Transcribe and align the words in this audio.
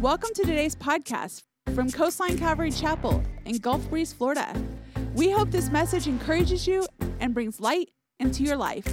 Welcome 0.00 0.30
to 0.36 0.44
today's 0.44 0.74
podcast 0.74 1.42
from 1.74 1.90
Coastline 1.90 2.38
Calvary 2.38 2.70
Chapel 2.70 3.22
in 3.44 3.58
Gulf 3.58 3.86
Breeze, 3.90 4.14
Florida. 4.14 4.50
We 5.12 5.30
hope 5.30 5.50
this 5.50 5.68
message 5.68 6.06
encourages 6.06 6.66
you 6.66 6.86
and 7.18 7.34
brings 7.34 7.60
light 7.60 7.90
into 8.18 8.42
your 8.42 8.56
life. 8.56 8.86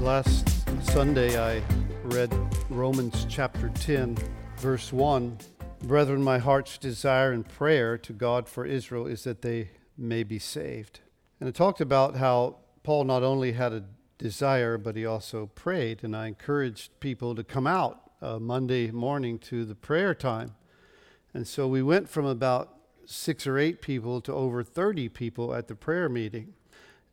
Last 0.00 0.48
Sunday, 0.82 1.38
I 1.38 1.62
read 2.04 2.34
Romans 2.70 3.26
chapter 3.28 3.68
10, 3.68 4.16
verse 4.56 4.94
1. 4.94 5.36
Brethren, 5.82 6.22
my 6.22 6.38
heart's 6.38 6.78
desire 6.78 7.32
and 7.32 7.46
prayer 7.46 7.98
to 7.98 8.14
God 8.14 8.48
for 8.48 8.64
Israel 8.64 9.06
is 9.06 9.24
that 9.24 9.42
they 9.42 9.72
may 9.98 10.22
be 10.22 10.38
saved. 10.38 11.00
And 11.38 11.50
it 11.50 11.54
talked 11.54 11.82
about 11.82 12.16
how 12.16 12.60
Paul 12.82 13.04
not 13.04 13.22
only 13.22 13.52
had 13.52 13.74
a 13.74 13.84
desire, 14.24 14.78
but 14.78 14.96
he 14.96 15.04
also 15.04 15.50
prayed. 15.54 16.02
And 16.02 16.16
I 16.16 16.28
encouraged 16.28 16.98
people 16.98 17.34
to 17.34 17.44
come 17.44 17.66
out 17.66 18.10
uh, 18.22 18.38
Monday 18.38 18.90
morning 18.90 19.38
to 19.50 19.66
the 19.66 19.74
prayer 19.74 20.14
time. 20.14 20.54
And 21.34 21.46
so 21.46 21.68
we 21.68 21.82
went 21.82 22.08
from 22.08 22.24
about 22.24 22.74
six 23.04 23.46
or 23.46 23.58
eight 23.58 23.82
people 23.82 24.22
to 24.22 24.32
over 24.32 24.62
30 24.62 25.10
people 25.10 25.54
at 25.54 25.68
the 25.68 25.74
prayer 25.74 26.08
meeting. 26.08 26.54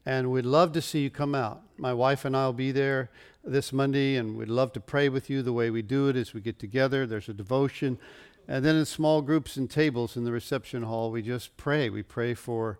And 0.05 0.31
we'd 0.31 0.45
love 0.45 0.71
to 0.71 0.81
see 0.81 1.03
you 1.03 1.09
come 1.09 1.35
out. 1.35 1.63
My 1.75 1.93
wife 1.93 2.23
and 2.23 2.33
I 2.33 2.45
will 2.45 2.53
be 2.53 2.71
there 2.71 3.09
this 3.43 3.73
Monday, 3.73 4.15
and 4.15 4.37
we'd 4.37 4.47
love 4.47 4.71
to 4.71 4.79
pray 4.79 5.09
with 5.09 5.29
you. 5.29 5.41
The 5.41 5.51
way 5.51 5.69
we 5.69 5.81
do 5.81 6.07
it 6.07 6.15
is 6.15 6.33
we 6.33 6.39
get 6.39 6.59
together, 6.59 7.05
there's 7.05 7.27
a 7.27 7.33
devotion, 7.33 7.99
and 8.47 8.63
then 8.63 8.77
in 8.77 8.85
small 8.85 9.21
groups 9.21 9.57
and 9.57 9.69
tables 9.69 10.15
in 10.15 10.23
the 10.23 10.31
reception 10.31 10.83
hall, 10.83 11.11
we 11.11 11.21
just 11.21 11.57
pray. 11.57 11.89
We 11.89 12.03
pray 12.03 12.33
for 12.35 12.79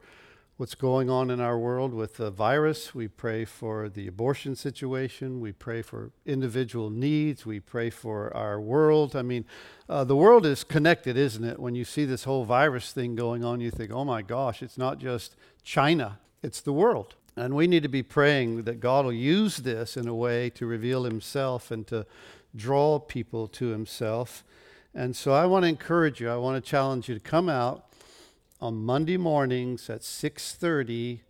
what's 0.62 0.76
going 0.76 1.10
on 1.10 1.32
in 1.32 1.42
our 1.42 1.58
world 1.58 1.92
with 1.92 2.18
the 2.18 2.30
virus. 2.30 2.94
We 2.94 3.08
pray 3.08 3.46
for 3.46 3.90
the 3.90 4.06
abortion 4.06 4.56
situation. 4.56 5.40
We 5.40 5.54
pray 5.54 5.82
for 5.82 6.12
individual 6.24 6.92
needs. 6.92 7.48
We 7.48 7.60
pray 7.60 7.90
for 7.90 8.32
our 8.38 8.62
world. 8.62 9.16
I 9.16 9.24
mean, 9.24 9.46
uh, 9.90 10.04
the 10.04 10.16
world 10.16 10.46
is 10.46 10.64
connected, 10.64 11.18
isn't 11.18 11.44
it? 11.44 11.58
When 11.58 11.74
you 11.74 11.84
see 11.84 12.06
this 12.06 12.26
whole 12.26 12.46
virus 12.46 12.92
thing 12.92 13.16
going 13.16 13.44
on, 13.44 13.60
you 13.60 13.72
think, 13.72 13.90
oh 13.90 14.06
my 14.06 14.22
gosh, 14.22 14.62
it's 14.62 14.78
not 14.78 15.00
just 15.00 15.36
China, 15.64 16.20
it's 16.44 16.62
the 16.62 16.74
world. 16.74 17.16
And 17.36 17.56
we 17.56 17.66
need 17.66 17.82
to 17.82 17.90
be 17.90 18.04
praying 18.04 18.66
that 18.66 18.80
God 18.80 19.06
will 19.06 19.14
use 19.14 19.58
this 19.58 19.98
in 19.98 20.08
a 20.08 20.14
way 20.14 20.52
to 20.52 20.68
reveal 20.68 21.06
Himself 21.06 21.72
and 21.72 21.88
to 21.88 22.06
draw 22.56 23.00
people 23.00 23.48
to 23.48 23.70
Himself. 23.70 24.44
And 24.94 25.16
so 25.16 25.34
I 25.34 25.48
want 25.48 25.64
to 25.64 25.70
encourage 25.70 26.22
you, 26.22 26.30
I 26.30 26.36
want 26.36 26.64
to 26.64 26.70
challenge 26.70 27.10
you 27.10 27.16
to 27.16 27.20
come 27.20 27.50
out 27.50 27.91
on 28.62 28.76
Monday 28.76 29.18
mornings 29.18 29.90
at 29.90 30.04
6:30 30.04 31.22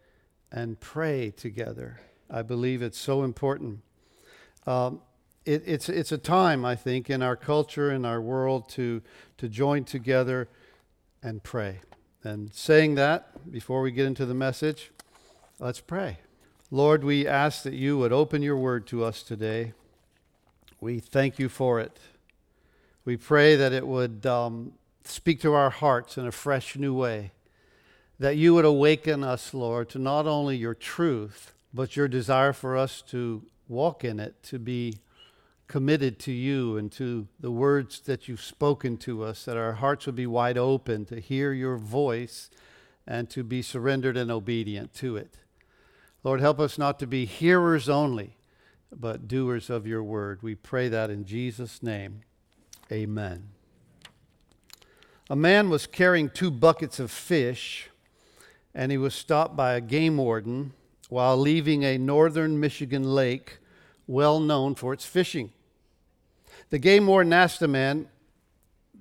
and 0.51 0.79
pray 0.79 1.31
together. 1.31 2.01
I 2.29 2.41
believe 2.41 2.81
it's 2.81 2.97
so 2.97 3.23
important. 3.23 3.81
Um, 4.67 5.01
it, 5.45 5.63
it's 5.65 5.87
it's 5.87 6.11
a 6.11 6.17
time 6.17 6.65
I 6.65 6.75
think 6.75 7.09
in 7.09 7.21
our 7.23 7.35
culture 7.35 7.91
in 7.91 8.05
our 8.05 8.21
world 8.21 8.69
to 8.69 9.01
to 9.37 9.47
join 9.47 9.85
together 9.85 10.49
and 11.23 11.41
pray. 11.41 11.79
And 12.23 12.53
saying 12.53 12.95
that 12.95 13.51
before 13.51 13.81
we 13.81 13.91
get 13.91 14.05
into 14.05 14.25
the 14.25 14.35
message, 14.35 14.91
let's 15.59 15.79
pray. 15.79 16.19
Lord, 16.69 17.03
we 17.03 17.27
ask 17.27 17.63
that 17.63 17.73
you 17.73 17.97
would 17.97 18.13
open 18.13 18.43
your 18.43 18.57
word 18.57 18.85
to 18.87 19.03
us 19.03 19.23
today. 19.23 19.73
We 20.79 20.99
thank 20.99 21.39
you 21.39 21.49
for 21.49 21.79
it. 21.79 21.97
We 23.03 23.17
pray 23.17 23.55
that 23.55 23.73
it 23.73 23.87
would 23.87 24.25
um, 24.25 24.73
speak 25.03 25.41
to 25.41 25.53
our 25.53 25.69
hearts 25.69 26.17
in 26.17 26.27
a 26.27 26.31
fresh 26.31 26.75
new 26.75 26.93
way. 26.93 27.31
That 28.19 28.37
you 28.37 28.53
would 28.53 28.65
awaken 28.65 29.23
us, 29.23 29.53
Lord, 29.53 29.89
to 29.89 29.99
not 29.99 30.27
only 30.27 30.55
your 30.57 30.75
truth, 30.75 31.53
but 31.73 31.95
your 31.95 32.07
desire 32.07 32.53
for 32.53 32.77
us 32.77 33.01
to 33.09 33.43
walk 33.67 34.03
in 34.03 34.19
it, 34.19 34.43
to 34.43 34.59
be 34.59 34.99
committed 35.67 36.19
to 36.19 36.31
you 36.31 36.77
and 36.77 36.91
to 36.91 37.27
the 37.39 37.49
words 37.49 38.01
that 38.01 38.27
you've 38.27 38.43
spoken 38.43 38.97
to 38.97 39.23
us, 39.23 39.45
that 39.45 39.55
our 39.57 39.73
hearts 39.73 40.05
would 40.05 40.15
be 40.15 40.27
wide 40.27 40.57
open 40.57 41.05
to 41.05 41.19
hear 41.19 41.53
your 41.53 41.77
voice 41.77 42.49
and 43.07 43.29
to 43.29 43.43
be 43.43 43.61
surrendered 43.61 44.17
and 44.17 44.29
obedient 44.29 44.93
to 44.93 45.15
it. 45.15 45.37
Lord, 46.23 46.41
help 46.41 46.59
us 46.59 46.77
not 46.77 46.99
to 46.99 47.07
be 47.07 47.25
hearers 47.25 47.89
only, 47.89 48.35
but 48.91 49.27
doers 49.27 49.69
of 49.69 49.87
your 49.87 50.03
word. 50.03 50.43
We 50.43 50.55
pray 50.55 50.89
that 50.89 51.09
in 51.09 51.25
Jesus' 51.25 51.81
name. 51.81 52.21
Amen. 52.91 53.60
A 55.31 55.35
man 55.37 55.69
was 55.69 55.87
carrying 55.87 56.29
two 56.29 56.51
buckets 56.51 56.99
of 56.99 57.09
fish, 57.09 57.89
and 58.75 58.91
he 58.91 58.97
was 58.97 59.15
stopped 59.15 59.55
by 59.55 59.75
a 59.75 59.79
game 59.79 60.17
warden 60.17 60.73
while 61.07 61.37
leaving 61.37 61.85
a 61.85 61.97
northern 61.97 62.59
Michigan 62.59 63.03
lake 63.03 63.59
well 64.07 64.41
known 64.41 64.75
for 64.75 64.91
its 64.91 65.05
fishing. 65.05 65.53
The 66.69 66.79
game 66.79 67.07
warden 67.07 67.31
asked 67.31 67.61
the 67.61 67.69
man, 67.69 68.09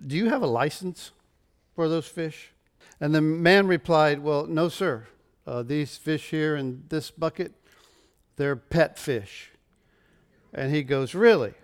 Do 0.06 0.14
you 0.14 0.28
have 0.28 0.40
a 0.40 0.46
license 0.46 1.10
for 1.74 1.88
those 1.88 2.06
fish? 2.06 2.52
And 3.00 3.12
the 3.12 3.20
man 3.20 3.66
replied, 3.66 4.20
Well, 4.20 4.46
no, 4.46 4.68
sir. 4.68 5.08
Uh, 5.44 5.64
these 5.64 5.96
fish 5.96 6.30
here 6.30 6.54
in 6.54 6.84
this 6.90 7.10
bucket, 7.10 7.54
they're 8.36 8.54
pet 8.54 9.00
fish. 9.00 9.50
And 10.54 10.72
he 10.72 10.84
goes, 10.84 11.12
Really? 11.12 11.54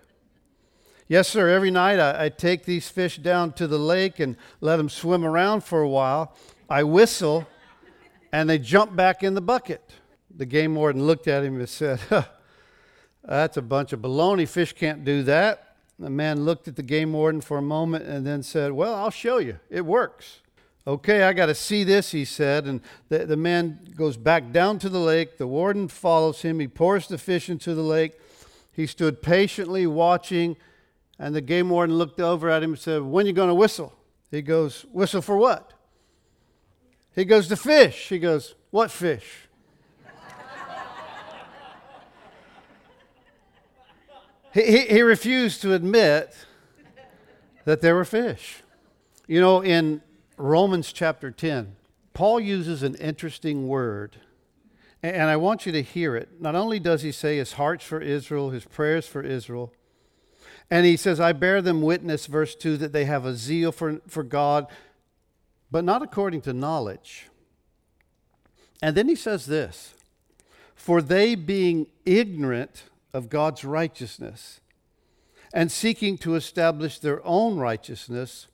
Yes, 1.09 1.29
sir. 1.29 1.47
Every 1.47 1.71
night 1.71 1.99
I, 1.99 2.25
I, 2.25 2.29
take 2.29 2.65
these 2.65 2.89
fish 2.89 3.17
down 3.17 3.53
to 3.53 3.67
the 3.67 3.77
lake 3.77 4.19
and 4.19 4.35
let 4.59 4.75
them 4.75 4.89
swim 4.89 5.23
around 5.23 5.63
for 5.63 5.81
a 5.81 5.87
while. 5.87 6.35
I 6.69 6.83
whistle 6.83 7.47
and 8.33 8.49
they 8.49 8.59
jump 8.59 8.93
back 8.93 9.23
in 9.23 9.33
the 9.33 9.41
bucket. 9.41 9.81
The 10.35 10.45
game 10.45 10.75
warden 10.75 11.05
looked 11.05 11.29
at 11.29 11.45
him 11.45 11.59
and 11.59 11.69
said, 11.69 12.01
huh, 12.09 12.23
That's 13.23 13.55
a 13.55 13.61
bunch 13.61 13.93
of 13.93 14.01
baloney. 14.01 14.45
Fish 14.49 14.73
can't 14.73 15.05
do 15.05 15.23
that. 15.23 15.77
The 15.97 16.09
man 16.09 16.43
looked 16.43 16.67
at 16.67 16.75
the 16.75 16.83
game 16.83 17.13
warden 17.13 17.39
for 17.39 17.57
a 17.57 17.61
moment 17.61 18.05
and 18.05 18.27
then 18.27 18.43
said, 18.43 18.73
Well, 18.73 18.93
I'll 18.93 19.09
show 19.09 19.37
you. 19.37 19.59
It 19.69 19.85
works. 19.85 20.41
Okay, 20.85 21.23
I 21.23 21.33
got 21.33 21.47
to 21.47 21.55
see 21.55 21.83
this, 21.83 22.11
he 22.11 22.23
said. 22.25 22.65
And 22.65 22.81
the, 23.09 23.25
the 23.25 23.37
man 23.37 23.79
goes 23.95 24.15
back 24.17 24.51
down 24.51 24.77
to 24.79 24.89
the 24.89 24.99
lake. 24.99 25.37
The 25.37 25.47
warden 25.47 25.87
follows 25.87 26.41
him. 26.41 26.59
He 26.59 26.67
pours 26.67 27.07
the 27.07 27.17
fish 27.17 27.49
into 27.49 27.73
the 27.73 27.81
lake. 27.81 28.13
He 28.71 28.85
stood 28.85 29.21
patiently 29.21 29.87
watching 29.87 30.55
and 31.19 31.35
the 31.35 31.41
game 31.41 31.69
warden 31.69 31.97
looked 31.97 32.19
over 32.19 32.49
at 32.49 32.63
him 32.63 32.71
and 32.71 32.79
said, 32.79 33.01
When 33.01 33.25
you 33.25 33.33
going 33.33 33.49
to 33.49 33.55
whistle? 33.55 33.93
He 34.29 34.41
goes, 34.41 34.85
Whistle 34.91 35.21
for 35.21 35.37
what? 35.37 35.73
He 37.15 37.25
goes, 37.25 37.49
The 37.49 37.57
fish. 37.57 38.09
He 38.09 38.19
goes, 38.19 38.55
What 38.69 38.91
fish? 38.91 39.47
he, 44.53 44.63
he, 44.63 44.81
he 44.87 45.01
refused 45.01 45.61
to 45.63 45.73
admit 45.73 46.35
that 47.65 47.81
there 47.81 47.95
were 47.95 48.05
fish. 48.05 48.61
You 49.27 49.41
know, 49.41 49.61
in 49.61 50.01
Romans 50.37 50.93
chapter 50.93 51.31
10, 51.31 51.75
Paul 52.13 52.39
uses 52.39 52.83
an 52.83 52.95
interesting 52.95 53.67
word. 53.67 54.17
And 55.03 55.29
I 55.29 55.35
want 55.35 55.65
you 55.65 55.71
to 55.73 55.81
hear 55.81 56.15
it. 56.15 56.41
Not 56.41 56.55
only 56.55 56.79
does 56.79 57.01
he 57.01 57.11
say 57.11 57.37
his 57.37 57.53
heart's 57.53 57.85
for 57.85 58.01
Israel, 58.01 58.49
his 58.49 58.65
prayers 58.65 59.05
for 59.05 59.21
Israel, 59.21 59.71
and 60.69 60.85
he 60.85 60.97
says, 60.97 61.19
I 61.19 61.31
bear 61.31 61.61
them 61.61 61.81
witness, 61.81 62.25
verse 62.25 62.55
2, 62.55 62.77
that 62.77 62.91
they 62.91 63.05
have 63.05 63.25
a 63.25 63.35
zeal 63.35 63.71
for, 63.71 64.01
for 64.07 64.23
God, 64.23 64.67
but 65.71 65.83
not 65.83 66.01
according 66.01 66.41
to 66.41 66.53
knowledge. 66.53 67.27
And 68.81 68.95
then 68.95 69.07
he 69.07 69.15
says 69.15 69.45
this 69.45 69.93
For 70.75 71.01
they 71.01 71.35
being 71.35 71.87
ignorant 72.05 72.83
of 73.13 73.29
God's 73.29 73.63
righteousness 73.63 74.59
and 75.53 75.71
seeking 75.71 76.17
to 76.19 76.35
establish 76.35 76.99
their 76.99 77.25
own 77.25 77.57
righteousness, 77.57 78.47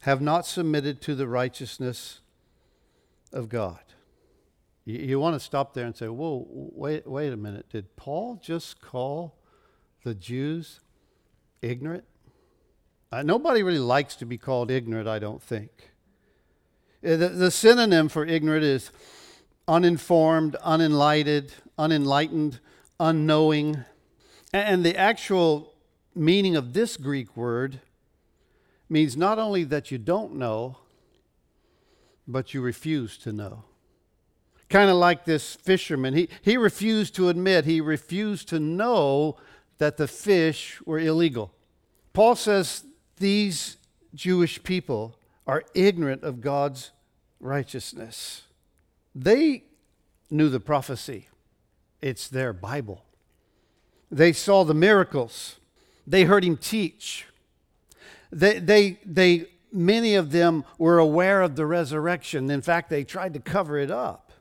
have 0.00 0.20
not 0.20 0.46
submitted 0.46 1.02
to 1.02 1.14
the 1.14 1.28
righteousness 1.28 2.20
of 3.32 3.48
God. 3.48 3.80
You, 4.84 4.98
you 4.98 5.20
want 5.20 5.34
to 5.34 5.40
stop 5.40 5.74
there 5.74 5.84
and 5.84 5.94
say, 5.94 6.08
Whoa, 6.08 6.46
wait, 6.48 7.06
wait 7.06 7.32
a 7.32 7.36
minute. 7.36 7.68
Did 7.68 7.94
Paul 7.96 8.40
just 8.42 8.80
call 8.80 9.36
the 10.02 10.14
Jews 10.14 10.80
ignorant? 11.62 12.04
Uh, 13.12 13.22
nobody 13.22 13.62
really 13.62 13.78
likes 13.78 14.16
to 14.16 14.26
be 14.26 14.36
called 14.36 14.70
ignorant, 14.70 15.08
I 15.08 15.18
don't 15.18 15.42
think. 15.42 15.90
Uh, 17.04 17.16
the, 17.16 17.28
the 17.28 17.50
synonym 17.50 18.08
for 18.08 18.26
ignorant 18.26 18.64
is 18.64 18.90
uninformed, 19.68 20.56
unenlightened, 20.62 21.52
unenlightened, 21.78 22.60
unknowing. 22.98 23.84
And 24.52 24.84
the 24.84 24.96
actual 24.96 25.74
meaning 26.14 26.56
of 26.56 26.72
this 26.72 26.96
Greek 26.96 27.36
word 27.36 27.80
means 28.88 29.16
not 29.16 29.38
only 29.38 29.64
that 29.64 29.90
you 29.90 29.98
don't 29.98 30.34
know, 30.34 30.78
but 32.26 32.54
you 32.54 32.60
refuse 32.60 33.18
to 33.18 33.32
know. 33.32 33.64
Kind 34.68 34.90
of 34.90 34.96
like 34.96 35.24
this 35.24 35.54
fisherman. 35.54 36.14
He, 36.14 36.28
he 36.42 36.56
refused 36.56 37.14
to 37.16 37.28
admit, 37.28 37.66
he 37.66 37.80
refused 37.80 38.48
to 38.48 38.58
know 38.58 39.36
that 39.78 39.96
the 39.96 40.08
fish 40.08 40.80
were 40.84 40.98
illegal. 40.98 41.52
Paul 42.12 42.34
says 42.34 42.84
these 43.18 43.76
Jewish 44.14 44.62
people 44.62 45.18
are 45.46 45.64
ignorant 45.74 46.22
of 46.22 46.40
God's 46.40 46.92
righteousness. 47.40 48.42
They 49.14 49.64
knew 50.30 50.48
the 50.48 50.60
prophecy, 50.60 51.28
it's 52.00 52.28
their 52.28 52.52
Bible. 52.52 53.04
They 54.10 54.32
saw 54.32 54.64
the 54.64 54.74
miracles. 54.74 55.56
They 56.06 56.24
heard 56.24 56.44
him 56.44 56.56
teach. 56.56 57.26
They, 58.30 58.60
they, 58.60 59.00
they, 59.04 59.46
many 59.72 60.14
of 60.14 60.30
them 60.30 60.64
were 60.78 60.98
aware 60.98 61.42
of 61.42 61.56
the 61.56 61.66
resurrection. 61.66 62.50
In 62.50 62.62
fact, 62.62 62.88
they 62.88 63.02
tried 63.02 63.34
to 63.34 63.40
cover 63.40 63.78
it 63.78 63.90
up. 63.90 64.32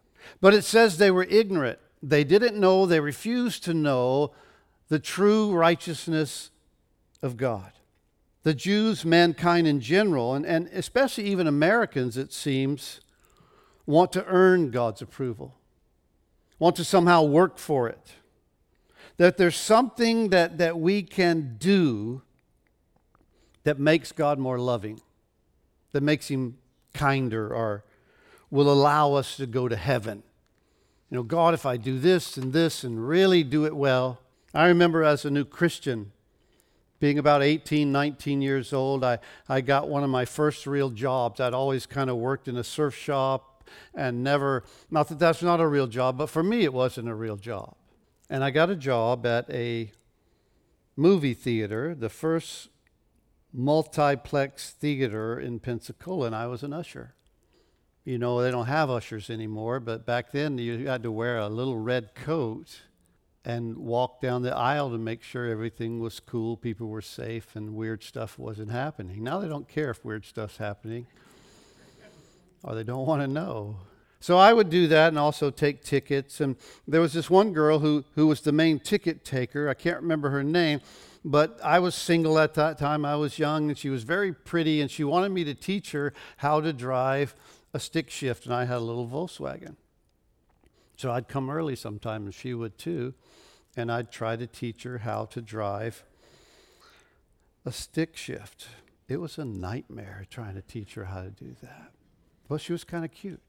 But 0.42 0.54
it 0.54 0.64
says 0.64 0.98
they 0.98 1.12
were 1.12 1.24
ignorant. 1.24 1.80
They 2.04 2.24
didn't 2.24 2.60
know, 2.60 2.86
they 2.86 3.00
refused 3.00 3.64
to 3.64 3.74
know 3.74 4.34
the 4.90 5.00
true 5.00 5.52
righteousness 5.52 6.52
of 7.22 7.38
God. 7.38 7.72
The 8.44 8.54
Jews, 8.54 9.04
mankind 9.04 9.68
in 9.68 9.80
general, 9.82 10.36
and, 10.36 10.46
and 10.46 10.68
especially 10.68 11.26
even 11.26 11.48
Americans, 11.48 12.16
it 12.16 12.32
seems, 12.32 13.02
want 13.86 14.12
to 14.14 14.26
earn 14.26 14.70
God's 14.70 15.02
approval, 15.02 15.56
want 16.60 16.76
to 16.76 16.84
somehow 16.84 17.24
work 17.24 17.58
for 17.58 17.90
it. 17.90 18.14
That 19.18 19.38
there's 19.38 19.56
something 19.56 20.30
that, 20.30 20.58
that 20.60 20.78
we 20.80 21.02
can 21.02 21.56
do 21.58 22.22
that 23.64 23.80
makes 23.80 24.12
God 24.12 24.38
more 24.38 24.60
loving, 24.60 25.02
that 25.92 26.04
makes 26.04 26.28
him 26.28 26.58
kinder, 26.94 27.54
or 27.54 27.84
will 28.52 28.72
allow 28.72 29.14
us 29.14 29.38
to 29.38 29.48
go 29.48 29.68
to 29.68 29.76
heaven. 29.76 30.22
You 31.10 31.18
know, 31.18 31.24
God, 31.24 31.54
if 31.54 31.66
I 31.66 31.78
do 31.78 31.98
this 31.98 32.38
and 32.38 32.54
this 32.54 32.84
and 32.84 33.08
really 33.08 33.44
do 33.44 33.66
it 33.66 33.76
well. 33.76 34.20
I 34.56 34.68
remember 34.68 35.04
as 35.04 35.26
a 35.26 35.30
new 35.30 35.44
Christian, 35.44 36.14
being 37.02 37.20
about 37.20 37.44
18, 37.44 37.92
19 37.92 38.42
years 38.42 38.72
old, 38.72 39.04
I, 39.04 39.20
I 39.50 39.60
got 39.60 39.90
one 39.90 40.02
of 40.02 40.10
my 40.10 40.24
first 40.24 40.66
real 40.66 40.92
jobs. 40.92 41.42
I'd 41.42 41.54
always 41.54 41.86
kind 41.86 42.10
of 42.10 42.16
worked 42.16 42.48
in 42.48 42.56
a 42.56 42.64
surf 42.64 42.96
shop 42.96 43.70
and 43.94 44.24
never, 44.24 44.64
not 44.90 45.10
that 45.10 45.20
that's 45.20 45.44
not 45.44 45.60
a 45.60 45.68
real 45.68 45.88
job, 45.88 46.18
but 46.18 46.30
for 46.30 46.42
me 46.42 46.64
it 46.64 46.74
wasn't 46.74 47.10
a 47.10 47.14
real 47.14 47.36
job. 47.36 47.76
And 48.30 48.46
I 48.46 48.50
got 48.50 48.70
a 48.70 48.78
job 48.78 49.26
at 49.26 49.50
a 49.50 49.92
movie 50.96 51.34
theater, 51.34 51.94
the 51.94 52.10
first 52.10 52.70
multiplex 53.52 54.72
theater 54.72 55.38
in 55.38 55.60
Pensacola, 55.60 56.28
and 56.28 56.36
I 56.36 56.48
was 56.48 56.64
an 56.64 56.72
usher. 56.72 57.14
You 58.06 58.18
know, 58.18 58.42
they 58.42 58.52
don't 58.52 58.68
have 58.68 58.90
ushers 58.90 59.30
anymore, 59.30 59.82
but 59.82 60.06
back 60.06 60.32
then 60.32 60.58
you 60.58 60.88
had 60.88 61.04
to 61.04 61.12
wear 61.12 61.38
a 61.38 61.50
little 61.50 61.78
red 61.78 62.16
coat 62.16 62.84
and 63.46 63.78
walk 63.78 64.22
down 64.22 64.42
the 64.42 64.56
aisle 64.56 64.90
to 64.90 64.98
make 64.98 65.22
sure 65.22 65.46
everything 65.46 66.00
was 66.00 66.20
cool, 66.20 66.58
people 66.58 66.88
were 66.88 67.02
safe, 67.02 67.56
and 67.56 67.76
weird 67.76 68.04
stuff 68.04 68.40
wasn't 68.40 68.72
happening. 68.72 69.24
Now 69.24 69.40
they 69.40 69.48
don't 69.48 69.68
care 69.68 69.92
if 69.92 70.04
weird 70.04 70.26
stuff's 70.26 70.58
happening, 70.58 71.06
or 72.64 72.74
they 72.74 72.84
don't 72.84 73.06
want 73.06 73.22
to 73.22 73.28
know. 73.28 73.78
So 74.20 74.38
I 74.40 74.54
would 74.54 74.72
do 74.72 74.88
that 74.88 75.10
and 75.10 75.20
also 75.20 75.52
take 75.52 75.84
tickets. 75.84 76.42
And 76.42 76.56
there 76.88 77.02
was 77.02 77.14
this 77.14 77.30
one 77.30 77.54
girl 77.54 77.78
who, 77.78 78.04
who 78.16 78.26
was 78.26 78.42
the 78.42 78.52
main 78.52 78.80
ticket 78.80 79.24
taker. 79.24 79.70
I 79.70 79.76
can't 79.76 80.02
remember 80.02 80.32
her 80.32 80.44
name, 80.44 80.82
but 81.24 81.60
I 81.64 81.78
was 81.78 81.94
single 81.94 82.40
at 82.40 82.56
that 82.56 82.80
time. 82.80 83.06
I 83.06 83.16
was 83.18 83.38
young, 83.38 83.70
and 83.70 83.78
she 83.78 83.90
was 83.90 84.02
very 84.04 84.34
pretty, 84.34 84.82
and 84.82 84.90
she 84.90 85.04
wanted 85.04 85.30
me 85.30 85.44
to 85.44 85.54
teach 85.54 85.92
her 85.92 86.12
how 86.38 86.60
to 86.62 86.74
drive 86.74 87.36
a 87.76 87.80
stick 87.80 88.10
shift, 88.10 88.46
and 88.46 88.56
I 88.56 88.66
had 88.66 88.78
a 88.78 88.80
little 88.80 89.08
Volkswagen. 89.08 89.76
So 90.98 91.12
I'd 91.12 91.28
come 91.28 91.52
early 91.52 91.76
sometimes, 91.76 92.26
and 92.26 92.34
she 92.34 92.56
would 92.56 92.80
too, 92.80 93.14
and 93.76 93.92
I'd 93.92 94.12
try 94.12 94.36
to 94.36 94.48
teach 94.48 94.84
her 94.84 95.00
how 95.00 95.26
to 95.26 95.42
drive 95.42 96.04
a 97.66 97.72
stick 97.72 98.16
shift. 98.16 98.68
It 99.08 99.18
was 99.18 99.38
a 99.38 99.46
nightmare 99.46 100.26
trying 100.30 100.56
to 100.56 100.62
teach 100.62 100.94
her 100.96 101.06
how 101.06 101.22
to 101.22 101.30
do 101.30 101.56
that. 101.62 101.92
But 102.48 102.62
she 102.62 102.72
was 102.72 102.84
kind 102.84 103.04
of 103.04 103.12
cute. 103.12 103.42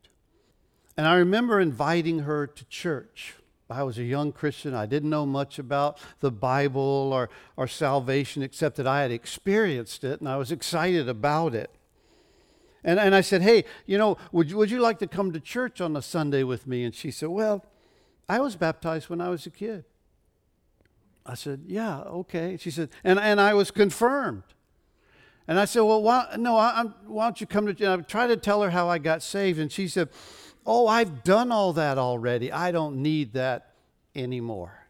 And 0.96 1.06
I 1.06 1.17
remember 1.17 1.61
inviting 1.61 2.20
her 2.20 2.46
to 2.46 2.64
church. 2.67 3.34
I 3.69 3.82
was 3.82 3.99
a 3.99 4.05
young 4.05 4.32
Christian. 4.32 4.75
I 4.75 4.87
didn't 4.87 5.11
know 5.11 5.26
much 5.26 5.58
about 5.58 5.99
the 6.20 6.31
Bible 6.31 7.11
or, 7.12 7.29
or 7.56 7.67
salvation 7.67 8.43
except 8.43 8.76
that 8.76 8.87
I 8.87 9.02
had 9.02 9.11
experienced 9.11 10.05
it 10.05 10.20
and 10.20 10.29
I 10.29 10.37
was 10.37 10.52
excited 10.52 11.08
about 11.08 11.55
it. 11.55 11.70
And, 12.84 13.00
and 13.00 13.14
I 13.14 13.20
said, 13.20 13.43
Hey, 13.43 13.64
you 13.84 13.99
know, 13.99 14.17
would 14.31 14.50
you, 14.50 14.56
would 14.56 14.70
you 14.70 14.79
like 14.81 15.00
to 15.00 15.06
come 15.06 15.32
to 15.32 15.40
church 15.40 15.81
on 15.81 15.96
a 15.96 16.02
Sunday 16.02 16.44
with 16.44 16.67
me? 16.67 16.84
And 16.84 16.94
she 16.94 17.11
said, 17.11 17.29
Well, 17.29 17.64
I 18.29 18.40
was 18.40 18.56
baptized 18.56 19.11
when 19.11 19.20
I 19.20 19.29
was 19.29 19.44
a 19.46 19.50
kid. 19.50 19.84
I 21.26 21.34
said, 21.34 21.64
Yeah, 21.67 22.00
okay. 22.00 22.56
She 22.56 22.70
said, 22.70 22.90
And, 23.05 23.19
and 23.19 23.40
I 23.40 23.55
was 23.55 23.70
confirmed. 23.70 24.44
And 25.49 25.58
I 25.58 25.64
said, 25.64 25.81
Well, 25.81 26.02
why, 26.02 26.34
no, 26.38 26.56
I, 26.56 26.84
why 27.06 27.25
don't 27.26 27.40
you 27.40 27.46
come 27.46 27.67
to 27.67 27.75
church? 27.75 28.00
I 28.00 28.02
tried 28.02 28.28
to 28.28 28.37
tell 28.37 28.62
her 28.62 28.70
how 28.70 28.88
I 28.88 28.99
got 28.99 29.23
saved. 29.23 29.58
And 29.58 29.70
she 29.70 29.88
said, 29.88 30.08
Oh, 30.64 30.87
I've 30.87 31.23
done 31.25 31.52
all 31.52 31.73
that 31.75 31.99
already. 31.99 32.50
I 32.50 32.73
don't 32.73 33.02
need 33.02 33.32
that 33.34 33.75
anymore. 34.14 34.87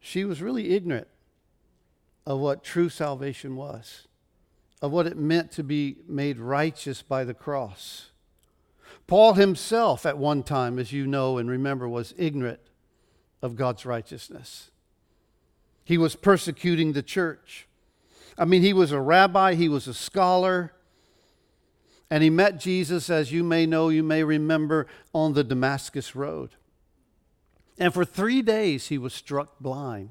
She 0.00 0.24
was 0.24 0.42
really 0.42 0.70
ignorant 0.70 1.08
of 2.26 2.38
what 2.38 2.64
true 2.64 2.88
salvation 2.88 3.56
was 3.56 4.06
of 4.82 4.92
what 4.92 5.06
it 5.06 5.16
meant 5.16 5.50
to 5.52 5.64
be 5.64 5.96
made 6.06 6.38
righteous 6.38 7.02
by 7.02 7.24
the 7.24 7.34
cross. 7.34 8.10
Paul 9.06 9.34
himself, 9.34 10.04
at 10.04 10.18
one 10.18 10.42
time, 10.42 10.78
as 10.78 10.92
you 10.92 11.06
know 11.06 11.38
and 11.38 11.48
remember, 11.48 11.88
was 11.88 12.14
ignorant 12.16 12.60
of 13.40 13.56
God's 13.56 13.86
righteousness. 13.86 14.70
He 15.86 15.98
was 15.98 16.16
persecuting 16.16 16.92
the 16.92 17.02
church. 17.02 17.68
I 18.36 18.44
mean, 18.44 18.60
he 18.60 18.72
was 18.72 18.90
a 18.90 19.00
rabbi, 19.00 19.54
he 19.54 19.68
was 19.68 19.86
a 19.86 19.94
scholar, 19.94 20.72
and 22.10 22.24
he 22.24 22.28
met 22.28 22.58
Jesus, 22.58 23.08
as 23.08 23.30
you 23.30 23.44
may 23.44 23.66
know, 23.66 23.88
you 23.88 24.02
may 24.02 24.24
remember, 24.24 24.88
on 25.14 25.34
the 25.34 25.44
Damascus 25.44 26.16
Road. 26.16 26.50
And 27.78 27.94
for 27.94 28.04
three 28.04 28.42
days 28.42 28.88
he 28.88 28.98
was 28.98 29.14
struck 29.14 29.60
blind. 29.60 30.10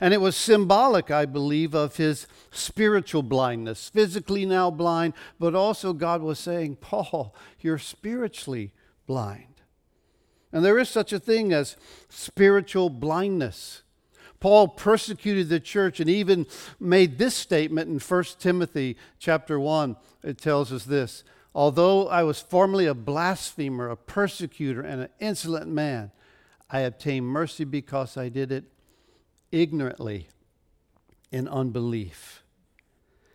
And 0.00 0.14
it 0.14 0.20
was 0.22 0.34
symbolic, 0.34 1.10
I 1.10 1.26
believe, 1.26 1.74
of 1.74 1.96
his 1.96 2.26
spiritual 2.50 3.22
blindness, 3.22 3.90
physically 3.90 4.46
now 4.46 4.70
blind, 4.70 5.12
but 5.38 5.54
also 5.54 5.92
God 5.92 6.22
was 6.22 6.38
saying, 6.38 6.76
Paul, 6.76 7.34
you're 7.60 7.76
spiritually 7.76 8.72
blind. 9.06 9.60
And 10.52 10.64
there 10.64 10.78
is 10.78 10.88
such 10.88 11.12
a 11.12 11.20
thing 11.20 11.52
as 11.52 11.76
spiritual 12.08 12.88
blindness. 12.88 13.82
Paul 14.40 14.68
persecuted 14.68 15.50
the 15.50 15.60
church 15.60 16.00
and 16.00 16.08
even 16.08 16.46
made 16.80 17.18
this 17.18 17.34
statement 17.34 17.90
in 17.90 17.98
1 17.98 18.24
Timothy 18.38 18.96
chapter 19.18 19.60
1. 19.60 19.96
It 20.22 20.38
tells 20.38 20.72
us 20.72 20.84
this 20.84 21.24
Although 21.54 22.08
I 22.08 22.22
was 22.22 22.40
formerly 22.40 22.86
a 22.86 22.94
blasphemer, 22.94 23.90
a 23.90 23.96
persecutor, 23.96 24.80
and 24.80 25.02
an 25.02 25.08
insolent 25.18 25.68
man, 25.68 26.10
I 26.70 26.80
obtained 26.80 27.26
mercy 27.26 27.64
because 27.64 28.16
I 28.16 28.28
did 28.28 28.50
it 28.50 28.64
ignorantly 29.52 30.28
in 31.30 31.48
unbelief. 31.48 32.42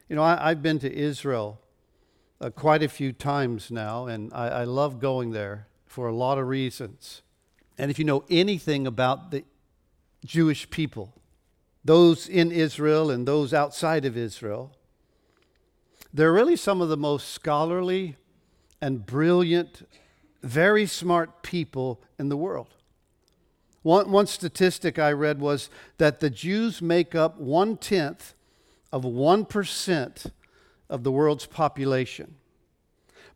You 0.10 0.16
know, 0.16 0.24
I, 0.24 0.50
have 0.50 0.62
been 0.62 0.80
to 0.80 0.94
Israel 0.94 1.60
uh, 2.40 2.50
quite 2.50 2.84
a 2.84 2.88
few 2.88 3.12
times 3.12 3.70
now, 3.70 4.08
and 4.08 4.32
I, 4.34 4.48
I 4.48 4.64
love 4.64 5.00
going 5.00 5.32
there 5.32 5.68
for 5.86 6.08
a 6.08 6.16
lot 6.16 6.38
of 6.38 6.48
reasons. 6.48 7.22
And 7.78 7.92
if 7.92 8.00
you 8.00 8.06
know 8.06 8.24
anything 8.30 8.88
about 8.88 9.32
the 9.32 9.44
Jewish 10.26 10.70
people, 10.70 11.14
those 11.84 12.28
in 12.28 12.52
Israel 12.52 13.12
and 13.12 13.28
those 13.28 13.54
outside 13.54 14.06
of 14.06 14.18
Israel, 14.18 14.72
they're 16.14 16.34
really 16.34 16.56
some 16.56 16.82
of 16.82 16.90
the 16.90 16.98
most 16.98 17.30
scholarly 17.30 18.18
and 18.82 19.06
brilliant, 19.06 19.88
very 20.42 20.86
smart 20.86 21.44
people 21.44 22.02
in 22.18 22.30
the 22.30 22.38
world. 22.38 22.74
One, 23.84 24.10
one 24.10 24.26
statistic 24.26 24.98
I 24.98 25.12
read 25.12 25.40
was 25.40 25.70
that 26.00 26.20
the 26.20 26.30
Jews 26.30 26.82
make 26.82 27.14
up 27.14 27.38
one 27.40 27.78
tenth 27.78 28.34
of 28.92 29.04
1% 29.04 30.32
of 30.90 31.04
the 31.04 31.12
world's 31.12 31.46
population, 31.46 32.36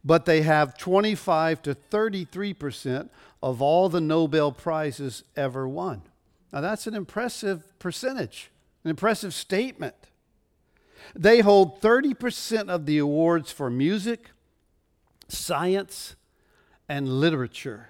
but 0.04 0.26
they 0.26 0.42
have 0.42 0.78
25 0.78 1.62
to 1.64 1.76
33% 1.76 3.10
of 3.44 3.62
all 3.62 3.90
the 3.90 4.02
Nobel 4.02 4.52
Prizes 4.52 5.24
ever 5.36 5.68
won. 5.68 6.02
Now, 6.52 6.62
that's 6.62 6.88
an 6.88 6.96
impressive 6.96 7.78
percentage, 7.80 8.52
an 8.84 8.90
impressive 8.90 9.34
statement. 9.34 9.96
They 11.16 11.42
hold 11.42 11.82
30% 11.82 12.70
of 12.70 12.86
the 12.86 12.98
awards 12.98 13.52
for 13.52 13.70
music, 13.70 14.32
science, 15.28 16.16
and 16.88 17.08
literature. 17.08 17.90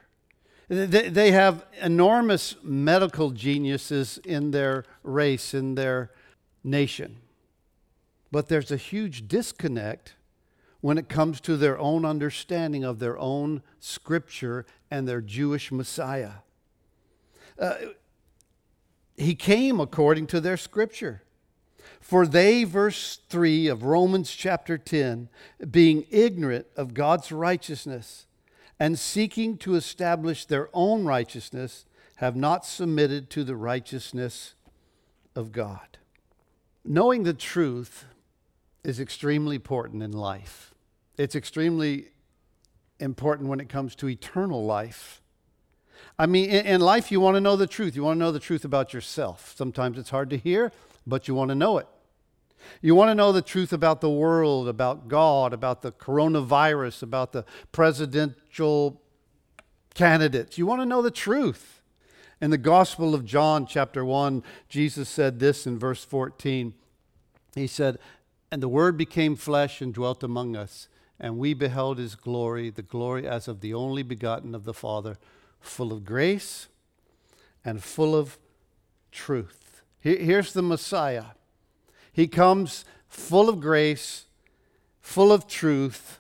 They, 0.67 1.09
they 1.09 1.31
have 1.31 1.65
enormous 1.81 2.55
medical 2.61 3.31
geniuses 3.31 4.19
in 4.19 4.51
their 4.51 4.85
race, 5.03 5.53
in 5.53 5.75
their 5.75 6.11
nation. 6.63 7.17
But 8.31 8.49
there's 8.49 8.71
a 8.71 8.77
huge 8.77 9.27
disconnect 9.27 10.13
when 10.81 10.97
it 10.97 11.09
comes 11.09 11.41
to 11.41 11.57
their 11.57 11.77
own 11.79 12.05
understanding 12.05 12.83
of 12.83 12.99
their 12.99 13.17
own 13.17 13.63
scripture 13.79 14.65
and 14.91 15.07
their 15.07 15.21
Jewish 15.21 15.71
Messiah. 15.71 16.33
Uh, 17.57 17.75
he 19.19 19.35
came 19.35 19.79
according 19.79 20.27
to 20.27 20.39
their 20.39 20.57
scripture. 20.57 21.23
For 21.99 22.25
they, 22.25 22.63
verse 22.63 23.19
3 23.29 23.67
of 23.67 23.83
Romans 23.83 24.31
chapter 24.31 24.77
10, 24.77 25.29
being 25.69 26.05
ignorant 26.09 26.67
of 26.75 26.93
God's 26.93 27.31
righteousness, 27.31 28.25
and 28.79 28.97
seeking 28.97 29.57
to 29.57 29.75
establish 29.75 30.45
their 30.45 30.69
own 30.73 31.03
righteousness 31.03 31.85
have 32.15 32.35
not 32.35 32.65
submitted 32.65 33.29
to 33.31 33.43
the 33.43 33.55
righteousness 33.55 34.55
of 35.35 35.51
God. 35.51 35.97
Knowing 36.85 37.23
the 37.23 37.33
truth 37.33 38.05
is 38.83 38.99
extremely 38.99 39.57
important 39.57 40.01
in 40.01 40.11
life. 40.11 40.73
It's 41.17 41.35
extremely 41.35 42.07
important 42.99 43.49
when 43.49 43.59
it 43.59 43.67
comes 43.67 43.95
to 43.95 44.07
eternal 44.07 44.65
life. 44.65 45.21
I 46.19 46.25
mean, 46.25 46.49
in, 46.49 46.65
in 46.65 46.81
life, 46.81 47.11
you 47.11 47.21
want 47.21 47.37
to 47.37 47.41
know 47.41 47.55
the 47.55 47.65
truth. 47.65 47.95
You 47.95 48.03
want 48.03 48.17
to 48.17 48.19
know 48.19 48.31
the 48.33 48.39
truth 48.39 48.65
about 48.65 48.93
yourself. 48.93 49.53
Sometimes 49.55 49.97
it's 49.97 50.09
hard 50.09 50.29
to 50.31 50.37
hear, 50.37 50.73
but 51.07 51.29
you 51.29 51.33
want 51.33 51.49
to 51.49 51.55
know 51.55 51.77
it. 51.77 51.87
You 52.81 52.93
want 52.93 53.09
to 53.09 53.15
know 53.15 53.31
the 53.31 53.41
truth 53.41 53.71
about 53.71 54.01
the 54.01 54.09
world, 54.09 54.67
about 54.67 55.07
God, 55.07 55.53
about 55.53 55.81
the 55.81 55.93
coronavirus, 55.93 57.01
about 57.03 57.31
the 57.31 57.45
presidential 57.71 59.01
candidates. 59.93 60.57
You 60.57 60.65
want 60.65 60.81
to 60.81 60.85
know 60.85 61.01
the 61.01 61.09
truth. 61.09 61.81
In 62.41 62.51
the 62.51 62.57
Gospel 62.57 63.15
of 63.15 63.25
John, 63.25 63.65
chapter 63.65 64.03
1, 64.03 64.43
Jesus 64.67 65.09
said 65.09 65.39
this 65.39 65.65
in 65.65 65.79
verse 65.79 66.03
14. 66.03 66.73
He 67.55 67.67
said, 67.67 67.97
And 68.51 68.61
the 68.61 68.69
Word 68.69 68.97
became 68.97 69.35
flesh 69.35 69.81
and 69.81 69.93
dwelt 69.93 70.21
among 70.21 70.55
us, 70.55 70.89
and 71.19 71.37
we 71.37 71.53
beheld 71.53 71.97
his 71.97 72.15
glory, 72.15 72.69
the 72.69 72.81
glory 72.81 73.27
as 73.27 73.47
of 73.47 73.61
the 73.61 73.73
only 73.73 74.03
begotten 74.03 74.53
of 74.53 74.63
the 74.63 74.73
Father, 74.73 75.17
full 75.59 75.91
of 75.91 76.05
grace 76.05 76.67
and 77.63 77.83
full 77.83 78.15
of 78.15 78.37
truth. 79.11 79.81
Here's 79.99 80.53
the 80.53 80.61
Messiah. 80.61 81.25
He 82.11 82.27
comes 82.27 82.85
full 83.07 83.49
of 83.49 83.59
grace, 83.59 84.25
full 85.01 85.31
of 85.31 85.47
truth, 85.47 86.19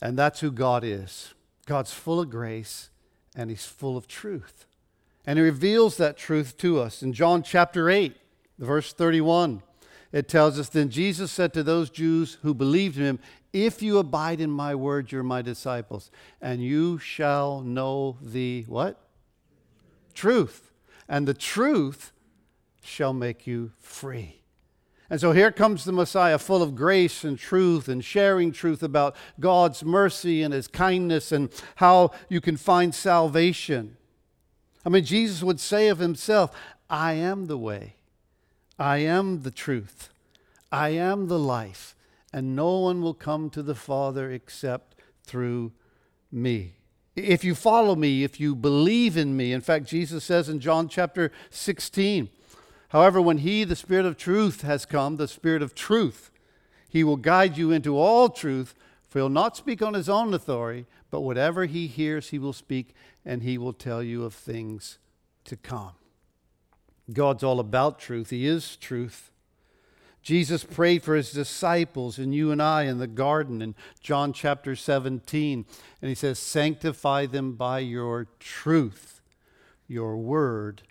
and 0.00 0.18
that's 0.18 0.40
who 0.40 0.50
God 0.50 0.84
is. 0.84 1.34
God's 1.66 1.92
full 1.92 2.20
of 2.20 2.30
grace 2.30 2.90
and 3.34 3.50
he's 3.50 3.64
full 3.64 3.96
of 3.96 4.08
truth. 4.08 4.66
And 5.26 5.38
he 5.38 5.44
reveals 5.44 5.96
that 5.96 6.16
truth 6.16 6.56
to 6.58 6.80
us. 6.80 7.02
In 7.02 7.12
John 7.12 7.42
chapter 7.42 7.88
8, 7.88 8.16
verse 8.58 8.92
31, 8.92 9.62
it 10.10 10.28
tells 10.28 10.58
us 10.58 10.68
Then 10.68 10.90
Jesus 10.90 11.30
said 11.30 11.52
to 11.52 11.62
those 11.62 11.90
Jews 11.90 12.38
who 12.42 12.54
believed 12.54 12.96
in 12.96 13.04
him, 13.04 13.18
If 13.52 13.82
you 13.82 13.98
abide 13.98 14.40
in 14.40 14.50
my 14.50 14.74
word, 14.74 15.10
you're 15.10 15.22
my 15.22 15.42
disciples, 15.42 16.10
and 16.40 16.62
you 16.62 16.98
shall 16.98 17.60
know 17.60 18.18
the 18.20 18.64
what? 18.68 19.00
Truth. 20.14 20.70
And 21.08 21.26
the 21.26 21.34
truth 21.34 22.12
shall 22.82 23.12
make 23.12 23.46
you 23.46 23.72
free. 23.78 24.38
And 25.10 25.20
so 25.20 25.32
here 25.32 25.50
comes 25.50 25.84
the 25.84 25.92
Messiah, 25.92 26.38
full 26.38 26.62
of 26.62 26.74
grace 26.74 27.24
and 27.24 27.38
truth 27.38 27.88
and 27.88 28.04
sharing 28.04 28.52
truth 28.52 28.82
about 28.82 29.16
God's 29.40 29.82
mercy 29.82 30.42
and 30.42 30.52
his 30.52 30.68
kindness 30.68 31.32
and 31.32 31.48
how 31.76 32.10
you 32.28 32.42
can 32.42 32.58
find 32.58 32.94
salvation. 32.94 33.96
I 34.84 34.90
mean, 34.90 35.04
Jesus 35.04 35.42
would 35.42 35.60
say 35.60 35.88
of 35.88 35.98
himself, 35.98 36.54
I 36.90 37.14
am 37.14 37.46
the 37.46 37.58
way, 37.58 37.94
I 38.78 38.98
am 38.98 39.42
the 39.42 39.50
truth, 39.50 40.10
I 40.70 40.90
am 40.90 41.28
the 41.28 41.38
life, 41.38 41.96
and 42.32 42.54
no 42.54 42.78
one 42.78 43.02
will 43.02 43.14
come 43.14 43.50
to 43.50 43.62
the 43.62 43.74
Father 43.74 44.30
except 44.30 44.96
through 45.24 45.72
me. 46.30 46.74
If 47.16 47.42
you 47.42 47.54
follow 47.54 47.96
me, 47.96 48.22
if 48.22 48.38
you 48.38 48.54
believe 48.54 49.16
in 49.16 49.36
me, 49.36 49.52
in 49.52 49.60
fact, 49.60 49.86
Jesus 49.86 50.24
says 50.24 50.48
in 50.48 50.60
John 50.60 50.88
chapter 50.88 51.32
16, 51.50 52.28
However, 52.90 53.20
when 53.20 53.38
He, 53.38 53.64
the 53.64 53.76
Spirit 53.76 54.06
of 54.06 54.16
truth, 54.16 54.62
has 54.62 54.86
come, 54.86 55.16
the 55.16 55.28
Spirit 55.28 55.62
of 55.62 55.74
truth, 55.74 56.30
He 56.88 57.04
will 57.04 57.16
guide 57.16 57.58
you 57.58 57.70
into 57.70 57.98
all 57.98 58.28
truth, 58.28 58.74
for 59.08 59.18
He'll 59.18 59.28
not 59.28 59.56
speak 59.56 59.82
on 59.82 59.94
His 59.94 60.08
own 60.08 60.32
authority, 60.32 60.86
but 61.10 61.20
whatever 61.20 61.66
He 61.66 61.86
hears, 61.86 62.30
He 62.30 62.38
will 62.38 62.52
speak, 62.52 62.94
and 63.24 63.42
He 63.42 63.58
will 63.58 63.72
tell 63.72 64.02
you 64.02 64.24
of 64.24 64.32
things 64.32 64.98
to 65.44 65.56
come. 65.56 65.92
God's 67.12 67.42
all 67.42 67.60
about 67.60 67.98
truth, 67.98 68.30
He 68.30 68.46
is 68.46 68.76
truth. 68.76 69.30
Jesus 70.22 70.64
prayed 70.64 71.02
for 71.02 71.14
his 71.14 71.32
disciples 71.32 72.18
and 72.18 72.34
you 72.34 72.50
and 72.50 72.60
I 72.60 72.84
in 72.84 72.98
the 72.98 73.06
garden 73.06 73.62
in 73.62 73.74
John 74.00 74.32
chapter 74.32 74.76
17. 74.76 75.64
And 76.02 76.08
he 76.08 76.14
says, 76.14 76.38
Sanctify 76.38 77.26
them 77.26 77.54
by 77.54 77.78
your 77.78 78.26
truth. 78.38 79.20
Your 79.86 80.16
word 80.16 80.82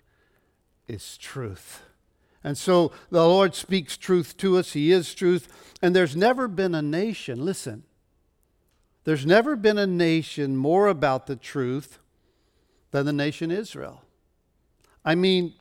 is 0.88 1.16
truth. 1.18 1.82
And 2.42 2.56
so 2.56 2.92
the 3.10 3.26
Lord 3.26 3.54
speaks 3.54 3.96
truth 3.96 4.36
to 4.38 4.56
us. 4.56 4.72
He 4.72 4.90
is 4.90 5.14
truth. 5.14 5.76
And 5.82 5.94
there's 5.94 6.16
never 6.16 6.48
been 6.48 6.74
a 6.74 6.82
nation, 6.82 7.44
listen, 7.44 7.84
there's 9.04 9.24
never 9.24 9.56
been 9.56 9.78
a 9.78 9.86
nation 9.86 10.56
more 10.56 10.88
about 10.88 11.26
the 11.26 11.36
truth 11.36 11.98
than 12.90 13.06
the 13.06 13.12
nation 13.12 13.50
Israel. 13.50 14.02
I 15.04 15.14
mean, 15.14 15.54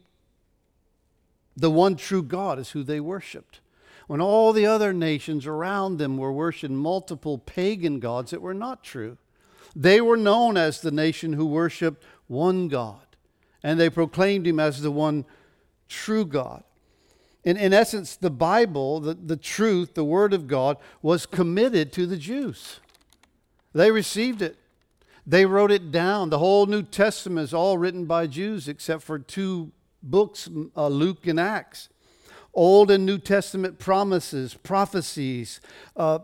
the 1.57 1.71
one 1.71 1.95
true 1.95 2.21
God 2.21 2.59
is 2.59 2.69
who 2.69 2.83
they 2.83 2.99
worshiped. 2.99 3.59
When 4.05 4.21
all 4.21 4.53
the 4.53 4.65
other 4.65 4.93
nations 4.93 5.45
around 5.45 5.97
them 5.97 6.17
were 6.17 6.31
worshiping 6.31 6.77
multiple 6.77 7.39
pagan 7.39 7.99
gods 7.99 8.31
that 8.31 8.41
were 8.41 8.53
not 8.53 8.83
true, 8.83 9.17
they 9.75 9.99
were 9.99 10.15
known 10.15 10.55
as 10.55 10.79
the 10.79 10.91
nation 10.91 11.33
who 11.33 11.45
worshiped 11.45 12.03
one 12.27 12.67
God, 12.67 13.05
and 13.63 13.79
they 13.79 13.89
proclaimed 13.89 14.47
him 14.47 14.59
as 14.59 14.81
the 14.81 14.91
one 14.91 15.25
true 15.89 16.25
God. 16.25 16.63
In, 17.43 17.57
in 17.57 17.73
essence, 17.73 18.15
the 18.15 18.29
Bible, 18.29 18.99
the, 18.99 19.13
the 19.13 19.37
truth, 19.37 19.93
the 19.93 20.03
Word 20.03 20.33
of 20.33 20.47
God, 20.47 20.77
was 21.01 21.25
committed 21.25 21.91
to 21.93 22.05
the 22.05 22.17
Jews. 22.17 22.79
They 23.73 23.91
received 23.91 24.41
it. 24.41 24.57
They 25.25 25.45
wrote 25.45 25.71
it 25.71 25.91
down. 25.91 26.29
The 26.29 26.39
whole 26.39 26.65
New 26.65 26.83
Testament 26.83 27.43
is 27.43 27.53
all 27.53 27.77
written 27.77 28.05
by 28.05 28.27
Jews 28.27 28.67
except 28.67 29.03
for 29.03 29.19
two 29.19 29.71
books, 30.09 30.49
uh, 30.75 30.87
Luke 30.87 31.27
and 31.27 31.39
Acts. 31.39 31.89
Old 32.53 32.89
and 32.89 33.05
New 33.05 33.19
Testament 33.19 33.77
promises, 33.77 34.55
prophecies, 34.55 35.61
uh, 35.95 36.19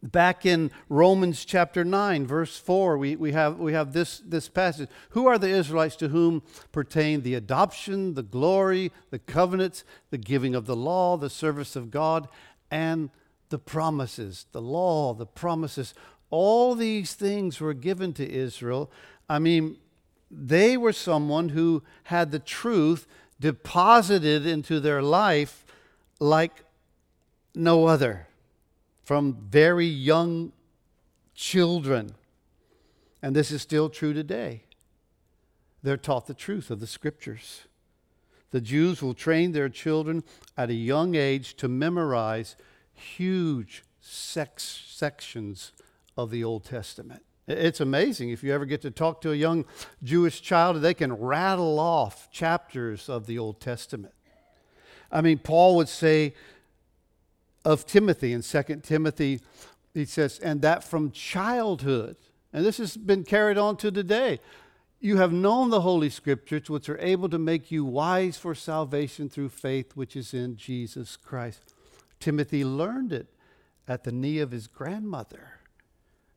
Back 0.00 0.46
in 0.46 0.70
Romans 0.88 1.44
chapter 1.44 1.84
9, 1.84 2.24
verse 2.24 2.56
4, 2.56 2.96
we, 2.96 3.16
we 3.16 3.32
have, 3.32 3.58
we 3.58 3.72
have 3.72 3.92
this, 3.92 4.22
this 4.24 4.48
passage. 4.48 4.88
Who 5.10 5.26
are 5.26 5.38
the 5.38 5.48
Israelites 5.48 5.96
to 5.96 6.08
whom 6.08 6.42
pertain 6.70 7.22
the 7.22 7.34
adoption, 7.34 8.14
the 8.14 8.22
glory, 8.22 8.92
the 9.10 9.18
covenants, 9.18 9.82
the 10.10 10.18
giving 10.18 10.54
of 10.54 10.66
the 10.66 10.76
law, 10.76 11.16
the 11.16 11.28
service 11.28 11.74
of 11.74 11.90
God, 11.90 12.28
and 12.70 13.10
the 13.48 13.58
promises? 13.58 14.46
The 14.52 14.62
law, 14.62 15.14
the 15.14 15.26
promises. 15.26 15.94
All 16.30 16.76
these 16.76 17.14
things 17.14 17.58
were 17.58 17.74
given 17.74 18.12
to 18.14 18.30
Israel. 18.30 18.92
I 19.28 19.40
mean, 19.40 19.78
they 20.30 20.76
were 20.76 20.92
someone 20.92 21.50
who 21.50 21.82
had 22.04 22.30
the 22.30 22.38
truth 22.38 23.06
deposited 23.40 24.46
into 24.46 24.80
their 24.80 25.02
life 25.02 25.64
like 26.20 26.64
no 27.54 27.86
other 27.86 28.26
from 29.02 29.36
very 29.48 29.86
young 29.86 30.52
children. 31.34 32.14
And 33.22 33.34
this 33.34 33.50
is 33.50 33.62
still 33.62 33.88
true 33.88 34.12
today. 34.12 34.64
They're 35.82 35.96
taught 35.96 36.26
the 36.26 36.34
truth 36.34 36.70
of 36.70 36.80
the 36.80 36.86
scriptures. 36.86 37.62
The 38.50 38.60
Jews 38.60 39.02
will 39.02 39.14
train 39.14 39.52
their 39.52 39.68
children 39.68 40.24
at 40.56 40.70
a 40.70 40.74
young 40.74 41.14
age 41.14 41.54
to 41.56 41.68
memorize 41.68 42.56
huge 42.92 43.84
sex 44.00 44.82
sections 44.88 45.72
of 46.16 46.30
the 46.30 46.42
Old 46.42 46.64
Testament. 46.64 47.22
It's 47.48 47.80
amazing 47.80 48.28
if 48.28 48.42
you 48.42 48.52
ever 48.52 48.66
get 48.66 48.82
to 48.82 48.90
talk 48.90 49.22
to 49.22 49.32
a 49.32 49.34
young 49.34 49.64
Jewish 50.02 50.42
child, 50.42 50.82
they 50.82 50.92
can 50.92 51.14
rattle 51.14 51.78
off 51.78 52.30
chapters 52.30 53.08
of 53.08 53.26
the 53.26 53.38
Old 53.38 53.58
Testament. 53.58 54.12
I 55.10 55.22
mean, 55.22 55.38
Paul 55.38 55.76
would 55.76 55.88
say 55.88 56.34
of 57.64 57.86
Timothy 57.86 58.34
in 58.34 58.42
2 58.42 58.62
Timothy, 58.82 59.40
he 59.94 60.04
says, 60.04 60.38
and 60.40 60.60
that 60.60 60.84
from 60.84 61.10
childhood, 61.10 62.16
and 62.52 62.66
this 62.66 62.76
has 62.76 62.98
been 62.98 63.24
carried 63.24 63.56
on 63.56 63.78
to 63.78 63.90
today, 63.90 64.40
you 65.00 65.16
have 65.16 65.32
known 65.32 65.70
the 65.70 65.80
Holy 65.80 66.10
Scriptures, 66.10 66.68
which 66.68 66.88
are 66.90 66.98
able 66.98 67.30
to 67.30 67.38
make 67.38 67.70
you 67.70 67.82
wise 67.84 68.36
for 68.36 68.54
salvation 68.54 69.30
through 69.30 69.48
faith 69.48 69.92
which 69.94 70.16
is 70.16 70.34
in 70.34 70.56
Jesus 70.56 71.16
Christ. 71.16 71.74
Timothy 72.20 72.62
learned 72.62 73.12
it 73.12 73.28
at 73.86 74.04
the 74.04 74.12
knee 74.12 74.38
of 74.38 74.50
his 74.50 74.66
grandmother. 74.66 75.57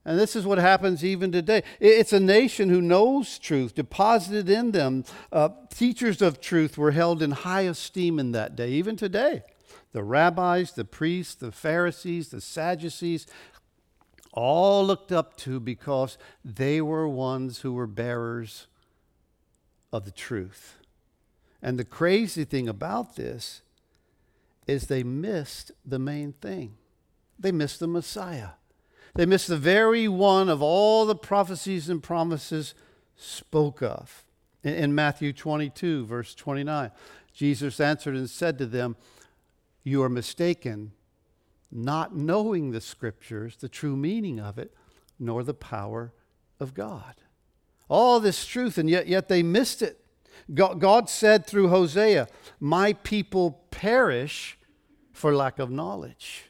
And 0.03 0.19
this 0.19 0.35
is 0.35 0.45
what 0.45 0.57
happens 0.57 1.05
even 1.05 1.31
today. 1.31 1.63
It's 1.79 2.13
a 2.13 2.19
nation 2.19 2.69
who 2.69 2.81
knows 2.81 3.37
truth, 3.37 3.75
deposited 3.75 4.49
in 4.49 4.71
them. 4.71 5.05
Uh, 5.31 5.49
teachers 5.69 6.21
of 6.21 6.41
truth 6.41 6.77
were 6.77 6.91
held 6.91 7.21
in 7.21 7.31
high 7.31 7.61
esteem 7.61 8.17
in 8.17 8.31
that 8.31 8.55
day, 8.55 8.71
even 8.71 8.95
today 8.95 9.43
the 9.93 10.03
rabbis, 10.03 10.71
the 10.71 10.85
priests, 10.85 11.35
the 11.35 11.51
Pharisees, 11.51 12.29
the 12.29 12.41
Sadducees, 12.41 13.27
all 14.33 14.85
looked 14.85 15.11
up 15.11 15.35
to 15.37 15.59
because 15.59 16.17
they 16.45 16.79
were 16.81 17.07
ones 17.07 17.59
who 17.59 17.73
were 17.73 17.87
bearers 17.87 18.67
of 19.91 20.05
the 20.05 20.11
truth. 20.11 20.77
And 21.61 21.77
the 21.77 21.85
crazy 21.85 22.45
thing 22.45 22.69
about 22.69 23.17
this 23.17 23.61
is 24.67 24.87
they 24.87 25.03
missed 25.03 25.71
the 25.85 25.99
main 25.99 26.33
thing. 26.33 26.77
They 27.37 27.51
missed 27.51 27.79
the 27.79 27.87
Messiah. 27.87 28.51
They 29.13 29.25
missed 29.25 29.47
the 29.47 29.57
very 29.57 30.07
one 30.07 30.49
of 30.49 30.61
all 30.61 31.05
the 31.05 31.15
prophecies 31.15 31.89
and 31.89 32.01
promises 32.01 32.73
spoke 33.15 33.81
of. 33.81 34.23
In, 34.63 34.93
Matthew 34.93 35.33
22, 35.33 36.05
verse 36.05 36.35
29, 36.35 36.91
Jesus 37.33 37.79
answered 37.79 38.15
and 38.15 38.29
said 38.29 38.57
to 38.59 38.65
them, 38.65 38.95
You 39.83 40.03
are 40.03 40.09
mistaken, 40.09 40.91
not 41.71 42.15
knowing 42.15 42.71
the 42.71 42.81
scriptures, 42.81 43.57
the 43.57 43.69
true 43.69 43.95
meaning 43.95 44.39
of 44.39 44.57
it, 44.57 44.73
nor 45.19 45.43
the 45.43 45.53
power 45.53 46.13
of 46.59 46.73
God. 46.73 47.15
All 47.89 48.19
this 48.19 48.45
truth, 48.45 48.77
and 48.77 48.89
yet, 48.89 49.07
yet 49.07 49.27
they 49.27 49.43
missed 49.43 49.81
it. 49.81 49.99
God, 50.53 50.79
God 50.79 51.09
said 51.09 51.45
through 51.45 51.69
Hosea, 51.69 52.27
My 52.59 52.93
people 52.93 53.65
perish 53.71 54.57
for 55.11 55.35
lack 55.35 55.59
of 55.59 55.69
knowledge. 55.69 56.45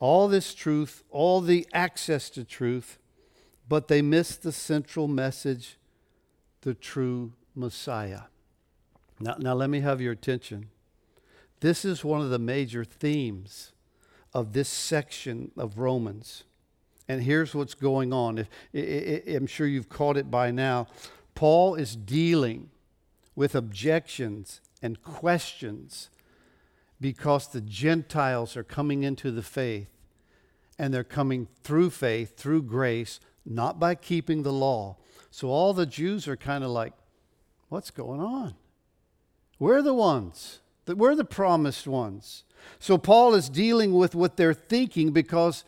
All 0.00 0.28
this 0.28 0.54
truth, 0.54 1.02
all 1.10 1.40
the 1.40 1.66
access 1.72 2.30
to 2.30 2.44
truth, 2.44 2.98
but 3.68 3.88
they 3.88 4.02
miss 4.02 4.36
the 4.36 4.52
central 4.52 5.08
message 5.08 5.78
the 6.62 6.74
true 6.74 7.32
Messiah. 7.54 8.22
Now, 9.20 9.36
now, 9.38 9.54
let 9.54 9.70
me 9.70 9.80
have 9.80 10.00
your 10.00 10.12
attention. 10.12 10.70
This 11.60 11.84
is 11.84 12.04
one 12.04 12.20
of 12.20 12.30
the 12.30 12.38
major 12.38 12.84
themes 12.84 13.72
of 14.32 14.52
this 14.52 14.68
section 14.68 15.50
of 15.56 15.78
Romans. 15.78 16.44
And 17.08 17.22
here's 17.22 17.54
what's 17.54 17.74
going 17.74 18.12
on. 18.12 18.38
If, 18.38 18.48
I'm 19.26 19.46
sure 19.46 19.66
you've 19.66 19.88
caught 19.88 20.16
it 20.16 20.30
by 20.30 20.50
now. 20.50 20.86
Paul 21.34 21.74
is 21.74 21.96
dealing 21.96 22.70
with 23.34 23.54
objections 23.54 24.60
and 24.82 25.02
questions 25.02 26.10
because 27.00 27.48
the 27.48 27.60
Gentiles 27.60 28.56
are 28.56 28.64
coming 28.64 29.02
into 29.02 29.30
the 29.30 29.42
faith 29.42 29.88
and 30.78 30.92
they're 30.92 31.04
coming 31.04 31.48
through 31.62 31.90
faith, 31.90 32.36
through 32.36 32.62
grace, 32.62 33.20
not 33.44 33.80
by 33.80 33.94
keeping 33.94 34.42
the 34.42 34.52
law. 34.52 34.96
So 35.30 35.48
all 35.48 35.72
the 35.72 35.86
Jews 35.86 36.28
are 36.28 36.36
kind 36.36 36.64
of 36.64 36.70
like, 36.70 36.92
what's 37.68 37.90
going 37.90 38.20
on? 38.20 38.54
We're 39.58 39.82
the 39.82 39.94
ones, 39.94 40.60
that 40.86 40.96
we're 40.96 41.14
the 41.14 41.24
promised 41.24 41.86
ones. 41.86 42.44
So 42.78 42.98
Paul 42.98 43.34
is 43.34 43.48
dealing 43.48 43.94
with 43.94 44.14
what 44.14 44.36
they're 44.36 44.54
thinking 44.54 45.10
because 45.12 45.64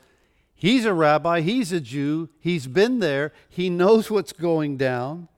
he's 0.55 0.85
a 0.85 0.95
rabbi, 0.95 1.41
he's 1.41 1.73
a 1.73 1.81
Jew, 1.81 2.29
he's 2.39 2.67
been 2.67 3.01
there, 3.01 3.33
he 3.49 3.71
knows 3.71 4.11
what's 4.11 4.33
going 4.33 4.77
down. 4.77 5.29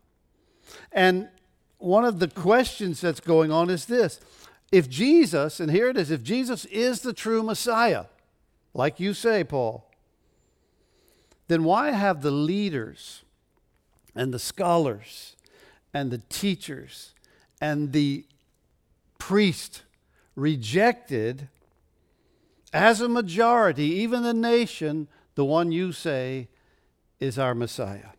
And 0.91 1.29
one 1.79 2.05
of 2.05 2.19
the 2.19 2.29
questions 2.29 3.01
that's 3.01 3.21
going 3.21 3.51
on 3.51 3.71
is 3.71 3.87
this 3.87 4.21
if 4.73 4.89
Jesus, 4.89 5.61
and 5.61 5.71
here 5.71 5.91
it 5.91 5.99
is, 5.99 6.11
if 6.11 6.23
Jesus 6.23 6.65
is 6.65 7.03
the 7.03 7.13
true 7.13 7.43
Messiah, 7.43 8.07
like 8.73 8.99
you 8.99 9.13
say, 9.13 9.45
Paul, 9.45 9.87
then 11.49 11.63
why 11.63 11.91
have 11.91 12.23
the 12.23 12.31
leaders 12.31 13.23
and 14.15 14.33
the 14.33 14.39
scholars 14.39 15.37
and 15.93 16.11
the 16.11 16.23
teachers 16.31 17.15
and 17.61 17.93
the 17.93 18.25
priest 19.19 19.83
rejected 20.35 21.49
as 22.73 23.03
a 23.03 23.09
majority, 23.09 23.85
even 23.85 24.23
the 24.23 24.33
nation, 24.33 25.07
the 25.35 25.45
one 25.45 25.71
you 25.71 25.93
say 25.93 26.49
is 27.21 27.39
our 27.39 27.55
Messiah? 27.55 28.13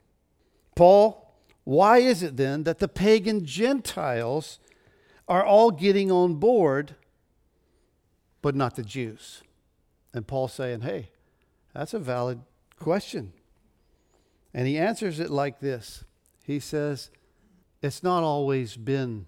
Paul, 0.75 1.33
why 1.63 1.97
is 1.97 2.21
it 2.21 2.37
then 2.37 2.63
that 2.65 2.77
the 2.77 2.87
pagan 2.87 3.43
Gentiles 3.43 4.59
are 5.27 5.43
all 5.43 5.71
getting 5.71 6.11
on 6.11 6.35
board, 6.35 6.95
but 8.41 8.55
not 8.55 8.75
the 8.75 8.83
Jews? 8.83 9.41
And 10.13 10.27
Paul 10.27 10.47
saying, 10.47 10.81
hey, 10.81 11.09
that's 11.73 11.93
a 11.93 11.99
valid 11.99 12.41
question. 12.79 13.33
And 14.53 14.67
he 14.67 14.77
answers 14.77 15.19
it 15.19 15.31
like 15.31 15.59
this 15.59 16.03
He 16.43 16.59
says, 16.59 17.09
It's 17.81 18.03
not 18.03 18.23
always 18.23 18.77
been 18.77 19.25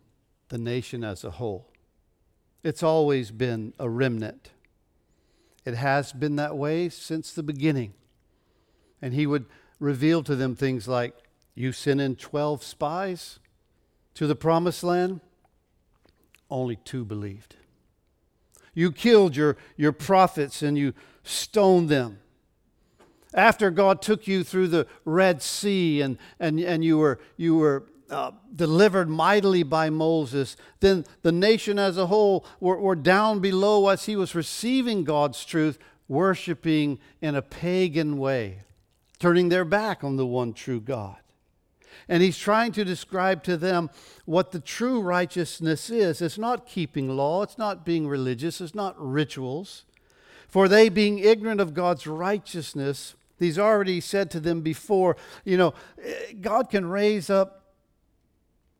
the 0.50 0.58
nation 0.58 1.04
as 1.04 1.24
a 1.24 1.32
whole, 1.32 1.72
it's 2.64 2.84
always 2.84 3.32
been 3.32 3.74
a 3.80 3.90
remnant. 3.90 4.52
It 5.66 5.74
has 5.74 6.14
been 6.14 6.36
that 6.36 6.56
way 6.56 6.90
since 6.90 7.32
the 7.32 7.42
beginning. 7.42 7.96
And 9.02 9.16
he 9.16 9.26
would 9.26 9.48
reveal 9.80 10.22
to 10.22 10.36
them 10.36 10.56
things 10.56 10.88
like, 10.88 11.16
You 11.56 11.72
sent 11.72 12.02
in 12.02 12.16
12 12.16 12.64
spies 12.64 13.40
to 14.14 14.28
the 14.28 14.36
promised 14.36 14.84
land, 14.84 15.22
only 16.50 16.78
two 16.78 17.06
believed. 17.06 17.56
You 18.74 18.92
killed 18.92 19.36
your, 19.36 19.58
your 19.78 19.92
prophets 19.92 20.62
and 20.62 20.78
you 20.78 20.94
stoned 21.24 21.90
them. 21.90 22.20
After 23.34 23.72
God 23.72 24.02
took 24.02 24.28
you 24.28 24.44
through 24.44 24.70
the 24.70 24.88
Red 25.04 25.42
Sea 25.42 26.02
and, 26.02 26.18
and, 26.40 26.60
and 26.60 26.84
you 26.84 26.98
were, 26.98 27.20
you 27.38 27.56
were 27.56 27.84
uh, 28.10 28.32
delivered 28.56 29.10
mightily 29.10 29.64
by 29.64 29.90
Moses, 29.90 30.56
then 30.80 31.06
the 31.22 31.32
nation 31.32 31.80
as 31.80 31.98
a 31.98 32.06
whole 32.06 32.46
were, 32.60 32.80
were 32.80 32.96
down 32.96 33.40
below 33.40 33.88
as 33.90 34.06
he 34.06 34.16
was 34.16 34.36
receiving 34.36 35.04
God's 35.04 35.44
truth, 35.44 35.80
worshiping 36.08 37.00
in 37.22 37.36
a 37.36 37.42
pagan 37.42 38.18
way, 38.18 38.64
turning 39.20 39.50
their 39.50 39.66
back 39.66 40.04
on 40.04 40.18
the 40.18 40.26
one 40.26 40.54
true 40.54 40.80
God. 40.80 41.18
And 42.08 42.22
he's 42.22 42.38
trying 42.38 42.72
to 42.74 42.86
describe 42.86 43.44
to 43.44 43.58
them 43.58 43.90
what 44.26 44.52
the 44.52 44.60
true 44.60 45.02
righteousness 45.02 45.90
is. 45.90 46.22
It's 46.22 46.38
not 46.38 46.68
keeping 46.68 47.10
law, 47.10 47.44
it's 47.44 47.58
not 47.58 47.86
being 47.86 48.08
religious, 48.08 48.62
it's 48.62 48.76
not 48.76 48.96
rituals. 48.98 49.86
For 50.48 50.68
they, 50.68 50.90
being 50.90 51.20
ignorant 51.20 51.60
of 51.60 51.74
God's 51.74 52.08
righteousness, 52.08 53.16
he's 53.40 53.60
already 53.60 54.00
said 54.00 54.32
to 54.32 54.40
them 54.40 54.62
before, 54.62 55.18
you 55.44 55.58
know, 55.58 55.74
God 56.40 56.70
can 56.70 56.86
raise 56.86 57.30
up 57.30 57.74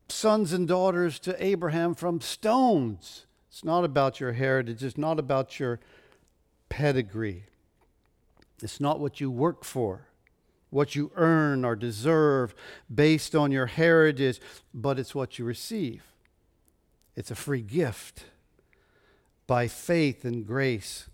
sons 0.08 0.52
and 0.52 0.68
daughters 0.68 1.18
to 1.20 1.44
Abraham 1.44 1.94
from 1.94 2.20
stones. 2.20 3.26
It's 3.50 3.64
not 3.64 3.84
about 3.84 4.20
your 4.20 4.32
heritage, 4.32 4.82
it's 4.82 4.98
not 4.98 5.18
about 5.18 5.58
your 5.58 5.80
pedigree, 6.68 7.44
it's 8.62 8.80
not 8.80 9.00
what 9.00 9.20
you 9.20 9.30
work 9.30 9.64
for 9.64 10.06
what 10.70 10.94
you 10.94 11.10
earn 11.16 11.64
or 11.64 11.76
deserve 11.76 12.54
based 12.92 13.34
on 13.34 13.52
your 13.52 13.66
heritage, 13.66 14.40
but 14.74 14.98
it's 14.98 15.14
what 15.14 15.38
you 15.38 15.44
receive. 15.44 16.02
It's 17.14 17.30
a 17.30 17.36
free 17.36 17.62
gift 17.62 18.24
by 19.46 19.68
faith 19.68 20.24
and 20.24 20.46
grace, 20.46 21.08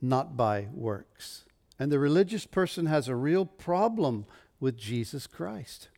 not 0.00 0.36
by 0.36 0.68
works. 0.72 1.44
And 1.78 1.92
the 1.92 1.98
religious 1.98 2.46
person 2.46 2.86
has 2.86 3.08
a 3.08 3.16
real 3.16 3.44
problem 3.44 4.24
with 4.60 4.78
Jesus 4.78 5.26
Christ. 5.26 5.88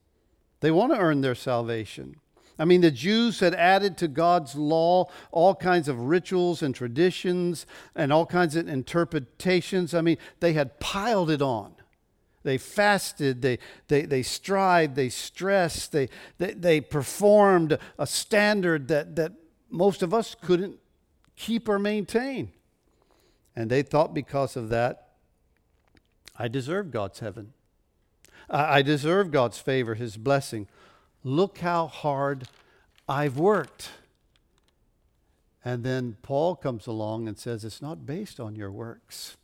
They 0.60 0.70
want 0.70 0.92
to 0.92 0.98
earn 0.98 1.20
their 1.20 1.36
salvation. 1.36 2.16
I 2.58 2.64
mean, 2.64 2.80
the 2.80 2.90
Jews 2.90 3.38
had 3.38 3.54
added 3.54 3.96
to 3.98 4.08
God's 4.08 4.56
law 4.56 5.08
all 5.30 5.54
kinds 5.54 5.88
of 5.88 6.00
rituals 6.00 6.60
and 6.60 6.74
traditions 6.74 7.66
and 7.94 8.12
all 8.12 8.26
kinds 8.26 8.56
of 8.56 8.66
interpretations. 8.66 9.94
I 9.94 10.00
mean, 10.00 10.18
they 10.40 10.54
had 10.54 10.80
piled 10.80 11.30
it 11.30 11.40
on. 11.40 11.74
They 12.48 12.56
fasted, 12.56 13.42
they, 13.42 13.58
they, 13.88 14.06
they 14.06 14.22
strived, 14.22 14.96
they 14.96 15.10
stressed, 15.10 15.92
they, 15.92 16.08
they, 16.38 16.54
they 16.54 16.80
performed 16.80 17.76
a 17.98 18.06
standard 18.06 18.88
that, 18.88 19.16
that 19.16 19.32
most 19.68 20.02
of 20.02 20.14
us 20.14 20.34
couldn't 20.34 20.78
keep 21.36 21.68
or 21.68 21.78
maintain. 21.78 22.52
And 23.54 23.70
they 23.70 23.82
thought 23.82 24.14
because 24.14 24.56
of 24.56 24.70
that, 24.70 25.10
I 26.38 26.48
deserve 26.48 26.90
God's 26.90 27.18
heaven. 27.18 27.52
I 28.48 28.80
deserve 28.80 29.30
God's 29.30 29.58
favor, 29.58 29.94
His 29.94 30.16
blessing. 30.16 30.68
Look 31.22 31.58
how 31.58 31.86
hard 31.86 32.48
I've 33.06 33.36
worked. 33.36 33.90
And 35.62 35.84
then 35.84 36.16
Paul 36.22 36.56
comes 36.56 36.86
along 36.86 37.28
and 37.28 37.38
says, 37.38 37.62
It's 37.62 37.82
not 37.82 38.06
based 38.06 38.40
on 38.40 38.56
your 38.56 38.72
works, 38.72 39.36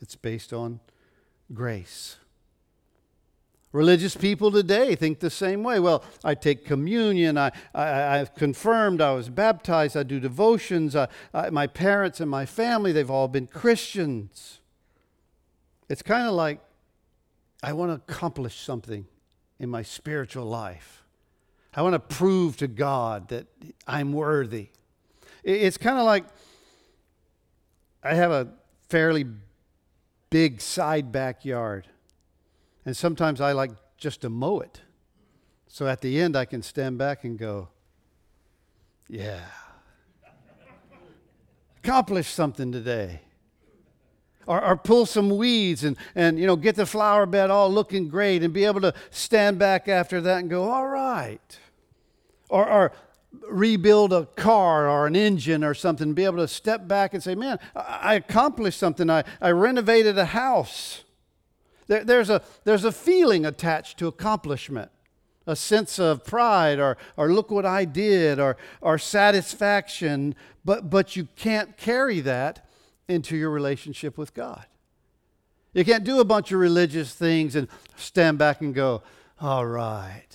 it's 0.00 0.16
based 0.16 0.54
on 0.54 0.80
grace. 1.52 2.16
Religious 3.72 4.16
people 4.16 4.50
today 4.50 4.94
think 4.94 5.20
the 5.20 5.28
same 5.30 5.62
way. 5.62 5.78
Well, 5.78 6.02
I 6.24 6.34
take 6.34 6.64
communion, 6.64 7.36
I, 7.36 7.52
I, 7.74 8.18
I've 8.18 8.34
confirmed, 8.34 9.02
I 9.02 9.12
was 9.12 9.28
baptized, 9.28 9.96
I 9.96 10.04
do 10.04 10.18
devotions, 10.18 10.96
I, 10.96 11.08
I, 11.34 11.50
my 11.50 11.66
parents 11.66 12.20
and 12.20 12.30
my 12.30 12.46
family, 12.46 12.92
they've 12.92 13.10
all 13.10 13.28
been 13.28 13.46
Christians. 13.46 14.60
It's 15.88 16.02
kind 16.02 16.26
of 16.26 16.34
like 16.34 16.60
I 17.62 17.74
want 17.74 17.90
to 17.90 17.94
accomplish 17.94 18.58
something 18.58 19.06
in 19.58 19.68
my 19.68 19.82
spiritual 19.82 20.46
life. 20.46 21.04
I 21.74 21.82
want 21.82 21.94
to 21.94 22.00
prove 22.00 22.56
to 22.58 22.68
God 22.68 23.28
that 23.28 23.46
I'm 23.86 24.12
worthy. 24.12 24.68
It's 25.44 25.76
kind 25.76 25.98
of 25.98 26.04
like 26.04 26.24
I 28.02 28.14
have 28.14 28.30
a 28.30 28.48
fairly 28.88 29.26
big 30.30 30.60
side 30.60 31.12
backyard. 31.12 31.88
And 32.84 32.96
sometimes 32.96 33.40
I 33.40 33.52
like 33.52 33.70
just 33.96 34.22
to 34.22 34.30
mow 34.30 34.60
it. 34.60 34.80
So 35.66 35.86
at 35.86 36.00
the 36.00 36.20
end, 36.20 36.36
I 36.36 36.44
can 36.44 36.62
stand 36.62 36.98
back 36.98 37.24
and 37.24 37.38
go, 37.38 37.68
yeah, 39.08 39.40
accomplish 41.78 42.28
something 42.28 42.72
today. 42.72 43.20
Or, 44.46 44.64
or, 44.64 44.76
pull 44.78 45.04
some 45.04 45.36
weeds 45.36 45.84
and, 45.84 45.94
and 46.14 46.38
you 46.38 46.46
know 46.46 46.56
get 46.56 46.74
the 46.74 46.86
flower 46.86 47.26
bed 47.26 47.50
all 47.50 47.70
looking 47.70 48.08
great 48.08 48.42
and 48.42 48.50
be 48.50 48.64
able 48.64 48.80
to 48.80 48.94
stand 49.10 49.58
back 49.58 49.88
after 49.88 50.22
that 50.22 50.38
and 50.38 50.48
go 50.48 50.70
all 50.70 50.86
right 50.86 51.58
or, 52.48 52.68
or 52.68 52.92
rebuild 53.48 54.12
a 54.12 54.26
car 54.26 54.88
or 54.88 55.06
an 55.06 55.14
engine 55.14 55.62
or 55.62 55.74
something, 55.74 56.14
be 56.14 56.24
able 56.24 56.38
to 56.38 56.48
step 56.48 56.88
back 56.88 57.14
and 57.14 57.22
say, 57.22 57.34
Man, 57.34 57.58
I 57.74 58.14
accomplished 58.14 58.78
something. 58.78 59.10
I, 59.10 59.24
I 59.40 59.50
renovated 59.50 60.18
a 60.18 60.26
house. 60.26 61.04
There, 61.86 62.04
there's, 62.04 62.30
a, 62.30 62.42
there's 62.64 62.84
a 62.84 62.92
feeling 62.92 63.46
attached 63.46 63.98
to 63.98 64.06
accomplishment, 64.06 64.90
a 65.46 65.56
sense 65.56 65.98
of 65.98 66.24
pride 66.24 66.78
or, 66.78 66.98
or 67.16 67.32
look 67.32 67.50
what 67.50 67.64
I 67.64 67.84
did 67.84 68.38
or, 68.38 68.56
or 68.80 68.98
satisfaction, 68.98 70.34
but, 70.64 70.90
but 70.90 71.16
you 71.16 71.28
can't 71.36 71.76
carry 71.76 72.20
that 72.20 72.68
into 73.08 73.36
your 73.36 73.50
relationship 73.50 74.18
with 74.18 74.34
God. 74.34 74.66
You 75.72 75.84
can't 75.84 76.04
do 76.04 76.20
a 76.20 76.24
bunch 76.24 76.52
of 76.52 76.60
religious 76.60 77.14
things 77.14 77.54
and 77.54 77.68
stand 77.96 78.38
back 78.38 78.60
and 78.60 78.74
go, 78.74 79.02
All 79.40 79.66
right, 79.66 80.28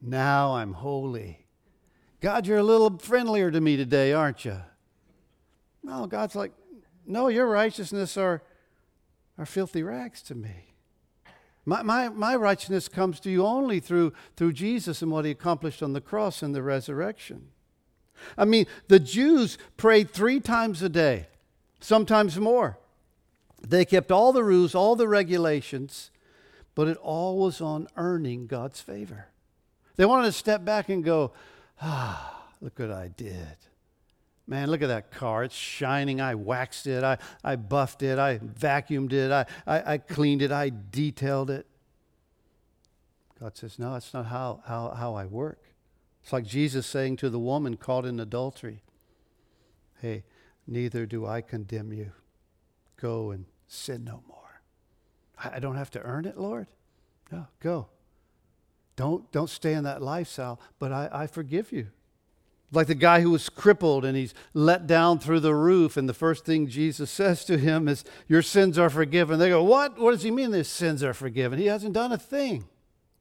now 0.00 0.54
I'm 0.54 0.72
holy. 0.74 1.47
God, 2.20 2.46
you're 2.46 2.58
a 2.58 2.62
little 2.64 2.98
friendlier 2.98 3.50
to 3.50 3.60
me 3.60 3.76
today, 3.76 4.12
aren't 4.12 4.44
you? 4.44 4.60
No, 5.82 6.06
God's 6.06 6.34
like, 6.34 6.52
No, 7.06 7.28
your 7.28 7.46
righteousness 7.46 8.16
are, 8.16 8.42
are 9.38 9.46
filthy 9.46 9.82
rags 9.82 10.22
to 10.22 10.34
me. 10.34 10.74
My, 11.64 11.82
my, 11.82 12.08
my 12.08 12.34
righteousness 12.34 12.88
comes 12.88 13.20
to 13.20 13.30
you 13.30 13.44
only 13.44 13.78
through, 13.78 14.14
through 14.36 14.54
Jesus 14.54 15.02
and 15.02 15.12
what 15.12 15.26
he 15.26 15.30
accomplished 15.30 15.82
on 15.82 15.92
the 15.92 16.00
cross 16.00 16.42
and 16.42 16.54
the 16.54 16.62
resurrection. 16.62 17.48
I 18.36 18.46
mean, 18.46 18.66
the 18.88 18.98
Jews 18.98 19.58
prayed 19.76 20.10
three 20.10 20.40
times 20.40 20.82
a 20.82 20.88
day, 20.88 21.28
sometimes 21.78 22.38
more. 22.38 22.78
They 23.60 23.84
kept 23.84 24.10
all 24.10 24.32
the 24.32 24.42
rules, 24.42 24.74
all 24.74 24.96
the 24.96 25.08
regulations, 25.08 26.10
but 26.74 26.88
it 26.88 26.96
all 26.98 27.38
was 27.38 27.60
on 27.60 27.86
earning 27.96 28.46
God's 28.46 28.80
favor. 28.80 29.26
They 29.96 30.06
wanted 30.06 30.26
to 30.26 30.32
step 30.32 30.64
back 30.64 30.88
and 30.88 31.04
go, 31.04 31.32
ah, 31.80 32.44
look 32.60 32.78
what 32.78 32.90
I 32.90 33.08
did. 33.08 33.56
Man, 34.46 34.70
look 34.70 34.80
at 34.80 34.88
that 34.88 35.10
car. 35.10 35.44
It's 35.44 35.54
shining. 35.54 36.22
I 36.22 36.34
waxed 36.34 36.86
it. 36.86 37.04
I, 37.04 37.18
I 37.44 37.56
buffed 37.56 38.02
it. 38.02 38.18
I 38.18 38.38
vacuumed 38.38 39.12
it. 39.12 39.30
I, 39.30 39.44
I, 39.66 39.92
I 39.94 39.98
cleaned 39.98 40.40
it. 40.40 40.50
I 40.50 40.72
detailed 40.90 41.50
it. 41.50 41.66
God 43.38 43.56
says, 43.56 43.78
No, 43.78 43.92
that's 43.92 44.14
not 44.14 44.26
how, 44.26 44.62
how, 44.66 44.90
how 44.96 45.14
I 45.14 45.26
work. 45.26 45.62
It's 46.22 46.32
like 46.32 46.46
Jesus 46.46 46.86
saying 46.86 47.18
to 47.18 47.30
the 47.30 47.38
woman 47.38 47.76
caught 47.76 48.06
in 48.06 48.18
adultery, 48.18 48.82
Hey, 50.00 50.24
neither 50.66 51.04
do 51.04 51.26
I 51.26 51.42
condemn 51.42 51.92
you. 51.92 52.12
Go 53.00 53.30
and 53.30 53.44
sin 53.66 54.04
no 54.04 54.22
more. 54.26 54.62
I, 55.38 55.56
I 55.56 55.58
don't 55.58 55.76
have 55.76 55.90
to 55.92 56.00
earn 56.00 56.24
it, 56.24 56.38
Lord. 56.38 56.68
No, 57.30 57.46
go. 57.60 57.88
Don't, 58.98 59.30
don't 59.30 59.48
stay 59.48 59.74
in 59.74 59.84
that 59.84 60.02
lifestyle, 60.02 60.58
but 60.80 60.90
I, 60.90 61.08
I 61.12 61.26
forgive 61.28 61.70
you. 61.70 61.86
Like 62.72 62.88
the 62.88 62.96
guy 62.96 63.20
who 63.20 63.30
was 63.30 63.48
crippled 63.48 64.04
and 64.04 64.16
he's 64.16 64.34
let 64.54 64.88
down 64.88 65.20
through 65.20 65.38
the 65.38 65.54
roof, 65.54 65.96
and 65.96 66.08
the 66.08 66.12
first 66.12 66.44
thing 66.44 66.66
Jesus 66.66 67.08
says 67.12 67.44
to 67.44 67.58
him 67.58 67.86
is, 67.86 68.04
Your 68.26 68.42
sins 68.42 68.76
are 68.76 68.90
forgiven. 68.90 69.38
They 69.38 69.50
go, 69.50 69.62
What? 69.62 70.00
What 70.00 70.10
does 70.10 70.24
he 70.24 70.32
mean 70.32 70.50
his 70.50 70.68
sins 70.68 71.04
are 71.04 71.14
forgiven? 71.14 71.60
He 71.60 71.66
hasn't 71.66 71.92
done 71.92 72.10
a 72.10 72.18
thing. 72.18 72.64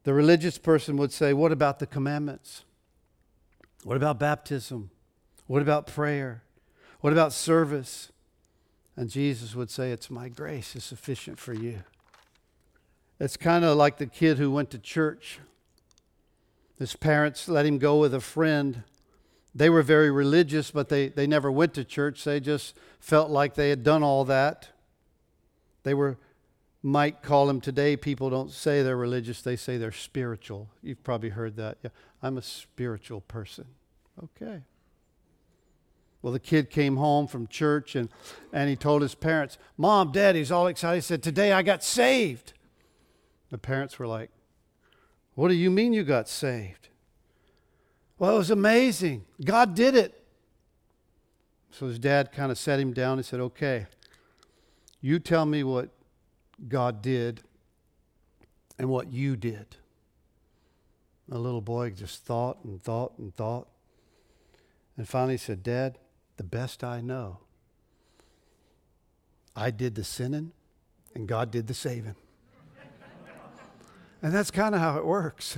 The 0.01 0.15
religious 0.15 0.57
person 0.57 0.97
would 0.97 1.11
say, 1.13 1.31
What 1.31 1.51
about 1.51 1.77
the 1.77 1.85
commandments? 1.85 2.65
What 3.83 3.97
about 3.97 4.17
baptism? 4.17 4.89
What 5.45 5.61
about 5.61 5.85
prayer? 5.85 6.41
What 7.01 7.13
about 7.13 7.33
service? 7.33 8.11
And 8.95 9.11
Jesus 9.11 9.53
would 9.53 9.69
say, 9.69 9.91
It's 9.91 10.09
my 10.09 10.27
grace 10.27 10.75
is 10.75 10.83
sufficient 10.83 11.37
for 11.37 11.53
you. 11.53 11.83
It's 13.19 13.37
kind 13.37 13.63
of 13.63 13.77
like 13.77 13.97
the 13.97 14.07
kid 14.07 14.39
who 14.39 14.49
went 14.49 14.71
to 14.71 14.79
church. 14.79 15.39
His 16.79 16.95
parents 16.95 17.47
let 17.47 17.65
him 17.65 17.77
go 17.77 17.99
with 17.99 18.13
a 18.13 18.19
friend 18.19 18.83
they 19.57 19.71
were 19.71 19.81
very 19.81 20.11
religious, 20.11 20.69
but 20.69 20.87
they, 20.87 21.07
they 21.07 21.25
never 21.25 21.51
went 21.51 21.73
to 21.73 21.83
church. 21.83 22.23
They 22.23 22.39
just 22.39 22.77
felt 22.99 23.31
like 23.31 23.55
they 23.55 23.71
had 23.71 23.83
done 23.83 24.03
all 24.03 24.23
that. 24.25 24.67
They 25.81 25.95
were, 25.95 26.17
might 26.83 27.23
call 27.23 27.47
them 27.47 27.59
today, 27.59 27.97
people 27.97 28.29
don't 28.29 28.51
say 28.51 28.83
they're 28.83 28.95
religious, 28.95 29.41
they 29.41 29.55
say 29.55 29.77
they're 29.77 29.91
spiritual. 29.91 30.69
You've 30.83 31.03
probably 31.03 31.29
heard 31.29 31.55
that. 31.55 31.79
Yeah, 31.81 31.89
I'm 32.21 32.37
a 32.37 32.43
spiritual 32.43 33.21
person. 33.21 33.65
Okay. 34.23 34.61
Well, 36.21 36.33
the 36.33 36.39
kid 36.39 36.69
came 36.69 36.97
home 36.97 37.25
from 37.25 37.47
church 37.47 37.95
and, 37.95 38.09
and 38.53 38.69
he 38.69 38.75
told 38.75 39.01
his 39.01 39.15
parents, 39.15 39.57
Mom, 39.75 40.11
Dad, 40.11 40.35
he's 40.35 40.51
all 40.51 40.67
excited. 40.67 40.97
He 40.97 41.01
said, 41.01 41.23
Today 41.23 41.51
I 41.51 41.63
got 41.63 41.83
saved. 41.83 42.53
The 43.49 43.57
parents 43.57 43.97
were 43.97 44.07
like, 44.07 44.29
What 45.37 45.49
do 45.49 45.53
you 45.53 45.69
mean 45.69 45.93
you 45.93 46.01
got 46.01 46.27
saved? 46.27 46.89
Well, 48.17 48.33
it 48.33 48.37
was 48.39 48.49
amazing. 48.49 49.23
God 49.45 49.75
did 49.75 49.93
it. 49.93 50.23
So 51.69 51.85
his 51.85 51.99
dad 51.99 52.31
kind 52.31 52.51
of 52.51 52.57
sat 52.57 52.79
him 52.79 52.91
down 52.91 53.19
and 53.19 53.25
said, 53.25 53.39
Okay, 53.39 53.85
you 54.99 55.19
tell 55.19 55.45
me 55.45 55.63
what 55.63 55.89
God 56.67 57.03
did 57.03 57.41
and 58.79 58.89
what 58.89 59.13
you 59.13 59.35
did. 59.35 59.75
The 61.29 61.37
little 61.37 61.61
boy 61.61 61.91
just 61.91 62.25
thought 62.25 62.63
and 62.63 62.81
thought 62.81 63.13
and 63.19 63.31
thought. 63.31 63.67
And 64.97 65.07
finally 65.07 65.37
said, 65.37 65.61
Dad, 65.61 65.99
the 66.37 66.43
best 66.43 66.83
I 66.83 66.99
know, 66.99 67.41
I 69.55 69.69
did 69.69 69.93
the 69.93 70.03
sinning 70.03 70.53
and 71.13 71.27
God 71.27 71.51
did 71.51 71.67
the 71.67 71.75
saving. 71.75 72.15
And 74.21 74.33
that's 74.33 74.51
kind 74.51 74.75
of 74.75 74.81
how 74.81 74.97
it 74.97 75.05
works. 75.05 75.57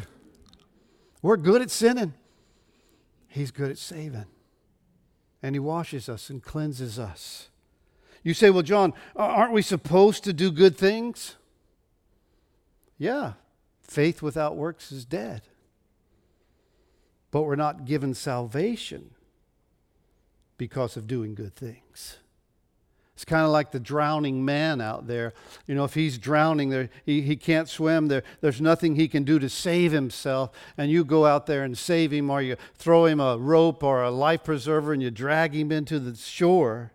We're 1.21 1.37
good 1.37 1.61
at 1.61 1.71
sinning. 1.71 2.13
He's 3.27 3.51
good 3.51 3.69
at 3.69 3.77
saving. 3.77 4.25
And 5.41 5.55
He 5.55 5.59
washes 5.59 6.09
us 6.09 6.29
and 6.29 6.43
cleanses 6.43 6.97
us. 6.99 7.49
You 8.23 8.33
say, 8.33 8.49
well, 8.49 8.63
John, 8.63 8.93
aren't 9.15 9.53
we 9.53 9.61
supposed 9.61 10.23
to 10.25 10.33
do 10.33 10.51
good 10.51 10.77
things? 10.77 11.35
Yeah, 12.97 13.33
faith 13.81 14.21
without 14.21 14.57
works 14.57 14.91
is 14.91 15.05
dead. 15.05 15.43
But 17.31 17.43
we're 17.43 17.55
not 17.55 17.85
given 17.85 18.13
salvation 18.13 19.11
because 20.57 20.97
of 20.97 21.07
doing 21.07 21.35
good 21.35 21.55
things. 21.55 22.17
It's 23.19 23.25
kind 23.25 23.43
of 23.43 23.51
like 23.51 23.71
the 23.71 23.81
drowning 23.81 24.45
man 24.45 24.79
out 24.79 25.05
there. 25.05 25.33
You 25.67 25.75
know, 25.75 25.83
if 25.83 25.93
he's 25.93 26.17
drowning, 26.17 26.69
there, 26.69 26.89
he, 27.05 27.19
he 27.19 27.35
can't 27.35 27.67
swim, 27.67 28.07
there, 28.07 28.23
there's 28.39 28.61
nothing 28.61 28.95
he 28.95 29.09
can 29.09 29.25
do 29.25 29.39
to 29.39 29.49
save 29.49 29.91
himself. 29.91 30.51
And 30.77 30.89
you 30.89 31.03
go 31.03 31.25
out 31.25 31.45
there 31.45 31.65
and 31.65 31.77
save 31.77 32.11
him, 32.11 32.29
or 32.29 32.41
you 32.41 32.55
throw 32.75 33.07
him 33.07 33.19
a 33.19 33.37
rope 33.37 33.83
or 33.83 34.03
a 34.03 34.09
life 34.09 34.45
preserver 34.45 34.93
and 34.93 35.03
you 35.03 35.11
drag 35.11 35.53
him 35.53 35.69
into 35.69 35.99
the 35.99 36.15
shore. 36.15 36.93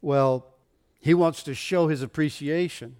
Well, 0.00 0.46
he 0.98 1.12
wants 1.12 1.42
to 1.42 1.54
show 1.54 1.88
his 1.88 2.00
appreciation. 2.00 2.96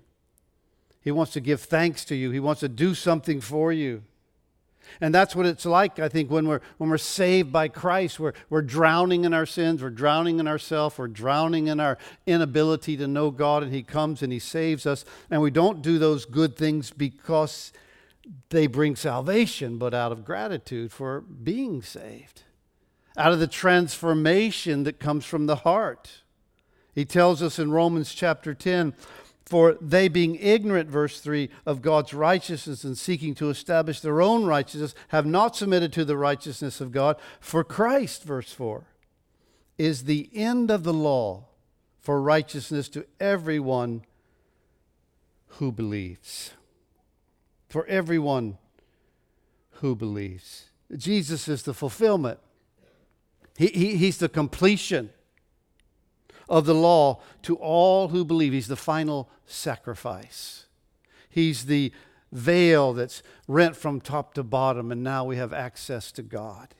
He 1.01 1.12
wants 1.12 1.33
to 1.33 1.40
give 1.40 1.62
thanks 1.62 2.05
to 2.05 2.14
you. 2.14 2.31
He 2.31 2.40
wants 2.40 2.61
to 2.61 2.68
do 2.68 2.94
something 2.94 3.40
for 3.40 3.72
you. 3.72 4.03
And 5.01 5.14
that's 5.14 5.35
what 5.35 5.47
it's 5.47 5.66
like, 5.66 5.99
I 5.99 6.09
think, 6.09 6.31
when 6.31 6.47
we're, 6.47 6.61
when 6.79 6.90
we're 6.90 6.99
saved 6.99 7.53
by 7.53 7.68
Christ. 7.68 8.21
We're, 8.21 8.35
we're 8.51 8.62
drowning 8.62 9.25
in 9.25 9.35
our 9.35 9.47
sins, 9.47 9.83
we're 9.83 9.90
drowning 9.90 10.38
in 10.38 10.47
ourselves, 10.47 10.99
we're 10.99 11.09
drowning 11.09 11.68
in 11.68 11.81
our 11.81 11.99
inability 12.27 12.97
to 12.99 13.07
know 13.07 13.31
God, 13.31 13.62
and 13.62 13.73
He 13.73 13.83
comes 13.83 14.23
and 14.23 14.33
He 14.33 14.38
saves 14.38 14.87
us. 14.87 15.05
And 15.31 15.42
we 15.42 15.51
don't 15.51 15.83
do 15.83 15.99
those 15.99 16.25
good 16.25 16.57
things 16.57 16.90
because 16.90 17.73
they 18.51 18.66
bring 18.66 18.97
salvation, 18.97 19.79
but 19.79 19.95
out 19.95 20.12
of 20.12 20.25
gratitude 20.25 20.92
for 20.92 21.21
being 21.21 21.83
saved, 21.83 22.42
out 23.16 23.33
of 23.33 23.40
the 23.40 23.47
transformation 23.47 24.85
that 24.85 25.01
comes 25.01 25.25
from 25.25 25.47
the 25.47 25.57
heart. 25.57 26.23
He 26.95 27.05
tells 27.05 27.42
us 27.42 27.59
in 27.59 27.73
Romans 27.73 28.14
chapter 28.14 28.55
10 28.55 28.95
for 29.45 29.77
they, 29.81 30.09
being 30.09 30.37
ignorant, 30.37 30.89
verse 30.89 31.21
3, 31.21 31.51
of 31.67 31.83
God's 31.83 32.15
righteousness 32.15 32.85
and 32.85 32.97
seeking 32.97 33.35
to 33.37 33.51
establish 33.51 34.01
their 34.01 34.23
own 34.23 34.45
righteousness, 34.45 34.95
have 35.09 35.27
not 35.27 35.57
submitted 35.57 35.93
to 35.95 36.05
the 36.05 36.17
righteousness 36.17 36.81
of 36.81 36.93
God. 36.93 37.17
For 37.41 37.65
Christ, 37.65 38.25
verse 38.25 38.53
4, 38.53 38.85
is 39.79 40.05
the 40.05 40.31
end 40.33 40.71
of 40.71 40.85
the 40.85 40.93
law 40.93 41.47
for 42.01 42.21
righteousness 42.21 42.89
to 42.91 43.05
everyone 43.21 44.03
who 45.59 45.73
believes. 45.73 46.53
For 47.69 47.87
everyone 47.87 48.59
who 49.83 49.97
believes. 49.97 50.67
Jesus 50.97 51.49
is 51.49 51.63
the 51.65 51.75
fulfillment, 51.75 52.39
he, 53.57 53.67
he, 53.69 53.97
He's 53.97 54.19
the 54.19 54.29
completion 54.29 55.11
of 56.53 56.67
the 56.67 56.75
law 56.75 57.19
to 57.41 57.57
all 57.57 58.09
who 58.09 58.27
believe. 58.27 58.53
He's 58.53 58.69
the 58.69 58.77
final 58.77 59.31
sacrifice. 59.47 60.67
He's 61.31 61.65
the 61.65 61.91
veil 62.31 62.93
that's 62.93 63.23
rent 63.49 63.75
from 63.75 64.03
top 64.03 64.35
to 64.35 64.43
bottom, 64.43 64.93
and 64.93 65.03
now 65.03 65.25
we 65.25 65.37
have 65.37 65.55
access 65.55 66.12
to 66.12 66.23
God. 66.23 66.75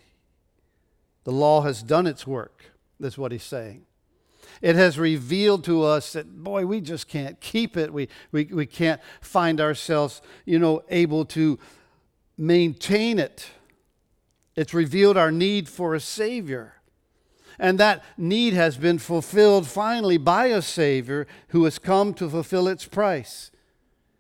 The 1.25 1.33
law 1.33 1.63
has 1.63 1.83
done 1.83 2.07
its 2.07 2.27
work, 2.27 2.65
that's 3.01 3.17
what 3.17 3.33
he's 3.33 3.45
saying. 3.45 3.87
It 4.61 4.77
has 4.77 4.99
revealed 4.99 5.65
to 5.65 5.83
us 5.85 6.13
that, 6.13 6.45
boy, 6.45 6.67
we 6.67 6.83
just 6.83 7.09
can't 7.09 7.41
keep 7.41 7.77
it. 7.77 7.95
We, 7.95 8.09
we, 8.31 8.45
we 8.45 8.67
can't 8.67 9.01
find 9.23 9.59
ourselves, 9.59 10.21
you 10.45 10.59
know, 10.59 10.83
able 10.91 11.25
to 11.27 11.59
maintain 12.37 13.19
it. 13.19 13.47
It's 14.55 14.75
revealed 14.75 15.17
our 15.17 15.33
need 15.33 15.67
for 15.67 15.95
a 15.95 16.01
Savior. 16.01 16.75
And 17.63 17.79
that 17.79 18.03
need 18.19 18.55
has 18.55 18.77
been 18.77 18.99
fulfilled 18.99 19.69
finally 19.69 20.17
by 20.17 20.47
a 20.47 20.61
Savior 20.61 21.29
who 21.51 21.63
has 21.63 21.79
come 21.79 22.13
to 22.15 22.29
fulfill 22.29 22.67
its 22.67 22.87
price. 22.87 23.53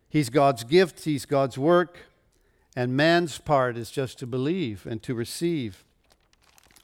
He's 0.09 0.31
God's 0.31 0.63
gift, 0.63 1.03
He's 1.03 1.27
God's 1.27 1.59
work, 1.59 2.07
and 2.77 2.97
man's 2.97 3.39
part 3.39 3.77
is 3.77 3.91
just 3.91 4.21
to 4.21 4.29
believe 4.29 4.87
and 4.87 5.03
to 5.03 5.13
receive 5.13 5.83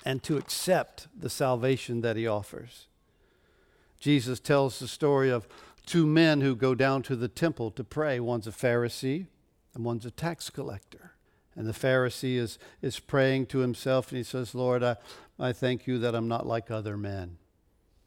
and 0.04 0.20
to 0.24 0.36
accept 0.36 1.06
the 1.16 1.30
salvation 1.30 2.00
that 2.00 2.16
He 2.16 2.26
offers. 2.26 2.88
Jesus 4.00 4.40
tells 4.40 4.80
the 4.80 4.88
story 4.88 5.30
of 5.30 5.46
two 5.86 6.08
men 6.08 6.40
who 6.40 6.56
go 6.56 6.74
down 6.74 7.04
to 7.04 7.14
the 7.14 7.28
temple 7.28 7.70
to 7.70 7.84
pray. 7.84 8.18
One's 8.18 8.48
a 8.48 8.50
Pharisee 8.50 9.26
and 9.74 9.84
one's 9.84 10.04
a 10.04 10.10
tax 10.10 10.50
collector. 10.50 11.07
And 11.58 11.66
the 11.66 11.72
Pharisee 11.72 12.36
is, 12.36 12.56
is 12.80 13.00
praying 13.00 13.46
to 13.46 13.58
himself 13.58 14.12
and 14.12 14.16
he 14.16 14.22
says, 14.22 14.54
Lord, 14.54 14.84
I, 14.84 14.96
I 15.40 15.52
thank 15.52 15.88
you 15.88 15.98
that 15.98 16.14
I'm 16.14 16.28
not 16.28 16.46
like 16.46 16.70
other 16.70 16.96
men, 16.96 17.38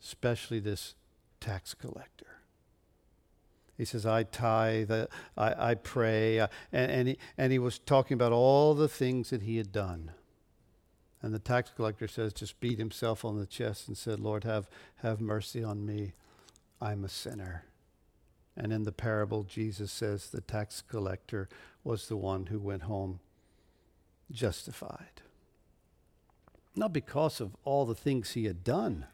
especially 0.02 0.62
this 0.62 0.96
tax 1.42 1.74
collector. 1.74 2.38
He 3.78 3.84
says, 3.84 4.06
I 4.06 4.24
tithe, 4.24 4.90
I, 4.90 5.08
I 5.72 5.76
pray. 5.76 6.40
Uh, 6.40 6.48
and, 6.72 6.92
and, 6.92 7.08
he, 7.10 7.18
and 7.38 7.52
he 7.52 7.60
was 7.60 7.78
talking 7.78 8.16
about 8.16 8.32
all 8.32 8.74
the 8.74 8.88
things 8.88 9.32
that 9.32 9.42
he 9.42 9.58
had 9.58 9.74
done. 9.74 10.12
And 11.22 11.34
the 11.34 11.40
tax 11.40 11.72
collector 11.76 12.08
says, 12.08 12.32
just 12.32 12.62
beat 12.62 12.80
himself 12.80 13.26
on 13.26 13.38
the 13.38 13.46
chest 13.46 13.90
and 13.90 13.98
said, 13.98 14.22
Lord, 14.22 14.46
have, 14.46 14.70
have 14.98 15.20
mercy 15.20 15.62
on 15.62 15.86
me. 15.86 16.14
I'm 16.80 17.04
a 17.04 17.10
sinner. 17.10 17.66
And 18.56 18.72
in 18.72 18.84
the 18.84 18.94
parable, 18.94 19.44
Jesus 19.44 19.92
says 19.92 20.30
the 20.30 20.40
tax 20.40 20.82
collector 20.82 21.50
was 21.84 22.08
the 22.08 22.16
one 22.16 22.46
who 22.46 22.58
went 22.58 22.84
home 22.84 23.20
justified. 24.32 25.22
Not 26.76 26.94
because 26.94 27.41
of 27.41 27.56
all 27.63 27.86
the 27.86 27.96
things 27.96 28.32
he 28.32 28.46
had 28.46 28.63
done. 28.63 29.06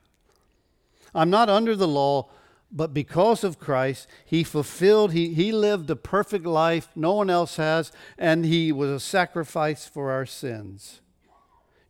I'm 1.13 1.29
not 1.29 1.49
under 1.49 1.75
the 1.75 1.87
law, 1.87 2.29
but 2.71 2.93
because 2.93 3.43
of 3.43 3.59
Christ, 3.59 4.07
he 4.25 4.43
fulfilled, 4.43 5.13
he, 5.13 5.33
he 5.33 5.51
lived 5.51 5.89
a 5.89 5.95
perfect 5.95 6.45
life 6.45 6.89
no 6.95 7.13
one 7.13 7.29
else 7.29 7.55
has, 7.55 7.91
and 8.17 8.45
he 8.45 8.71
was 8.71 8.89
a 8.89 8.99
sacrifice 8.99 9.87
for 9.87 10.11
our 10.11 10.25
sins. 10.25 11.01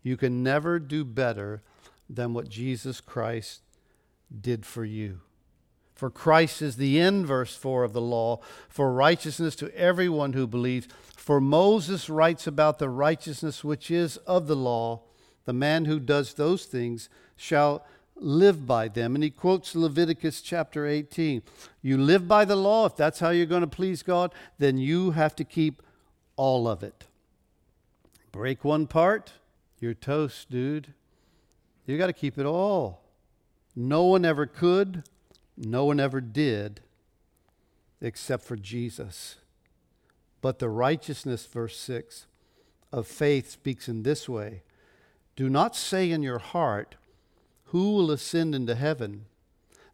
You 0.04 0.16
can 0.18 0.44
never 0.44 0.80
do 0.80 1.04
better 1.04 1.64
than 2.10 2.34
what 2.34 2.48
Jesus 2.48 3.02
Christ 3.02 3.62
did 4.40 4.66
for 4.66 4.86
you. 4.86 5.22
For 5.98 6.12
Christ 6.12 6.62
is 6.62 6.78
the 6.78 7.00
end, 7.00 7.26
verse 7.26 7.56
4 7.56 7.84
of 7.84 7.94
the 7.94 8.02
law, 8.02 8.40
for 8.70 8.94
righteousness 8.94 9.56
to 9.56 9.76
everyone 9.76 10.34
who 10.34 10.46
believes. 10.46 10.88
For 11.16 11.42
Moses 11.42 12.08
writes 12.08 12.46
about 12.46 12.78
the 12.78 12.88
righteousness 12.88 13.64
which 13.64 13.90
is 13.90 14.18
of 14.18 14.46
the 14.46 14.56
law. 14.56 15.02
The 15.46 15.54
man 15.54 15.86
who 15.86 16.00
does 16.00 16.36
those 16.36 16.66
things 16.66 17.10
shall 17.36 17.84
live 18.16 18.68
by 18.68 18.90
them. 18.90 19.16
And 19.16 19.24
he 19.24 19.32
quotes 19.32 19.76
Leviticus 19.76 20.42
chapter 20.42 20.86
18. 20.86 21.42
You 21.82 21.98
live 21.98 22.28
by 22.28 22.46
the 22.46 22.56
law, 22.56 22.86
if 22.86 22.96
that's 22.96 23.20
how 23.20 23.32
you're 23.32 23.48
going 23.48 23.62
to 23.62 23.68
please 23.68 24.04
God, 24.04 24.36
then 24.60 24.78
you 24.78 25.12
have 25.12 25.36
to 25.38 25.44
keep 25.44 25.82
all 26.36 26.68
of 26.68 26.84
it. 26.84 27.06
Break 28.32 28.64
one 28.64 28.86
part, 28.86 29.34
you're 29.80 29.96
toast, 29.96 30.52
dude. 30.52 30.94
You 31.88 31.98
got 31.98 32.08
to 32.08 32.14
keep 32.14 32.38
it 32.38 32.46
all. 32.46 33.02
No 33.76 34.04
one 34.04 34.26
ever 34.26 34.46
could 34.46 35.04
no 35.58 35.86
one 35.86 36.00
ever 36.00 36.22
did 36.22 36.82
except 38.00 38.44
for 38.44 38.56
Jesus. 38.56 39.38
But 40.42 40.60
the 40.60 40.70
righteousness, 40.70 41.46
verse 41.46 41.78
6, 41.78 42.28
of 42.92 43.08
faith 43.08 43.50
speaks 43.50 43.90
in 43.90 44.04
this 44.04 44.30
way 44.30 44.62
Do 45.36 45.50
not 45.50 45.76
say 45.76 46.12
in 46.12 46.22
your 46.22 46.40
heart, 46.40 46.96
Who 47.66 47.94
will 47.94 48.12
ascend 48.12 48.56
into 48.56 48.76
heaven? 48.76 49.26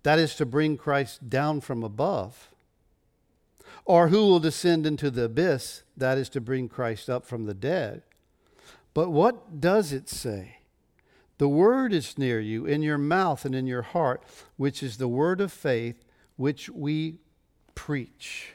That 0.04 0.20
is 0.20 0.36
to 0.36 0.46
bring 0.46 0.76
Christ 0.76 1.30
down 1.30 1.62
from 1.62 1.82
above. 1.82 2.50
Or 3.86 4.10
who 4.10 4.28
will 4.28 4.40
descend 4.40 4.86
into 4.86 5.10
the 5.10 5.26
abyss? 5.26 5.84
That 5.96 6.18
is 6.18 6.30
to 6.30 6.42
bring 6.42 6.68
Christ 6.70 7.10
up 7.10 7.26
from 7.26 7.46
the 7.46 7.54
dead. 7.54 8.04
But 8.94 9.10
what 9.10 9.60
does 9.60 9.92
it 9.92 10.10
say? 10.10 10.58
The 11.38 11.50
word 11.50 11.94
is 11.94 12.18
near 12.18 12.40
you, 12.40 12.66
in 12.66 12.82
your 12.82 12.98
mouth 12.98 13.44
and 13.46 13.56
in 13.56 13.68
your 13.68 13.82
heart, 13.82 14.24
which 14.56 14.84
is 14.84 14.98
the 14.98 15.08
word 15.08 15.42
of 15.42 15.52
faith 15.52 16.04
which 16.36 16.70
we 16.70 17.20
preach. 17.76 18.54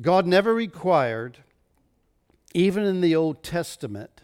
God 0.00 0.26
never 0.26 0.54
required, 0.54 1.38
even 2.54 2.84
in 2.84 3.00
the 3.00 3.16
Old 3.16 3.42
Testament, 3.42 4.22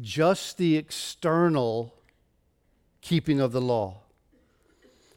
just 0.00 0.58
the 0.58 0.76
external 0.76 1.94
keeping 3.00 3.40
of 3.40 3.52
the 3.52 3.60
law. 3.60 4.00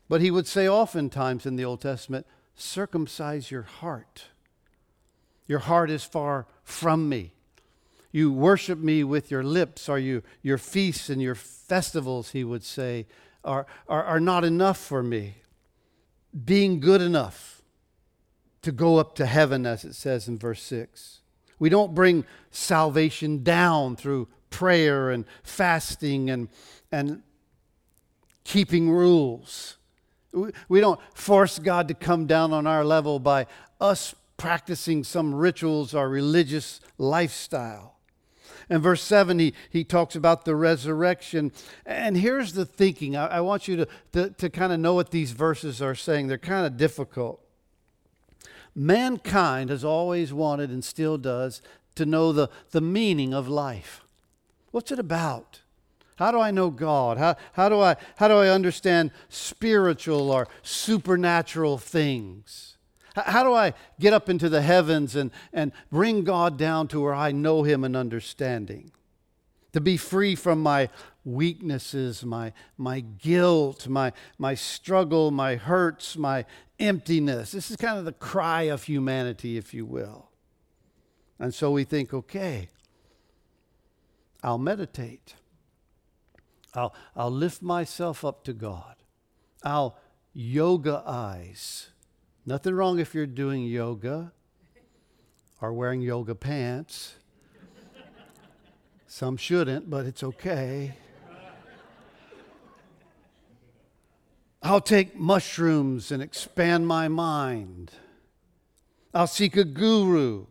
But 0.08 0.21
he 0.21 0.32
would 0.32 0.47
say 0.47 0.67
oftentimes 0.67 1.45
in 1.45 1.56
the 1.56 1.65
Old 1.65 1.82
Testament, 1.82 2.25
circumcise 2.56 3.52
your 3.52 3.63
heart. 3.63 4.25
Your 5.47 5.60
heart 5.60 5.89
is 5.89 6.04
far 6.04 6.47
from 6.63 7.10
me. 7.10 7.34
You 8.12 8.32
worship 8.32 8.80
me 8.80 9.04
with 9.04 9.30
your 9.30 9.43
lips, 9.43 9.88
or 9.88 10.00
you, 10.00 10.24
your 10.41 10.58
feasts 10.58 11.10
and 11.10 11.22
your 11.22 11.36
festivals, 11.36 12.32
he 12.32 12.43
would 12.43 12.63
say, 12.63 13.06
are, 13.43 13.67
are, 13.88 14.04
are 14.04 14.19
not 14.19 14.43
enough 14.43 14.78
for 14.78 15.04
me. 15.04 15.36
Being 16.45 16.80
good 16.80 17.02
enough 17.02 17.62
to 18.62 18.72
go 18.72 18.98
up 18.98 19.15
to 19.15 19.26
heaven, 19.26 19.65
as 19.65 19.84
it 19.86 19.93
says 19.93 20.28
in 20.28 20.38
verse 20.38 20.62
6. 20.63 21.22
We 21.60 21.69
don't 21.69 21.93
bring 21.93 22.26
salvation 22.52 23.43
down 23.43 23.95
through 23.95 24.28
prayer 24.50 25.12
and 25.12 25.26
fasting 25.43 26.30
and, 26.30 26.50
and 26.91 27.22
keeping 28.43 28.89
rules. 28.89 29.78
We 30.67 30.80
don't 30.80 31.00
force 31.13 31.60
God 31.60 31.88
to 31.89 31.93
come 31.93 32.26
down 32.26 32.54
on 32.54 32.65
our 32.65 32.86
level 32.86 33.19
by 33.19 33.48
us 33.80 34.15
practicing 34.38 35.04
some 35.04 35.36
rituals 35.36 35.93
or 35.93 36.10
religious 36.10 36.80
lifestyle. 36.98 37.98
And 38.69 38.84
verse 38.84 39.01
7, 39.01 39.39
he, 39.39 39.53
he 39.69 39.84
talks 39.84 40.15
about 40.15 40.45
the 40.45 40.55
resurrection. 40.55 41.51
And 41.86 42.15
here's 42.15 42.53
the 42.53 42.65
thinking 42.65 43.15
I, 43.15 43.27
I 43.27 43.41
want 43.41 43.67
you 43.67 43.77
to, 43.77 43.88
to, 44.13 44.29
to 44.29 44.49
kind 44.49 44.71
of 44.71 44.79
know 44.79 44.93
what 44.93 45.12
these 45.12 45.32
verses 45.32 45.82
are 45.82 45.95
saying. 45.95 46.27
They're 46.27 46.38
kind 46.38 46.65
of 46.65 46.77
difficult. 46.77 47.41
Mankind 48.75 49.71
has 49.71 49.84
always 49.84 50.32
wanted 50.32 50.69
and 50.69 50.84
still 50.84 51.17
does 51.17 51.62
to 51.95 52.05
know 52.05 52.32
the, 52.32 52.49
the 52.71 52.82
meaning 52.82 53.34
of 53.34 53.47
life. 53.47 54.01
What's 54.71 54.91
it 54.91 54.99
about? 54.99 55.62
How 56.17 56.32
do 56.32 56.39
I 56.39 56.51
know 56.51 56.69
God? 56.69 57.17
How, 57.17 57.36
how, 57.53 57.69
do 57.69 57.79
I, 57.79 57.95
how 58.17 58.27
do 58.27 58.36
I 58.36 58.49
understand 58.49 59.12
spiritual 59.29 60.32
or 60.32 60.47
supernatural 60.62 61.77
things? 61.77 62.68
How 63.15 63.43
do 63.43 63.54
I 63.54 63.74
get 64.00 64.13
up 64.13 64.30
into 64.30 64.50
the 64.50 64.62
heavens 64.62 65.15
and, 65.15 65.32
and 65.52 65.72
bring 65.91 66.24
God 66.24 66.58
down 66.58 66.88
to 66.89 67.02
where 67.02 67.13
I 67.13 67.32
know 67.32 67.63
Him 67.63 67.84
and 67.84 67.95
understanding? 67.95 68.91
To 69.74 69.82
be 69.82 69.98
free 69.98 70.36
from 70.36 70.62
my 70.62 70.89
weaknesses, 71.24 72.26
my, 72.26 72.54
my 72.78 73.02
guilt, 73.02 73.88
my, 73.88 74.13
my 74.38 74.56
struggle, 74.56 75.32
my 75.32 75.56
hurts, 75.56 76.17
my 76.17 76.45
emptiness. 76.80 77.52
This 77.52 77.69
is 77.69 77.78
kind 77.78 78.00
of 78.00 78.06
the 78.06 78.13
cry 78.13 78.63
of 78.63 78.84
humanity, 78.84 79.58
if 79.58 79.74
you 79.74 79.86
will. 79.86 80.30
And 81.38 81.54
so 81.54 81.72
we 81.72 81.84
think, 81.84 82.13
okay, 82.13 82.69
I'll 84.43 84.58
meditate. 84.58 85.36
I'll, 86.74 86.93
I'll 87.15 87.32
lift 87.32 87.62
myself 87.62 88.26
up 88.26 88.43
to 88.45 88.54
God. 88.54 88.95
I'll 89.63 89.98
yoga 90.34 91.04
eyes 91.06 91.89
Nothing 92.45 92.73
wrong 92.73 92.99
if 92.99 93.13
you're 93.13 93.25
doing 93.25 93.65
yoga 93.65 94.32
or 95.62 95.73
wearing 95.73 96.02
yoga 96.02 96.36
pants. 96.36 97.15
Some 99.08 99.38
shouldn't, 99.38 99.89
but 99.89 100.06
it's 100.06 100.23
okay. 100.23 100.95
I'll 104.62 104.82
take 104.82 105.15
mushrooms 105.15 106.12
and 106.12 106.21
expand 106.21 106.88
my 106.88 107.08
mind. 107.08 107.91
I'll 109.13 109.28
seek 109.28 109.56
a 109.58 109.63
guru. 109.63 110.45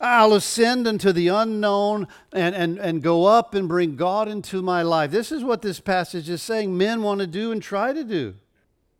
I'll 0.00 0.34
ascend 0.34 0.88
into 0.88 1.12
the 1.12 1.28
unknown 1.28 2.08
and, 2.32 2.54
and, 2.54 2.78
and 2.78 3.02
go 3.02 3.26
up 3.26 3.54
and 3.54 3.68
bring 3.68 3.94
God 3.94 4.26
into 4.26 4.60
my 4.60 4.82
life. 4.82 5.12
This 5.12 5.30
is 5.30 5.44
what 5.44 5.62
this 5.62 5.78
passage 5.78 6.28
is 6.28 6.42
saying 6.42 6.76
men 6.76 7.02
want 7.02 7.20
to 7.20 7.26
do 7.26 7.52
and 7.52 7.62
try 7.62 7.92
to 7.92 8.02
do. 8.02 8.34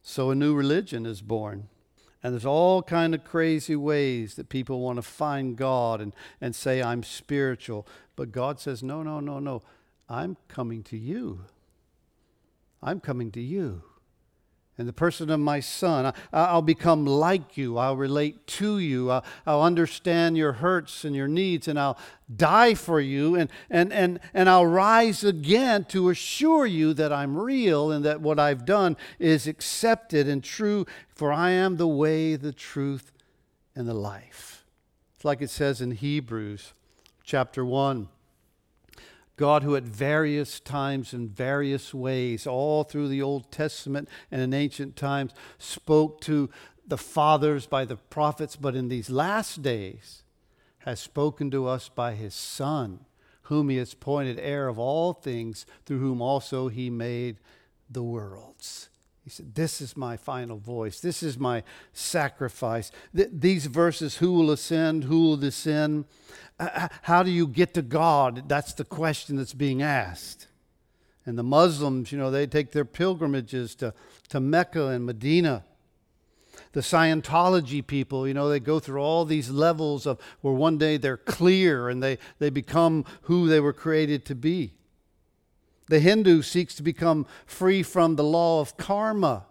So 0.02 0.30
a 0.30 0.34
new 0.34 0.54
religion 0.54 1.04
is 1.04 1.20
born. 1.20 1.68
And 2.22 2.32
there's 2.32 2.46
all 2.46 2.82
kind 2.82 3.14
of 3.14 3.24
crazy 3.24 3.74
ways 3.74 4.34
that 4.34 4.48
people 4.48 4.80
want 4.80 4.96
to 4.96 5.02
find 5.02 5.56
God 5.56 6.00
and, 6.00 6.14
and 6.40 6.54
say, 6.54 6.82
I'm 6.82 7.02
spiritual. 7.02 7.86
But 8.14 8.30
God 8.30 8.60
says, 8.60 8.82
no, 8.82 9.02
no, 9.02 9.18
no, 9.18 9.40
no. 9.40 9.62
I'm 10.08 10.36
coming 10.48 10.82
to 10.84 10.96
you. 10.96 11.46
I'm 12.82 13.00
coming 13.00 13.30
to 13.32 13.40
you. 13.40 13.82
In 14.78 14.86
the 14.86 14.92
person 14.92 15.30
of 15.30 15.38
my 15.38 15.60
son. 15.60 16.12
I, 16.32 16.54
will 16.54 16.62
become 16.62 17.04
like 17.04 17.56
you. 17.56 17.76
I'll 17.76 17.96
relate 17.96 18.46
to 18.48 18.78
you. 18.78 19.10
I'll, 19.10 19.24
I'll, 19.46 19.62
understand 19.62 20.36
your 20.36 20.54
hurts 20.54 21.04
and 21.04 21.14
your 21.14 21.28
needs, 21.28 21.68
and 21.68 21.78
I'll 21.78 21.98
die 22.34 22.74
for 22.74 23.00
you. 23.00 23.34
And, 23.34 23.50
and, 23.68 23.92
and, 23.92 24.18
and 24.32 24.48
I'll 24.48 24.66
rise 24.66 25.24
again 25.24 25.84
to 25.86 26.08
assure 26.08 26.66
you 26.66 26.94
that 26.94 27.12
I'm 27.12 27.36
real 27.36 27.92
and 27.92 28.04
that 28.04 28.20
what 28.20 28.38
I've 28.38 28.64
done 28.64 28.96
is 29.18 29.46
accepted 29.46 30.26
and 30.26 30.42
true, 30.42 30.86
for 31.14 31.32
I 31.32 31.50
am 31.50 31.76
the 31.76 31.88
way, 31.88 32.36
the 32.36 32.52
truth, 32.52 33.12
and 33.74 33.86
the 33.86 33.94
life. 33.94 34.64
It's 35.16 35.24
like 35.24 35.42
it 35.42 35.50
says 35.50 35.80
in 35.80 35.92
Hebrews 35.92 36.72
chapter 37.24 37.64
1. 37.64 38.08
God, 39.36 39.62
who 39.62 39.76
at 39.76 39.84
various 39.84 40.60
times 40.60 41.12
and 41.12 41.30
various 41.30 41.94
ways, 41.94 42.46
all 42.46 42.84
through 42.84 43.08
the 43.08 43.22
Old 43.22 43.50
Testament 43.50 44.08
and 44.30 44.40
in 44.40 44.52
ancient 44.52 44.96
times, 44.96 45.32
spoke 45.58 46.20
to 46.22 46.50
the 46.86 46.98
fathers 46.98 47.66
by 47.66 47.84
the 47.84 47.96
prophets, 47.96 48.56
but 48.56 48.76
in 48.76 48.88
these 48.88 49.08
last 49.08 49.62
days 49.62 50.22
has 50.80 51.00
spoken 51.00 51.50
to 51.50 51.66
us 51.66 51.88
by 51.88 52.14
his 52.14 52.34
Son, 52.34 53.00
whom 53.42 53.68
he 53.68 53.76
has 53.76 53.92
appointed 53.92 54.38
heir 54.38 54.68
of 54.68 54.78
all 54.78 55.12
things, 55.12 55.64
through 55.86 56.00
whom 56.00 56.20
also 56.20 56.68
he 56.68 56.90
made 56.90 57.38
the 57.88 58.02
worlds. 58.02 58.88
He 59.24 59.30
said, 59.30 59.54
This 59.54 59.80
is 59.80 59.96
my 59.96 60.16
final 60.16 60.58
voice. 60.58 61.00
This 61.00 61.22
is 61.22 61.38
my 61.38 61.62
sacrifice. 61.92 62.90
Th- 63.14 63.28
these 63.32 63.66
verses, 63.66 64.16
who 64.16 64.32
will 64.32 64.50
ascend, 64.50 65.04
who 65.04 65.22
will 65.22 65.36
descend? 65.36 66.06
Uh, 66.58 66.88
how 67.02 67.22
do 67.22 67.30
you 67.30 67.46
get 67.46 67.74
to 67.74 67.82
God? 67.82 68.48
That's 68.48 68.72
the 68.72 68.84
question 68.84 69.36
that's 69.36 69.54
being 69.54 69.82
asked. 69.82 70.48
And 71.24 71.38
the 71.38 71.44
Muslims, 71.44 72.10
you 72.10 72.18
know, 72.18 72.30
they 72.30 72.46
take 72.48 72.72
their 72.72 72.84
pilgrimages 72.84 73.76
to, 73.76 73.94
to 74.30 74.40
Mecca 74.40 74.88
and 74.88 75.06
Medina. 75.06 75.64
The 76.72 76.80
Scientology 76.80 77.86
people, 77.86 78.26
you 78.26 78.34
know, 78.34 78.48
they 78.48 78.58
go 78.58 78.80
through 78.80 79.00
all 79.00 79.24
these 79.24 79.50
levels 79.50 80.06
of 80.06 80.18
where 80.40 80.54
one 80.54 80.78
day 80.78 80.96
they're 80.96 81.16
clear 81.16 81.88
and 81.88 82.02
they, 82.02 82.18
they 82.38 82.50
become 82.50 83.04
who 83.22 83.46
they 83.46 83.60
were 83.60 83.72
created 83.72 84.24
to 84.26 84.34
be. 84.34 84.72
The 85.88 86.00
Hindu 86.00 86.42
seeks 86.42 86.74
to 86.76 86.82
become 86.82 87.26
free 87.46 87.82
from 87.82 88.16
the 88.16 88.24
law 88.24 88.60
of 88.60 88.76
karma. 88.76 89.46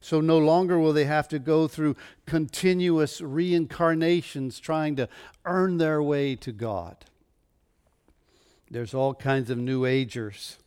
So 0.00 0.20
no 0.20 0.38
longer 0.38 0.78
will 0.78 0.92
they 0.92 1.04
have 1.04 1.28
to 1.28 1.38
go 1.38 1.68
through 1.68 1.96
continuous 2.26 3.20
reincarnations 3.20 4.58
trying 4.58 4.96
to 4.96 5.08
earn 5.44 5.76
their 5.76 6.02
way 6.02 6.36
to 6.36 6.52
God. 6.52 7.04
There's 8.70 8.94
all 8.94 9.14
kinds 9.14 9.50
of 9.50 9.58
New 9.58 9.84
Agers 9.84 10.58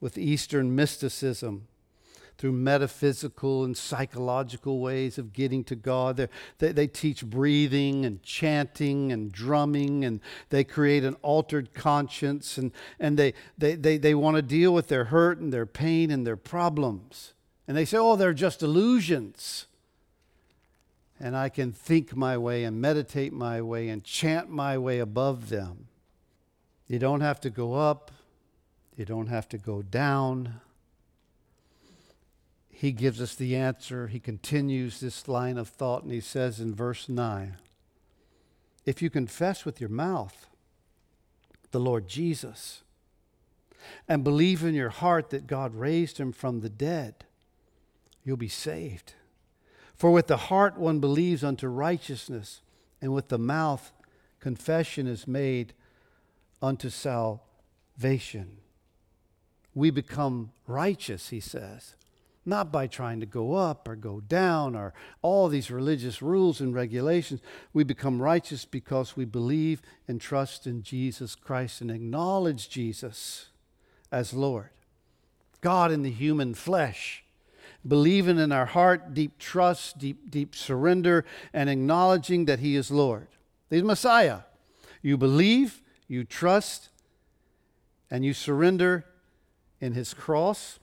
with 0.00 0.18
Eastern 0.18 0.74
mysticism 0.76 1.66
through 2.38 2.52
metaphysical 2.52 3.64
and 3.64 3.76
psychological 3.76 4.80
ways 4.80 5.16
of 5.16 5.32
getting 5.32 5.64
to 5.64 5.74
God. 5.74 6.28
They, 6.58 6.72
they, 6.72 6.86
teach 6.86 7.24
breathing 7.24 8.04
and 8.04 8.22
chanting 8.22 9.10
and 9.10 9.32
drumming, 9.32 10.04
and 10.04 10.20
they 10.50 10.64
create 10.64 11.04
an 11.04 11.16
altered 11.22 11.72
conscience, 11.72 12.58
and, 12.58 12.72
and 13.00 13.18
they, 13.18 13.32
they, 13.56 13.74
they, 13.74 13.96
they 13.96 14.14
want 14.14 14.36
to 14.36 14.42
deal 14.42 14.72
with 14.74 14.88
their 14.88 15.06
hurt 15.06 15.38
and 15.38 15.52
their 15.52 15.66
pain 15.66 16.10
and 16.10 16.26
their 16.26 16.36
problems. 16.36 17.32
And 17.66 17.76
they 17.76 17.84
say, 17.84 17.96
oh, 17.98 18.16
they're 18.16 18.32
just 18.32 18.62
illusions. 18.62 19.66
And 21.18 21.36
I 21.36 21.48
can 21.48 21.72
think 21.72 22.14
my 22.14 22.36
way 22.36 22.64
and 22.64 22.80
meditate 22.80 23.32
my 23.32 23.62
way 23.62 23.88
and 23.88 24.04
chant 24.04 24.50
my 24.50 24.76
way 24.76 24.98
above 24.98 25.48
them. 25.48 25.88
You 26.86 26.98
don't 26.98 27.22
have 27.22 27.40
to 27.40 27.50
go 27.50 27.74
up, 27.74 28.10
you 28.96 29.04
don't 29.04 29.26
have 29.26 29.48
to 29.48 29.58
go 29.58 29.82
down. 29.82 30.60
He 32.78 32.92
gives 32.92 33.22
us 33.22 33.34
the 33.34 33.56
answer. 33.56 34.08
He 34.08 34.20
continues 34.20 35.00
this 35.00 35.28
line 35.28 35.56
of 35.56 35.66
thought, 35.66 36.02
and 36.02 36.12
he 36.12 36.20
says 36.20 36.60
in 36.60 36.74
verse 36.74 37.08
9 37.08 37.56
If 38.84 39.00
you 39.00 39.08
confess 39.08 39.64
with 39.64 39.80
your 39.80 39.88
mouth 39.88 40.46
the 41.70 41.80
Lord 41.80 42.06
Jesus 42.06 42.82
and 44.06 44.22
believe 44.22 44.62
in 44.62 44.74
your 44.74 44.90
heart 44.90 45.30
that 45.30 45.46
God 45.46 45.74
raised 45.74 46.18
him 46.18 46.32
from 46.32 46.60
the 46.60 46.68
dead, 46.68 47.24
you'll 48.24 48.36
be 48.36 48.46
saved. 48.46 49.14
For 49.94 50.10
with 50.10 50.26
the 50.26 50.36
heart 50.36 50.76
one 50.76 51.00
believes 51.00 51.42
unto 51.42 51.68
righteousness, 51.68 52.60
and 53.00 53.14
with 53.14 53.28
the 53.28 53.38
mouth 53.38 53.90
confession 54.38 55.06
is 55.06 55.26
made 55.26 55.72
unto 56.60 56.90
salvation. 56.90 58.58
We 59.74 59.88
become 59.88 60.52
righteous, 60.66 61.30
he 61.30 61.40
says, 61.40 61.94
not 62.46 62.72
by 62.72 62.86
trying 62.86 63.20
to 63.20 63.26
go 63.26 63.54
up 63.54 63.88
or 63.88 63.96
go 63.96 64.20
down 64.20 64.76
or 64.76 64.94
all 65.20 65.48
these 65.48 65.70
religious 65.70 66.22
rules 66.22 66.60
and 66.60 66.74
regulations. 66.74 67.40
We 67.72 67.84
become 67.84 68.22
righteous 68.22 68.64
because 68.64 69.16
we 69.16 69.24
believe 69.24 69.82
and 70.06 70.20
trust 70.20 70.66
in 70.66 70.82
Jesus 70.82 71.34
Christ 71.34 71.80
and 71.80 71.90
acknowledge 71.90 72.68
Jesus 72.68 73.48
as 74.12 74.32
Lord. 74.32 74.70
God 75.60 75.90
in 75.90 76.02
the 76.02 76.10
human 76.10 76.54
flesh 76.54 77.24
believing 77.86 78.38
in 78.38 78.52
our 78.52 78.66
heart, 78.66 79.14
deep 79.14 79.38
trust, 79.38 79.98
deep, 79.98 80.30
deep 80.30 80.54
surrender, 80.54 81.24
and 81.52 81.70
acknowledging 81.70 82.46
that 82.46 82.58
He 82.58 82.76
is 82.76 82.90
Lord. 82.90 83.28
He's 83.70 83.82
Messiah. 83.82 84.40
You 85.02 85.16
believe, 85.16 85.82
you 86.08 86.24
trust, 86.24 86.88
and 88.10 88.24
you 88.24 88.32
surrender 88.32 89.04
in 89.80 89.92
His 89.92 90.14
cross 90.14 90.78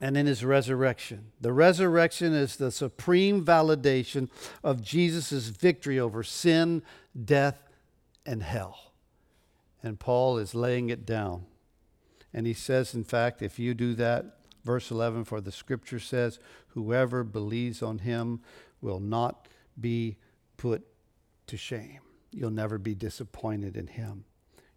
and 0.00 0.16
in 0.16 0.26
His 0.26 0.44
resurrection. 0.44 1.32
The 1.40 1.52
resurrection 1.52 2.32
is 2.32 2.56
the 2.56 2.70
supreme 2.70 3.44
validation 3.44 4.28
of 4.62 4.82
Jesus' 4.82 5.48
victory 5.48 5.98
over 5.98 6.22
sin, 6.22 6.82
death, 7.24 7.68
and 8.26 8.42
hell. 8.42 8.92
And 9.82 10.00
Paul 10.00 10.38
is 10.38 10.54
laying 10.54 10.88
it 10.88 11.04
down. 11.04 11.46
And 12.32 12.46
he 12.46 12.54
says, 12.54 12.94
in 12.94 13.04
fact, 13.04 13.42
if 13.42 13.58
you 13.58 13.74
do 13.74 13.94
that, 13.94 14.38
Verse 14.64 14.90
11 14.90 15.24
For 15.24 15.40
the 15.40 15.52
scripture 15.52 16.00
says, 16.00 16.38
Whoever 16.68 17.22
believes 17.22 17.82
on 17.82 17.98
him 17.98 18.40
will 18.80 19.00
not 19.00 19.48
be 19.78 20.16
put 20.56 20.86
to 21.46 21.56
shame. 21.56 22.00
You'll 22.32 22.50
never 22.50 22.78
be 22.78 22.94
disappointed 22.94 23.76
in 23.76 23.86
him. 23.86 24.24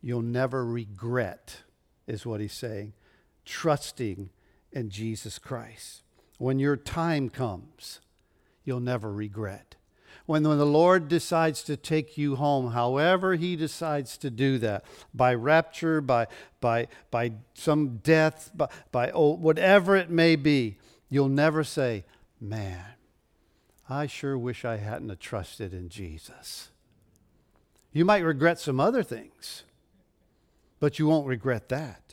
You'll 0.01 0.21
never 0.21 0.65
regret, 0.65 1.63
is 2.06 2.25
what 2.25 2.41
he's 2.41 2.53
saying, 2.53 2.93
trusting 3.45 4.30
in 4.77 4.89
Jesus 4.89 5.39
Christ. 5.39 6.03
When 6.37 6.59
your 6.59 6.77
time 6.77 7.29
comes, 7.29 7.99
you'll 8.63 8.79
never 8.79 9.11
regret 9.11 9.77
when, 10.27 10.43
when 10.43 10.57
the 10.57 10.65
Lord 10.65 11.07
decides 11.07 11.63
to 11.63 11.77
take 11.77 12.17
you 12.17 12.35
home, 12.35 12.71
however 12.71 13.35
He 13.35 13.55
decides 13.55 14.17
to 14.17 14.29
do 14.29 14.59
that, 14.59 14.83
by 15.13 15.33
rapture, 15.33 16.01
by, 16.01 16.27
by, 16.59 16.89
by 17.09 17.31
some 17.53 17.97
death, 18.03 18.51
by, 18.53 18.67
by 18.91 19.09
oh, 19.11 19.33
whatever 19.33 19.95
it 19.95 20.09
may 20.09 20.35
be, 20.35 20.77
you'll 21.09 21.29
never 21.29 21.63
say, 21.63 22.03
Man, 22.39 22.83
I 23.89 24.05
sure 24.05 24.37
wish 24.37 24.65
I 24.65 24.77
hadn't 24.77 25.17
trusted 25.19 25.73
in 25.73 25.89
Jesus. 25.89 26.69
You 27.93 28.05
might 28.05 28.19
regret 28.19 28.59
some 28.59 28.79
other 28.81 29.01
things, 29.01 29.63
but 30.79 30.99
you 30.99 31.07
won't 31.07 31.25
regret 31.25 31.69
that. 31.69 32.06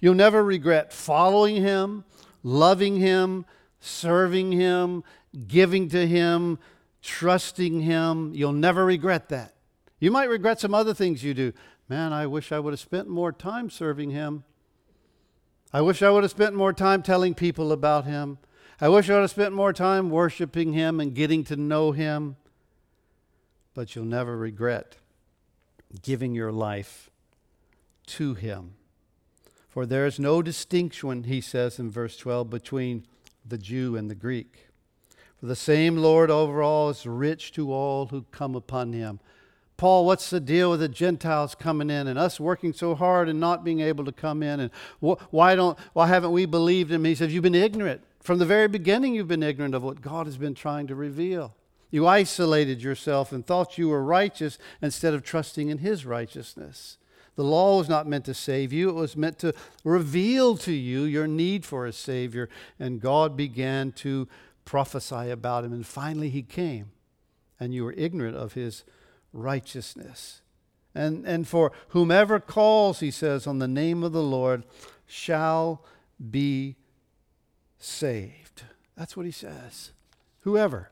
You'll 0.00 0.14
never 0.14 0.44
regret 0.44 0.92
following 0.92 1.56
Him, 1.56 2.04
loving 2.42 2.96
Him, 2.96 3.44
serving 3.80 4.52
Him, 4.52 5.02
giving 5.46 5.88
to 5.88 6.06
Him, 6.06 6.58
trusting 7.02 7.80
Him. 7.80 8.32
You'll 8.34 8.52
never 8.52 8.84
regret 8.84 9.28
that. 9.30 9.54
You 9.98 10.10
might 10.10 10.28
regret 10.28 10.60
some 10.60 10.74
other 10.74 10.94
things 10.94 11.24
you 11.24 11.34
do. 11.34 11.52
Man, 11.88 12.12
I 12.12 12.26
wish 12.26 12.52
I 12.52 12.58
would 12.58 12.72
have 12.72 12.80
spent 12.80 13.08
more 13.08 13.32
time 13.32 13.70
serving 13.70 14.10
Him. 14.10 14.44
I 15.72 15.80
wish 15.80 16.02
I 16.02 16.10
would 16.10 16.22
have 16.24 16.30
spent 16.30 16.54
more 16.54 16.72
time 16.72 17.02
telling 17.02 17.34
people 17.34 17.72
about 17.72 18.04
Him. 18.04 18.38
I 18.80 18.88
wish 18.88 19.10
I 19.10 19.14
would 19.14 19.22
have 19.22 19.30
spent 19.30 19.54
more 19.54 19.72
time 19.72 20.10
worshiping 20.10 20.72
Him 20.72 21.00
and 21.00 21.14
getting 21.14 21.44
to 21.44 21.56
know 21.56 21.92
Him. 21.92 22.36
But 23.74 23.94
you'll 23.94 24.04
never 24.04 24.36
regret 24.36 24.96
giving 26.02 26.34
your 26.34 26.52
life 26.52 27.10
to 28.06 28.34
Him. 28.34 28.74
For 29.70 29.86
there 29.86 30.04
is 30.04 30.18
no 30.18 30.42
distinction, 30.42 31.24
he 31.24 31.40
says 31.40 31.78
in 31.78 31.90
verse 31.90 32.16
12, 32.16 32.50
between 32.50 33.06
the 33.46 33.56
Jew 33.56 33.96
and 33.96 34.10
the 34.10 34.16
Greek. 34.16 34.66
For 35.38 35.46
the 35.46 35.56
same 35.56 35.96
Lord 35.96 36.30
over 36.30 36.60
all 36.60 36.90
is 36.90 37.06
rich 37.06 37.52
to 37.52 37.72
all 37.72 38.06
who 38.06 38.26
come 38.32 38.54
upon 38.54 38.92
him. 38.92 39.20
Paul, 39.76 40.04
what's 40.04 40.28
the 40.28 40.40
deal 40.40 40.70
with 40.70 40.80
the 40.80 40.88
Gentiles 40.88 41.54
coming 41.54 41.88
in 41.88 42.06
and 42.06 42.18
us 42.18 42.38
working 42.38 42.74
so 42.74 42.94
hard 42.94 43.30
and 43.30 43.40
not 43.40 43.64
being 43.64 43.80
able 43.80 44.04
to 44.04 44.12
come 44.12 44.42
in? 44.42 44.60
And 44.60 44.70
wh- 45.02 45.14
why, 45.32 45.54
don't, 45.54 45.78
why 45.94 46.08
haven't 46.08 46.32
we 46.32 46.44
believed 46.44 46.92
him? 46.92 47.04
He 47.04 47.14
says, 47.14 47.32
You've 47.32 47.44
been 47.44 47.54
ignorant. 47.54 48.02
From 48.20 48.38
the 48.38 48.44
very 48.44 48.68
beginning, 48.68 49.14
you've 49.14 49.28
been 49.28 49.42
ignorant 49.42 49.74
of 49.74 49.82
what 49.82 50.02
God 50.02 50.26
has 50.26 50.36
been 50.36 50.54
trying 50.54 50.86
to 50.88 50.94
reveal. 50.94 51.54
You 51.90 52.06
isolated 52.06 52.82
yourself 52.82 53.32
and 53.32 53.46
thought 53.46 53.78
you 53.78 53.88
were 53.88 54.04
righteous 54.04 54.58
instead 54.82 55.14
of 55.14 55.22
trusting 55.22 55.70
in 55.70 55.78
his 55.78 56.04
righteousness. 56.04 56.98
The 57.40 57.46
law 57.46 57.78
was 57.78 57.88
not 57.88 58.06
meant 58.06 58.26
to 58.26 58.34
save 58.34 58.70
you, 58.70 58.90
it 58.90 58.94
was 58.94 59.16
meant 59.16 59.38
to 59.38 59.54
reveal 59.82 60.58
to 60.58 60.72
you 60.72 61.04
your 61.04 61.26
need 61.26 61.64
for 61.64 61.86
a 61.86 61.92
Savior. 61.92 62.50
And 62.78 63.00
God 63.00 63.34
began 63.34 63.92
to 63.92 64.28
prophesy 64.66 65.30
about 65.30 65.64
him. 65.64 65.72
And 65.72 65.86
finally, 65.86 66.28
he 66.28 66.42
came, 66.42 66.90
and 67.58 67.72
you 67.72 67.84
were 67.84 67.94
ignorant 67.96 68.36
of 68.36 68.52
his 68.52 68.84
righteousness. 69.32 70.42
And, 70.94 71.24
and 71.26 71.48
for 71.48 71.72
whomever 71.88 72.40
calls, 72.40 73.00
he 73.00 73.10
says, 73.10 73.46
on 73.46 73.58
the 73.58 73.66
name 73.66 74.02
of 74.02 74.12
the 74.12 74.22
Lord 74.22 74.64
shall 75.06 75.82
be 76.30 76.76
saved. 77.78 78.64
That's 78.98 79.16
what 79.16 79.24
he 79.24 79.32
says. 79.32 79.92
Whoever. 80.40 80.90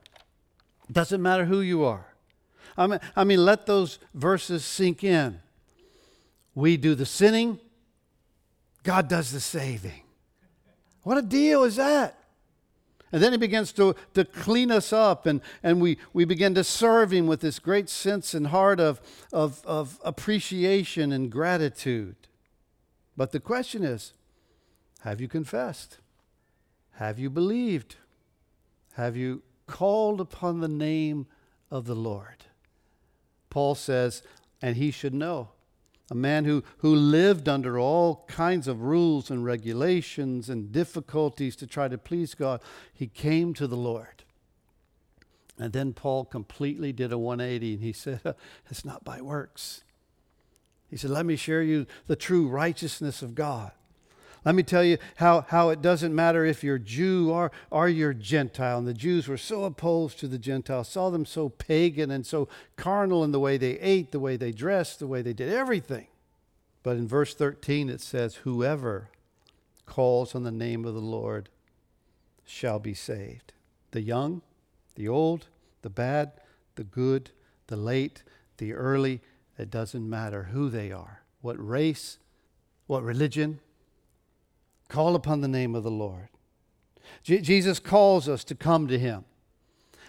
Doesn't 0.91 1.21
matter 1.21 1.45
who 1.45 1.61
you 1.61 1.83
are. 1.83 2.07
I 2.75 2.87
mean, 2.87 2.99
I 3.15 3.23
mean, 3.23 3.45
let 3.45 3.67
those 3.67 3.99
verses 4.15 4.65
sink 4.65 5.03
in. 5.03 5.41
We 6.59 6.75
do 6.75 6.93
the 6.93 7.05
sinning, 7.05 7.57
God 8.83 9.07
does 9.07 9.31
the 9.31 9.39
saving. 9.39 10.01
What 11.03 11.17
a 11.17 11.21
deal 11.21 11.63
is 11.63 11.77
that? 11.77 12.17
And 13.13 13.23
then 13.23 13.31
he 13.31 13.37
begins 13.37 13.71
to, 13.73 13.95
to 14.13 14.25
clean 14.25 14.69
us 14.69 14.91
up, 14.91 15.25
and, 15.25 15.39
and 15.63 15.79
we, 15.79 15.97
we 16.11 16.25
begin 16.25 16.53
to 16.55 16.65
serve 16.65 17.13
him 17.13 17.27
with 17.27 17.39
this 17.39 17.59
great 17.59 17.87
sense 17.87 18.33
and 18.33 18.47
heart 18.47 18.81
of, 18.81 18.99
of, 19.31 19.65
of 19.65 20.01
appreciation 20.03 21.13
and 21.13 21.31
gratitude. 21.31 22.17
But 23.15 23.31
the 23.31 23.39
question 23.39 23.85
is 23.85 24.11
have 25.03 25.21
you 25.21 25.29
confessed? 25.29 25.99
Have 26.95 27.17
you 27.17 27.29
believed? 27.29 27.95
Have 28.95 29.15
you 29.15 29.43
called 29.65 30.19
upon 30.19 30.59
the 30.59 30.67
name 30.67 31.25
of 31.71 31.85
the 31.85 31.95
Lord? 31.95 32.43
Paul 33.49 33.75
says, 33.75 34.23
and 34.61 34.75
he 34.75 34.91
should 34.91 35.13
know 35.13 35.51
a 36.11 36.15
man 36.15 36.45
who, 36.45 36.63
who 36.79 36.95
lived 36.95 37.47
under 37.47 37.77
all 37.77 38.25
kinds 38.27 38.67
of 38.67 38.81
rules 38.81 39.29
and 39.29 39.45
regulations 39.45 40.49
and 40.49 40.71
difficulties 40.71 41.55
to 41.57 41.67
try 41.67 41.87
to 41.87 41.97
please 41.97 42.33
God, 42.33 42.61
he 42.93 43.07
came 43.07 43.53
to 43.53 43.67
the 43.67 43.77
Lord. 43.77 44.23
And 45.57 45.73
then 45.73 45.93
Paul 45.93 46.25
completely 46.25 46.93
did 46.93 47.11
a 47.11 47.17
180 47.17 47.73
and 47.73 47.83
he 47.83 47.93
said, 47.93 48.21
uh, 48.25 48.33
It's 48.69 48.85
not 48.85 49.03
by 49.03 49.21
works. 49.21 49.83
He 50.89 50.97
said, 50.97 51.11
Let 51.11 51.25
me 51.25 51.35
share 51.35 51.61
you 51.61 51.85
the 52.07 52.15
true 52.15 52.47
righteousness 52.47 53.21
of 53.21 53.35
God. 53.35 53.71
Let 54.45 54.55
me 54.55 54.63
tell 54.63 54.83
you 54.83 54.97
how, 55.17 55.45
how 55.49 55.69
it 55.69 55.81
doesn't 55.81 56.15
matter 56.15 56.45
if 56.45 56.63
you're 56.63 56.79
Jew 56.79 57.29
or, 57.31 57.51
or 57.69 57.89
you're 57.89 58.13
Gentile. 58.13 58.77
And 58.77 58.87
the 58.87 58.93
Jews 58.93 59.27
were 59.27 59.37
so 59.37 59.65
opposed 59.65 60.19
to 60.19 60.27
the 60.27 60.37
Gentiles, 60.37 60.87
saw 60.87 61.09
them 61.09 61.25
so 61.25 61.49
pagan 61.49 62.09
and 62.09 62.25
so 62.25 62.47
carnal 62.77 63.23
in 63.23 63.31
the 63.31 63.39
way 63.39 63.57
they 63.57 63.79
ate, 63.79 64.11
the 64.11 64.19
way 64.19 64.37
they 64.37 64.51
dressed, 64.51 64.99
the 64.99 65.07
way 65.07 65.21
they 65.21 65.33
did 65.33 65.51
everything. 65.51 66.07
But 66.83 66.97
in 66.97 67.07
verse 67.07 67.35
13 67.35 67.89
it 67.89 68.01
says, 68.01 68.35
Whoever 68.35 69.09
calls 69.85 70.33
on 70.35 70.43
the 70.43 70.51
name 70.51 70.85
of 70.85 70.93
the 70.93 71.01
Lord 71.01 71.49
shall 72.45 72.79
be 72.79 72.93
saved. 72.93 73.53
The 73.91 74.01
young, 74.01 74.41
the 74.95 75.07
old, 75.07 75.47
the 75.81 75.89
bad, 75.89 76.31
the 76.75 76.83
good, 76.83 77.31
the 77.67 77.75
late, 77.75 78.23
the 78.57 78.73
early, 78.73 79.21
it 79.57 79.69
doesn't 79.69 80.09
matter 80.09 80.43
who 80.43 80.69
they 80.69 80.91
are, 80.91 81.23
what 81.41 81.55
race, 81.55 82.17
what 82.87 83.03
religion, 83.03 83.59
Call 84.89 85.15
upon 85.15 85.39
the 85.39 85.47
name 85.47 85.75
of 85.75 85.83
the 85.83 85.91
Lord. 85.91 86.27
Je- 87.23 87.41
Jesus 87.41 87.79
calls 87.79 88.27
us 88.27 88.43
to 88.45 88.55
come 88.55 88.87
to 88.87 88.99
him. 88.99 89.23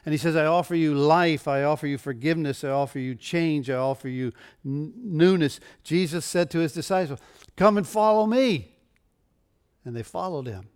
And 0.04 0.12
he 0.12 0.18
says, 0.18 0.34
I 0.34 0.46
offer 0.46 0.74
you 0.74 0.94
life, 0.94 1.46
I 1.46 1.62
offer 1.62 1.86
you 1.86 1.98
forgiveness, 1.98 2.64
I 2.64 2.70
offer 2.70 2.98
you 2.98 3.14
change, 3.14 3.68
I 3.68 3.76
offer 3.76 4.08
you 4.08 4.32
n- 4.64 4.92
newness. 4.96 5.60
Jesus 5.84 6.24
said 6.24 6.50
to 6.50 6.58
his 6.58 6.72
disciples, 6.72 7.20
Come 7.56 7.76
and 7.76 7.86
follow 7.86 8.26
me. 8.26 8.72
And 9.84 9.94
they 9.94 10.02
followed 10.02 10.46
him 10.46 10.68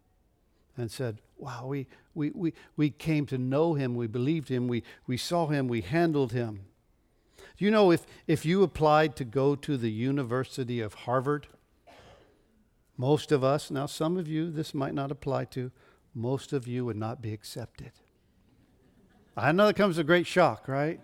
and 0.77 0.91
said, 0.91 1.21
Wow, 1.39 1.67
we, 1.67 1.87
we, 2.15 2.31
we, 2.31 2.53
we 2.77 2.91
came 2.91 3.25
to 3.27 3.39
know 3.39 3.73
him, 3.73 3.95
we 3.95 4.07
believed 4.07 4.51
him, 4.51 4.69
we, 4.69 4.83
we 5.07 5.17
saw 5.17 5.47
him, 5.47 5.69
we 5.69 5.81
handled 5.81 6.33
him. 6.33 6.61
Do 7.57 7.65
you 7.65 7.71
know 7.71 7.91
if, 7.91 8.05
if 8.27 8.45
you 8.45 8.63
applied 8.63 9.17
to 9.17 9.25
go 9.25 9.55
to 9.57 9.77
the 9.79 9.91
University 9.91 10.81
of 10.81 10.93
Harvard, 10.95 11.47
most 12.97 13.33
of 13.33 13.43
us, 13.43 13.71
now 13.71 13.87
some 13.87 14.17
of 14.17 14.29
you 14.29 14.51
this 14.51 14.75
might 14.75 14.95
not 14.95 15.11
apply 15.11 15.47
to, 15.47 15.71
most 16.15 16.53
of 16.53 16.67
you 16.67 16.85
would 16.85 16.97
not 16.97 17.21
be 17.21 17.33
accepted. 17.33 17.93
I 19.37 19.51
know 19.53 19.67
that 19.67 19.75
comes 19.75 19.99
a 19.99 20.05
great 20.05 20.27
shock, 20.27 20.69
right? 20.69 21.01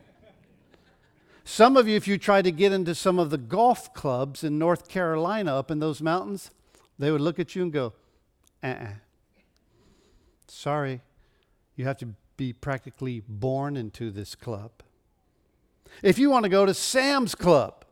Some 1.44 1.76
of 1.76 1.88
you, 1.88 1.96
if 1.96 2.06
you 2.06 2.16
try 2.16 2.42
to 2.42 2.52
get 2.52 2.70
into 2.70 2.94
some 2.94 3.18
of 3.18 3.30
the 3.30 3.38
golf 3.38 3.92
clubs 3.92 4.44
in 4.44 4.58
North 4.58 4.88
Carolina 4.88 5.56
up 5.56 5.70
in 5.70 5.80
those 5.80 6.00
mountains, 6.00 6.52
they 6.98 7.10
would 7.10 7.20
look 7.20 7.40
at 7.40 7.56
you 7.56 7.62
and 7.62 7.72
go, 7.72 7.94
uh 8.62 8.66
uh-uh. 8.68 8.88
Sorry, 10.46 11.00
you 11.74 11.84
have 11.86 11.96
to 11.98 12.10
be 12.36 12.52
practically 12.52 13.22
born 13.26 13.76
into 13.76 14.10
this 14.10 14.34
club. 14.34 14.70
If 16.02 16.18
you 16.18 16.30
want 16.30 16.44
to 16.44 16.48
go 16.48 16.66
to 16.66 16.74
Sam's 16.74 17.34
Club, 17.34 17.84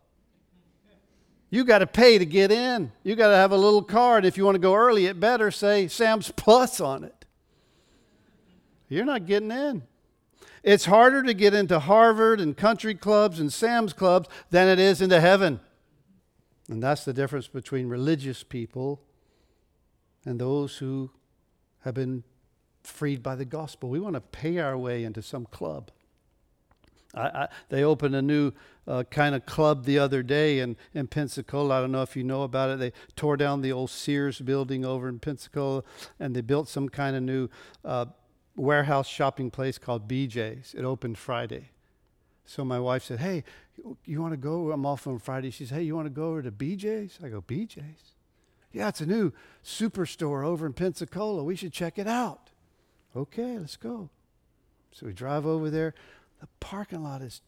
you 1.51 1.64
got 1.64 1.78
to 1.78 1.86
pay 1.86 2.18
to 2.18 2.26
get 2.26 2.53
in. 2.53 2.92
You 3.03 3.16
got 3.16 3.28
to 3.28 3.36
have 3.36 3.53
a 3.53 3.57
little 3.57 3.82
card. 3.82 4.24
If 4.24 4.36
you 4.36 4.44
want 4.44 4.57
to 4.57 4.61
go 4.61 4.74
early, 4.74 5.07
it 5.07 5.18
better 5.18 5.51
say 5.51 5.88
Sam's 5.88 6.30
Plus 6.36 6.80
on 6.80 7.05
it. 7.05 7.24
You're 8.88 9.05
not 9.05 9.26
getting 9.26 9.51
in. 9.51 9.82
It's 10.62 10.86
harder 10.86 11.22
to 11.22 11.34
get 11.34 11.55
into 11.55 11.78
Harvard 11.78 12.40
and 12.40 12.57
country 12.57 12.94
clubs 12.94 13.38
and 13.40 13.53
Sam's 13.53 13.92
clubs 13.92 14.28
than 14.51 14.68
it 14.68 14.78
is 14.78 15.01
into 15.01 15.20
heaven. 15.20 15.61
And 16.68 16.82
that's 16.82 17.05
the 17.05 17.12
difference 17.12 17.49
between 17.49 17.88
religious 17.88 18.42
people 18.42 19.01
and 20.24 20.38
those 20.38 20.78
who 20.78 21.11
have 21.80 21.94
been 21.94 22.24
freed 22.82 23.22
by 23.22 23.34
the 23.34 23.44
gospel. 23.44 23.88
We 23.88 24.01
want 24.01 24.14
to 24.14 24.20
pay 24.20 24.59
our 24.59 24.76
way 24.76 25.05
into 25.05 25.22
some 25.22 25.46
club. 25.46 25.90
I, 27.14 27.20
I, 27.20 27.48
they 27.68 27.82
opened 27.82 28.14
a 28.14 28.22
new 28.22 28.52
uh, 28.86 29.04
kind 29.04 29.34
of 29.34 29.46
club 29.46 29.84
the 29.84 29.98
other 29.98 30.22
day 30.22 30.61
in, 30.61 30.76
in 30.94 31.06
Pensacola. 31.06 31.78
I 31.78 31.80
don't 31.80 31.92
know 31.92 32.02
if 32.02 32.16
you 32.16 32.24
know 32.24 32.42
about 32.42 32.70
it. 32.70 32.78
They 32.78 32.92
tore 33.16 33.36
down 33.36 33.62
the 33.62 33.72
old 33.72 33.90
Sears 33.90 34.40
building 34.40 34.84
over 34.84 35.09
in 35.09 35.18
Pensacola 35.18 35.82
and 36.20 36.34
they 36.34 36.40
built 36.40 36.68
some 36.68 36.88
kind 36.88 37.16
of 37.16 37.22
new 37.22 37.48
uh, 37.84 38.06
warehouse 38.56 39.09
shopping 39.09 39.50
place 39.50 39.78
called 39.78 40.09
BJ's. 40.09 40.74
It 40.74 40.84
opened 40.84 41.18
Friday. 41.18 41.70
So 42.44 42.64
my 42.64 42.80
wife 42.80 43.04
said, 43.04 43.20
Hey, 43.20 43.44
you 44.04 44.20
want 44.20 44.32
to 44.32 44.38
go? 44.38 44.72
I'm 44.72 44.86
off 44.86 45.06
on 45.06 45.18
Friday. 45.18 45.50
She 45.50 45.66
said, 45.66 45.78
Hey, 45.78 45.84
you 45.84 45.94
want 45.94 46.06
to 46.06 46.11
go 46.11 46.30
over 46.30 46.42
to 46.42 46.50
BJ's? 46.50 47.18
I 47.22 47.28
go, 47.28 47.42
BJ's? 47.42 48.14
Yeah, 48.72 48.88
it's 48.88 49.00
a 49.00 49.06
new 49.06 49.32
superstore 49.64 50.44
over 50.44 50.66
in 50.66 50.72
Pensacola. 50.72 51.42
We 51.42 51.56
should 51.56 51.72
check 51.72 51.98
it 51.98 52.06
out. 52.06 52.50
Okay, 53.16 53.59
let's 53.59 53.76
go. 53.76 54.11
So 54.92 55.06
we 55.06 55.12
drive 55.12 55.46
over 55.46 55.70
there. 55.70 55.94
The 56.41 56.49
parking 56.61 57.03
lot 57.03 57.22
is 57.22 57.41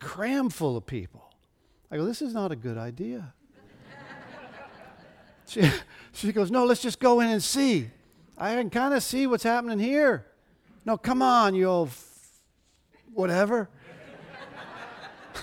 crammed 0.00 0.52
full 0.52 0.76
of 0.76 0.86
people. 0.86 1.30
I 1.90 1.96
go, 1.96 2.04
this 2.04 2.22
is 2.22 2.34
not 2.34 2.52
a 2.52 2.56
good 2.56 2.76
idea. 2.76 3.32
she, 5.46 5.70
she 6.12 6.32
goes, 6.32 6.50
no, 6.50 6.64
let's 6.64 6.82
just 6.82 6.98
go 6.98 7.20
in 7.20 7.28
and 7.28 7.42
see. 7.42 7.90
I 8.36 8.54
can 8.54 8.70
kind 8.70 8.94
of 8.94 9.02
see 9.02 9.26
what's 9.26 9.44
happening 9.44 9.78
here. 9.78 10.26
No, 10.84 10.96
come 10.96 11.22
on, 11.22 11.54
you 11.54 11.66
old 11.66 11.88
f- 11.88 12.40
whatever. 13.12 13.68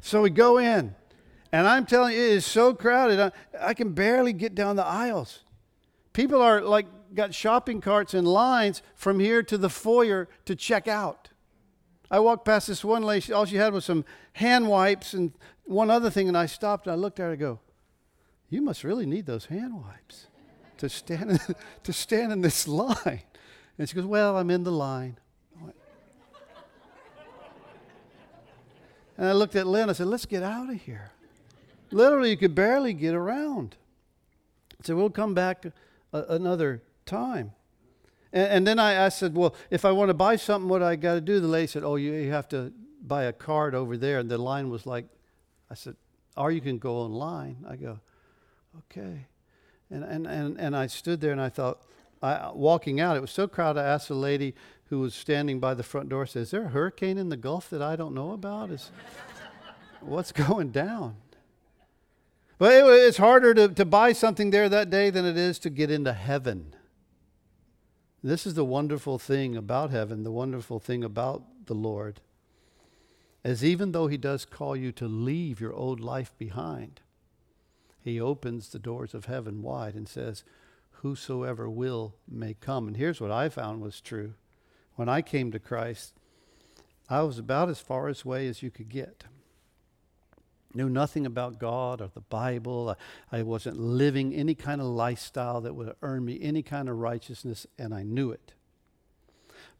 so 0.00 0.22
we 0.22 0.30
go 0.30 0.58
in, 0.58 0.94
and 1.50 1.66
I'm 1.66 1.86
telling 1.86 2.14
you, 2.14 2.20
it 2.20 2.30
is 2.32 2.46
so 2.46 2.74
crowded. 2.74 3.18
I, 3.18 3.32
I 3.58 3.74
can 3.74 3.92
barely 3.92 4.32
get 4.32 4.54
down 4.54 4.76
the 4.76 4.84
aisles. 4.84 5.40
People 6.12 6.40
are 6.40 6.60
like 6.60 6.86
got 7.16 7.34
shopping 7.34 7.80
carts 7.80 8.14
and 8.14 8.26
lines 8.26 8.82
from 8.94 9.18
here 9.18 9.42
to 9.42 9.58
the 9.58 9.68
foyer 9.68 10.28
to 10.44 10.54
check 10.54 10.86
out. 10.86 11.30
I 12.10 12.20
walked 12.20 12.44
past 12.44 12.68
this 12.68 12.84
one 12.84 13.02
lady, 13.02 13.32
all 13.32 13.46
she 13.46 13.56
had 13.56 13.72
was 13.72 13.84
some 13.84 14.04
hand 14.34 14.68
wipes 14.68 15.12
and 15.12 15.32
one 15.64 15.90
other 15.90 16.10
thing, 16.10 16.28
and 16.28 16.38
I 16.38 16.46
stopped 16.46 16.86
and 16.86 16.92
I 16.92 16.96
looked 16.96 17.18
at 17.18 17.24
her 17.24 17.30
and 17.30 17.40
go, 17.40 17.58
You 18.48 18.62
must 18.62 18.84
really 18.84 19.06
need 19.06 19.26
those 19.26 19.46
hand 19.46 19.74
wipes 19.74 20.28
to 20.78 20.88
stand 20.88 21.32
in, 21.32 21.38
to 21.82 21.92
stand 21.92 22.32
in 22.32 22.40
this 22.42 22.68
line. 22.68 23.22
And 23.78 23.88
she 23.88 23.96
goes, 23.96 24.04
Well, 24.04 24.36
I'm 24.36 24.50
in 24.50 24.62
the 24.62 24.72
line. 24.72 25.18
And 29.18 29.26
I 29.28 29.32
looked 29.32 29.56
at 29.56 29.66
Lynn, 29.66 29.88
I 29.88 29.94
said, 29.94 30.08
Let's 30.08 30.26
get 30.26 30.42
out 30.42 30.68
of 30.68 30.76
here. 30.82 31.10
Literally, 31.90 32.30
you 32.30 32.36
could 32.36 32.54
barely 32.54 32.92
get 32.92 33.14
around. 33.14 33.76
I 34.72 34.84
said, 34.84 34.94
We'll 34.94 35.10
come 35.10 35.32
back 35.32 35.64
a, 36.12 36.22
another 36.28 36.82
time. 37.06 37.52
And, 38.32 38.48
and, 38.48 38.66
then 38.66 38.78
I, 38.78 39.06
I 39.06 39.08
said, 39.08 39.34
Well, 39.34 39.54
if 39.70 39.84
I 39.84 39.92
want 39.92 40.10
to 40.10 40.14
buy 40.14 40.36
something, 40.36 40.68
what 40.68 40.82
I 40.82 40.96
got 40.96 41.14
to 41.14 41.20
do? 41.20 41.40
The 41.40 41.48
lady 41.48 41.68
said, 41.68 41.84
Oh, 41.84 41.96
you, 41.96 42.12
you 42.12 42.30
have 42.30 42.48
to 42.48 42.72
buy 43.00 43.24
a 43.24 43.32
card 43.32 43.74
over 43.74 43.96
there. 43.96 44.18
And 44.18 44.30
the 44.30 44.38
line 44.38 44.68
was 44.68 44.84
like, 44.84 45.06
I 45.70 45.74
said, 45.74 45.96
Or 46.36 46.50
you 46.50 46.60
can 46.60 46.78
go 46.78 46.96
online. 46.96 47.64
I 47.68 47.76
go, 47.76 48.00
Okay. 48.78 49.26
And, 49.90 50.04
and, 50.04 50.26
and, 50.26 50.58
and 50.58 50.76
I 50.76 50.88
stood 50.88 51.20
there 51.20 51.32
and 51.32 51.40
I 51.40 51.48
thought, 51.48 51.82
I, 52.22 52.50
walking 52.52 53.00
out, 53.00 53.16
it 53.16 53.20
was 53.20 53.30
so 53.30 53.46
crowded. 53.46 53.80
I 53.80 53.84
asked 53.84 54.08
the 54.08 54.14
lady 54.14 54.54
who 54.86 55.00
was 55.00 55.14
standing 55.14 55.60
by 55.60 55.74
the 55.74 55.82
front 55.82 56.08
door, 56.08 56.26
says, 56.26 56.48
Is 56.48 56.50
there 56.50 56.64
a 56.64 56.68
hurricane 56.68 57.18
in 57.18 57.28
the 57.28 57.36
Gulf 57.36 57.70
that 57.70 57.82
I 57.82 57.96
don't 57.96 58.14
know 58.14 58.32
about? 58.32 58.70
Is, 58.70 58.90
what's 60.00 60.32
going 60.48 60.70
down? 60.70 61.16
But 62.58 62.72
it, 62.72 62.84
it's 62.86 63.18
harder 63.18 63.54
to, 63.54 63.68
to 63.68 63.84
buy 63.84 64.12
something 64.12 64.50
there 64.50 64.68
that 64.68 64.90
day 64.90 65.10
than 65.10 65.24
it 65.24 65.36
is 65.36 65.58
to 65.60 65.70
get 65.70 65.90
into 65.90 66.12
heaven. 66.12 66.74
This 68.26 68.44
is 68.44 68.54
the 68.54 68.64
wonderful 68.64 69.20
thing 69.20 69.54
about 69.54 69.90
heaven, 69.90 70.24
the 70.24 70.32
wonderful 70.32 70.80
thing 70.80 71.04
about 71.04 71.44
the 71.66 71.76
Lord. 71.76 72.20
As 73.44 73.62
even 73.62 73.92
though 73.92 74.08
He 74.08 74.16
does 74.16 74.44
call 74.44 74.74
you 74.74 74.90
to 74.90 75.06
leave 75.06 75.60
your 75.60 75.72
old 75.72 76.00
life 76.00 76.36
behind, 76.36 77.02
He 78.02 78.20
opens 78.20 78.68
the 78.68 78.80
doors 78.80 79.14
of 79.14 79.26
heaven 79.26 79.62
wide 79.62 79.94
and 79.94 80.08
says, 80.08 80.42
Whosoever 81.02 81.70
will 81.70 82.16
may 82.28 82.54
come. 82.54 82.88
And 82.88 82.96
here's 82.96 83.20
what 83.20 83.30
I 83.30 83.48
found 83.48 83.80
was 83.80 84.00
true. 84.00 84.34
When 84.96 85.08
I 85.08 85.22
came 85.22 85.52
to 85.52 85.60
Christ, 85.60 86.14
I 87.08 87.22
was 87.22 87.38
about 87.38 87.68
as 87.68 87.78
far 87.78 88.08
away 88.08 88.48
as 88.48 88.60
you 88.60 88.72
could 88.72 88.88
get 88.88 89.26
knew 90.76 90.88
nothing 90.88 91.26
about 91.26 91.58
God 91.58 92.00
or 92.00 92.10
the 92.12 92.20
Bible. 92.20 92.96
I, 93.32 93.38
I, 93.38 93.42
wasn't 93.42 93.78
living 93.78 94.34
any 94.34 94.54
kind 94.54 94.80
of 94.80 94.86
lifestyle 94.86 95.60
that 95.62 95.74
would 95.74 95.94
earn 96.02 96.24
me 96.24 96.38
any 96.40 96.62
kind 96.62 96.88
of 96.88 96.96
righteousness, 96.98 97.66
and 97.78 97.94
I 97.94 98.02
knew 98.02 98.30
it. 98.30 98.52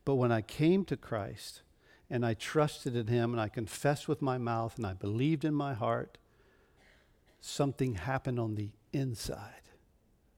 But 0.05 0.15
when 0.15 0.33
I 0.33 0.41
came 0.41 0.85
to 0.87 0.97
Christ 0.97 1.63
and 2.09 2.25
I 2.25 2.35
trusted 2.35 2.97
in 2.97 3.09
Him 3.09 3.33
and 3.33 3.41
I 3.41 3.49
confessed 3.49 4.09
with 4.09 4.23
my 4.23 4.39
mouth 4.39 4.77
and 4.77 4.87
I 4.87 4.95
believed 4.95 5.45
in 5.45 5.55
my 5.55 5.75
heart, 5.75 6.19
something 7.41 7.95
happened 7.95 8.41
on 8.41 8.55
the 8.55 8.71
inside 8.93 9.63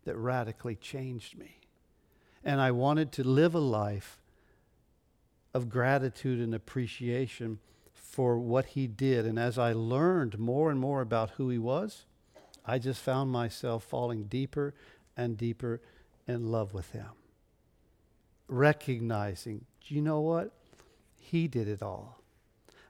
that 0.04 0.16
radically 0.16 0.74
changed 0.74 1.38
me. 1.38 1.60
And 2.42 2.60
I 2.60 2.70
wanted 2.70 3.12
to 3.12 3.24
live 3.24 3.54
a 3.54 3.60
life 3.60 4.18
of 5.52 5.68
gratitude 5.68 6.40
and 6.40 6.54
appreciation 6.54 7.58
for 8.08 8.38
what 8.38 8.66
he 8.66 8.86
did. 8.86 9.26
And 9.26 9.38
as 9.38 9.58
I 9.58 9.72
learned 9.72 10.38
more 10.38 10.70
and 10.70 10.80
more 10.80 11.00
about 11.00 11.30
who 11.30 11.50
he 11.50 11.58
was, 11.58 12.06
I 12.64 12.78
just 12.78 13.00
found 13.00 13.30
myself 13.30 13.84
falling 13.84 14.24
deeper 14.24 14.74
and 15.16 15.36
deeper 15.36 15.80
in 16.26 16.50
love 16.50 16.74
with 16.74 16.90
him. 16.90 17.10
Recognizing, 18.48 19.66
you 19.84 20.00
know 20.00 20.20
what? 20.20 20.52
He 21.18 21.48
did 21.48 21.68
it 21.68 21.82
all. 21.82 22.20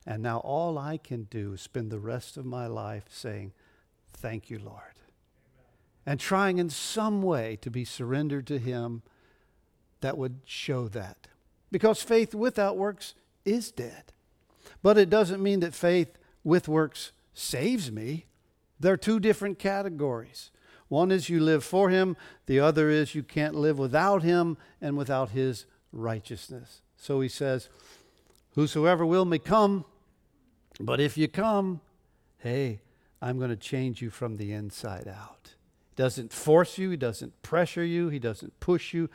And 0.06 0.22
now 0.22 0.38
all 0.38 0.78
I 0.78 0.96
can 0.96 1.24
do 1.24 1.54
is 1.54 1.60
spend 1.60 1.90
the 1.90 1.98
rest 1.98 2.36
of 2.36 2.46
my 2.46 2.66
life 2.66 3.04
saying, 3.10 3.52
Thank 4.12 4.50
you, 4.50 4.58
Lord. 4.58 4.80
Amen. 4.80 5.66
And 6.06 6.20
trying 6.20 6.58
in 6.58 6.70
some 6.70 7.22
way 7.22 7.56
to 7.60 7.70
be 7.70 7.84
surrendered 7.84 8.46
to 8.46 8.58
Him 8.58 9.02
that 10.00 10.16
would 10.16 10.40
show 10.44 10.88
that. 10.88 11.28
Because 11.70 12.02
faith 12.02 12.34
without 12.34 12.76
works 12.76 13.14
is 13.44 13.70
dead. 13.70 14.12
But 14.82 14.98
it 14.98 15.10
doesn't 15.10 15.42
mean 15.42 15.60
that 15.60 15.74
faith 15.74 16.18
with 16.44 16.68
works 16.68 17.12
saves 17.34 17.90
me. 17.90 18.26
They're 18.80 18.96
two 18.96 19.20
different 19.20 19.58
categories. 19.58 20.50
One 20.88 21.10
is 21.10 21.28
you 21.28 21.40
live 21.40 21.64
for 21.64 21.90
him, 21.90 22.16
the 22.46 22.60
other 22.60 22.88
is 22.88 23.14
you 23.14 23.22
can't 23.22 23.54
live 23.54 23.78
without 23.78 24.22
him 24.22 24.56
and 24.80 24.96
without 24.96 25.30
his 25.30 25.66
righteousness. 25.92 26.80
So 26.96 27.20
he 27.20 27.28
says, 27.28 27.68
Whosoever 28.54 29.04
will 29.04 29.24
may 29.24 29.38
come, 29.38 29.84
but 30.80 31.00
if 31.00 31.18
you 31.18 31.28
come, 31.28 31.80
hey, 32.38 32.80
I'm 33.20 33.38
going 33.38 33.50
to 33.50 33.56
change 33.56 34.00
you 34.00 34.10
from 34.10 34.36
the 34.36 34.52
inside 34.52 35.06
out. 35.06 35.54
He 35.90 35.96
doesn't 35.96 36.32
force 36.32 36.78
you, 36.78 36.90
he 36.90 36.96
doesn't 36.96 37.42
pressure 37.42 37.84
you, 37.84 38.08
he 38.08 38.18
doesn't 38.18 38.58
push 38.58 38.94
you, 38.94 39.10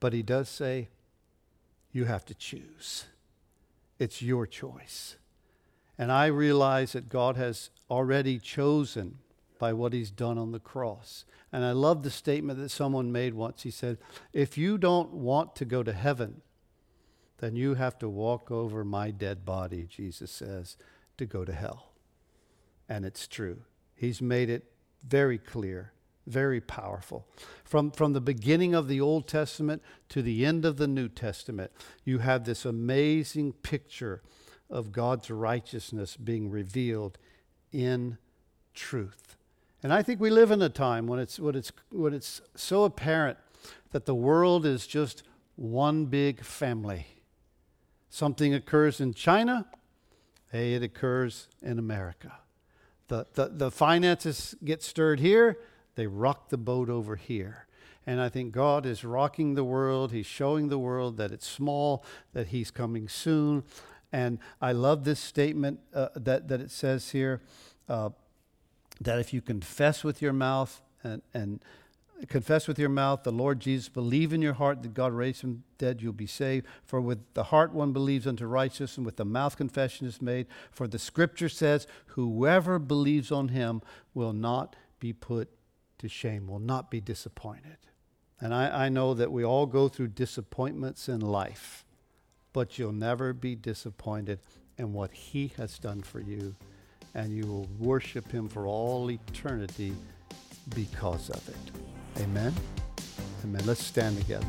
but 0.00 0.12
he 0.12 0.22
does 0.22 0.48
say, 0.48 0.88
You 1.92 2.06
have 2.06 2.24
to 2.26 2.34
choose. 2.34 3.04
It's 3.98 4.22
your 4.22 4.46
choice. 4.46 5.16
And 5.98 6.12
I 6.12 6.26
realize 6.26 6.92
that 6.92 7.08
God 7.08 7.36
has 7.36 7.70
already 7.90 8.38
chosen 8.38 9.18
by 9.58 9.72
what 9.72 9.92
he's 9.92 10.10
done 10.10 10.38
on 10.38 10.52
the 10.52 10.60
cross. 10.60 11.24
And 11.52 11.64
I 11.64 11.72
love 11.72 12.02
the 12.02 12.10
statement 12.10 12.60
that 12.60 12.68
someone 12.68 13.10
made 13.10 13.34
once. 13.34 13.62
He 13.62 13.70
said, 13.70 13.98
If 14.32 14.56
you 14.56 14.78
don't 14.78 15.12
want 15.12 15.56
to 15.56 15.64
go 15.64 15.82
to 15.82 15.92
heaven, 15.92 16.42
then 17.38 17.56
you 17.56 17.74
have 17.74 17.98
to 17.98 18.08
walk 18.08 18.50
over 18.50 18.84
my 18.84 19.10
dead 19.10 19.44
body, 19.44 19.86
Jesus 19.88 20.30
says, 20.30 20.76
to 21.16 21.26
go 21.26 21.44
to 21.44 21.52
hell. 21.52 21.92
And 22.88 23.04
it's 23.04 23.26
true. 23.26 23.62
He's 23.94 24.22
made 24.22 24.50
it 24.50 24.64
very 25.06 25.38
clear 25.38 25.92
very 26.28 26.60
powerful. 26.60 27.26
From, 27.64 27.90
from 27.90 28.12
the 28.12 28.20
beginning 28.20 28.74
of 28.74 28.88
the 28.88 29.00
Old 29.00 29.26
Testament 29.26 29.82
to 30.10 30.22
the 30.22 30.44
end 30.44 30.64
of 30.64 30.76
the 30.76 30.88
New 30.88 31.08
Testament, 31.08 31.72
you 32.04 32.18
have 32.18 32.44
this 32.44 32.64
amazing 32.64 33.52
picture 33.54 34.22
of 34.70 34.92
God's 34.92 35.30
righteousness 35.30 36.16
being 36.16 36.50
revealed 36.50 37.18
in 37.72 38.18
truth. 38.74 39.36
And 39.82 39.92
I 39.92 40.02
think 40.02 40.20
we 40.20 40.30
live 40.30 40.50
in 40.50 40.60
a 40.60 40.68
time 40.68 41.06
when 41.06 41.18
it's, 41.18 41.38
when 41.38 41.54
it's, 41.54 41.72
when 41.90 42.12
it's 42.12 42.40
so 42.54 42.84
apparent 42.84 43.38
that 43.92 44.06
the 44.06 44.14
world 44.14 44.66
is 44.66 44.86
just 44.86 45.22
one 45.56 46.06
big 46.06 46.44
family. 46.44 47.06
Something 48.10 48.54
occurs 48.54 49.00
in 49.00 49.14
China, 49.14 49.66
hey, 50.50 50.74
it 50.74 50.82
occurs 50.82 51.48
in 51.62 51.78
America. 51.78 52.38
The, 53.08 53.26
the, 53.34 53.48
the 53.48 53.70
finances 53.70 54.54
get 54.64 54.82
stirred 54.82 55.20
here, 55.20 55.58
they 55.98 56.06
rock 56.06 56.48
the 56.48 56.56
boat 56.56 56.88
over 56.88 57.16
here. 57.16 57.66
And 58.06 58.20
I 58.20 58.28
think 58.28 58.52
God 58.52 58.86
is 58.86 59.04
rocking 59.04 59.54
the 59.54 59.64
world. 59.64 60.12
He's 60.12 60.26
showing 60.26 60.68
the 60.68 60.78
world 60.78 61.16
that 61.16 61.32
it's 61.32 61.46
small, 61.46 62.04
that 62.34 62.46
He's 62.48 62.70
coming 62.70 63.08
soon. 63.08 63.64
And 64.12 64.38
I 64.62 64.70
love 64.70 65.02
this 65.02 65.18
statement 65.18 65.80
uh, 65.92 66.10
that, 66.14 66.46
that 66.46 66.60
it 66.60 66.70
says 66.70 67.10
here 67.10 67.42
uh, 67.88 68.10
that 69.00 69.18
if 69.18 69.34
you 69.34 69.42
confess 69.42 70.04
with 70.04 70.22
your 70.22 70.32
mouth 70.32 70.80
and, 71.02 71.20
and 71.34 71.64
confess 72.28 72.68
with 72.68 72.78
your 72.78 72.88
mouth 72.88 73.24
the 73.24 73.32
Lord 73.32 73.58
Jesus, 73.58 73.88
believe 73.88 74.32
in 74.32 74.40
your 74.40 74.54
heart 74.54 74.84
that 74.84 74.94
God 74.94 75.12
raised 75.12 75.42
him 75.42 75.64
dead, 75.78 76.00
you'll 76.00 76.12
be 76.12 76.28
saved. 76.28 76.64
For 76.84 77.00
with 77.00 77.18
the 77.34 77.44
heart 77.44 77.74
one 77.74 77.92
believes 77.92 78.24
unto 78.24 78.46
righteousness, 78.46 78.98
and 78.98 79.04
with 79.04 79.16
the 79.16 79.24
mouth 79.24 79.56
confession 79.56 80.06
is 80.06 80.22
made. 80.22 80.46
For 80.70 80.86
the 80.86 80.98
scripture 81.00 81.48
says, 81.48 81.88
Whoever 82.06 82.78
believes 82.78 83.32
on 83.32 83.48
him 83.48 83.82
will 84.14 84.32
not 84.32 84.76
be 85.00 85.12
put 85.12 85.50
to 85.98 86.08
shame, 86.08 86.46
will 86.46 86.58
not 86.58 86.90
be 86.90 87.00
disappointed. 87.00 87.78
And 88.40 88.54
I, 88.54 88.86
I 88.86 88.88
know 88.88 89.14
that 89.14 89.32
we 89.32 89.44
all 89.44 89.66
go 89.66 89.88
through 89.88 90.08
disappointments 90.08 91.08
in 91.08 91.20
life, 91.20 91.84
but 92.52 92.78
you'll 92.78 92.92
never 92.92 93.32
be 93.32 93.54
disappointed 93.56 94.40
in 94.76 94.92
what 94.92 95.12
He 95.12 95.52
has 95.56 95.78
done 95.78 96.02
for 96.02 96.20
you, 96.20 96.54
and 97.14 97.34
you 97.34 97.46
will 97.46 97.68
worship 97.78 98.30
Him 98.30 98.48
for 98.48 98.66
all 98.66 99.10
eternity 99.10 99.92
because 100.74 101.30
of 101.30 101.48
it. 101.48 102.22
Amen. 102.22 102.54
Amen. 103.44 103.62
Let's 103.64 103.84
stand 103.84 104.16
together. 104.18 104.46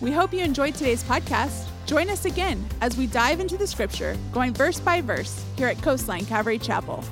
We 0.00 0.12
hope 0.12 0.32
you 0.32 0.40
enjoyed 0.40 0.74
today's 0.74 1.02
podcast. 1.02 1.66
Join 1.86 2.10
us 2.10 2.24
again 2.24 2.64
as 2.80 2.96
we 2.96 3.06
dive 3.06 3.40
into 3.40 3.56
the 3.56 3.66
scripture, 3.66 4.16
going 4.32 4.54
verse 4.54 4.78
by 4.78 5.00
verse, 5.00 5.44
here 5.56 5.68
at 5.68 5.80
Coastline 5.82 6.24
Calvary 6.26 6.58
Chapel. 6.58 7.04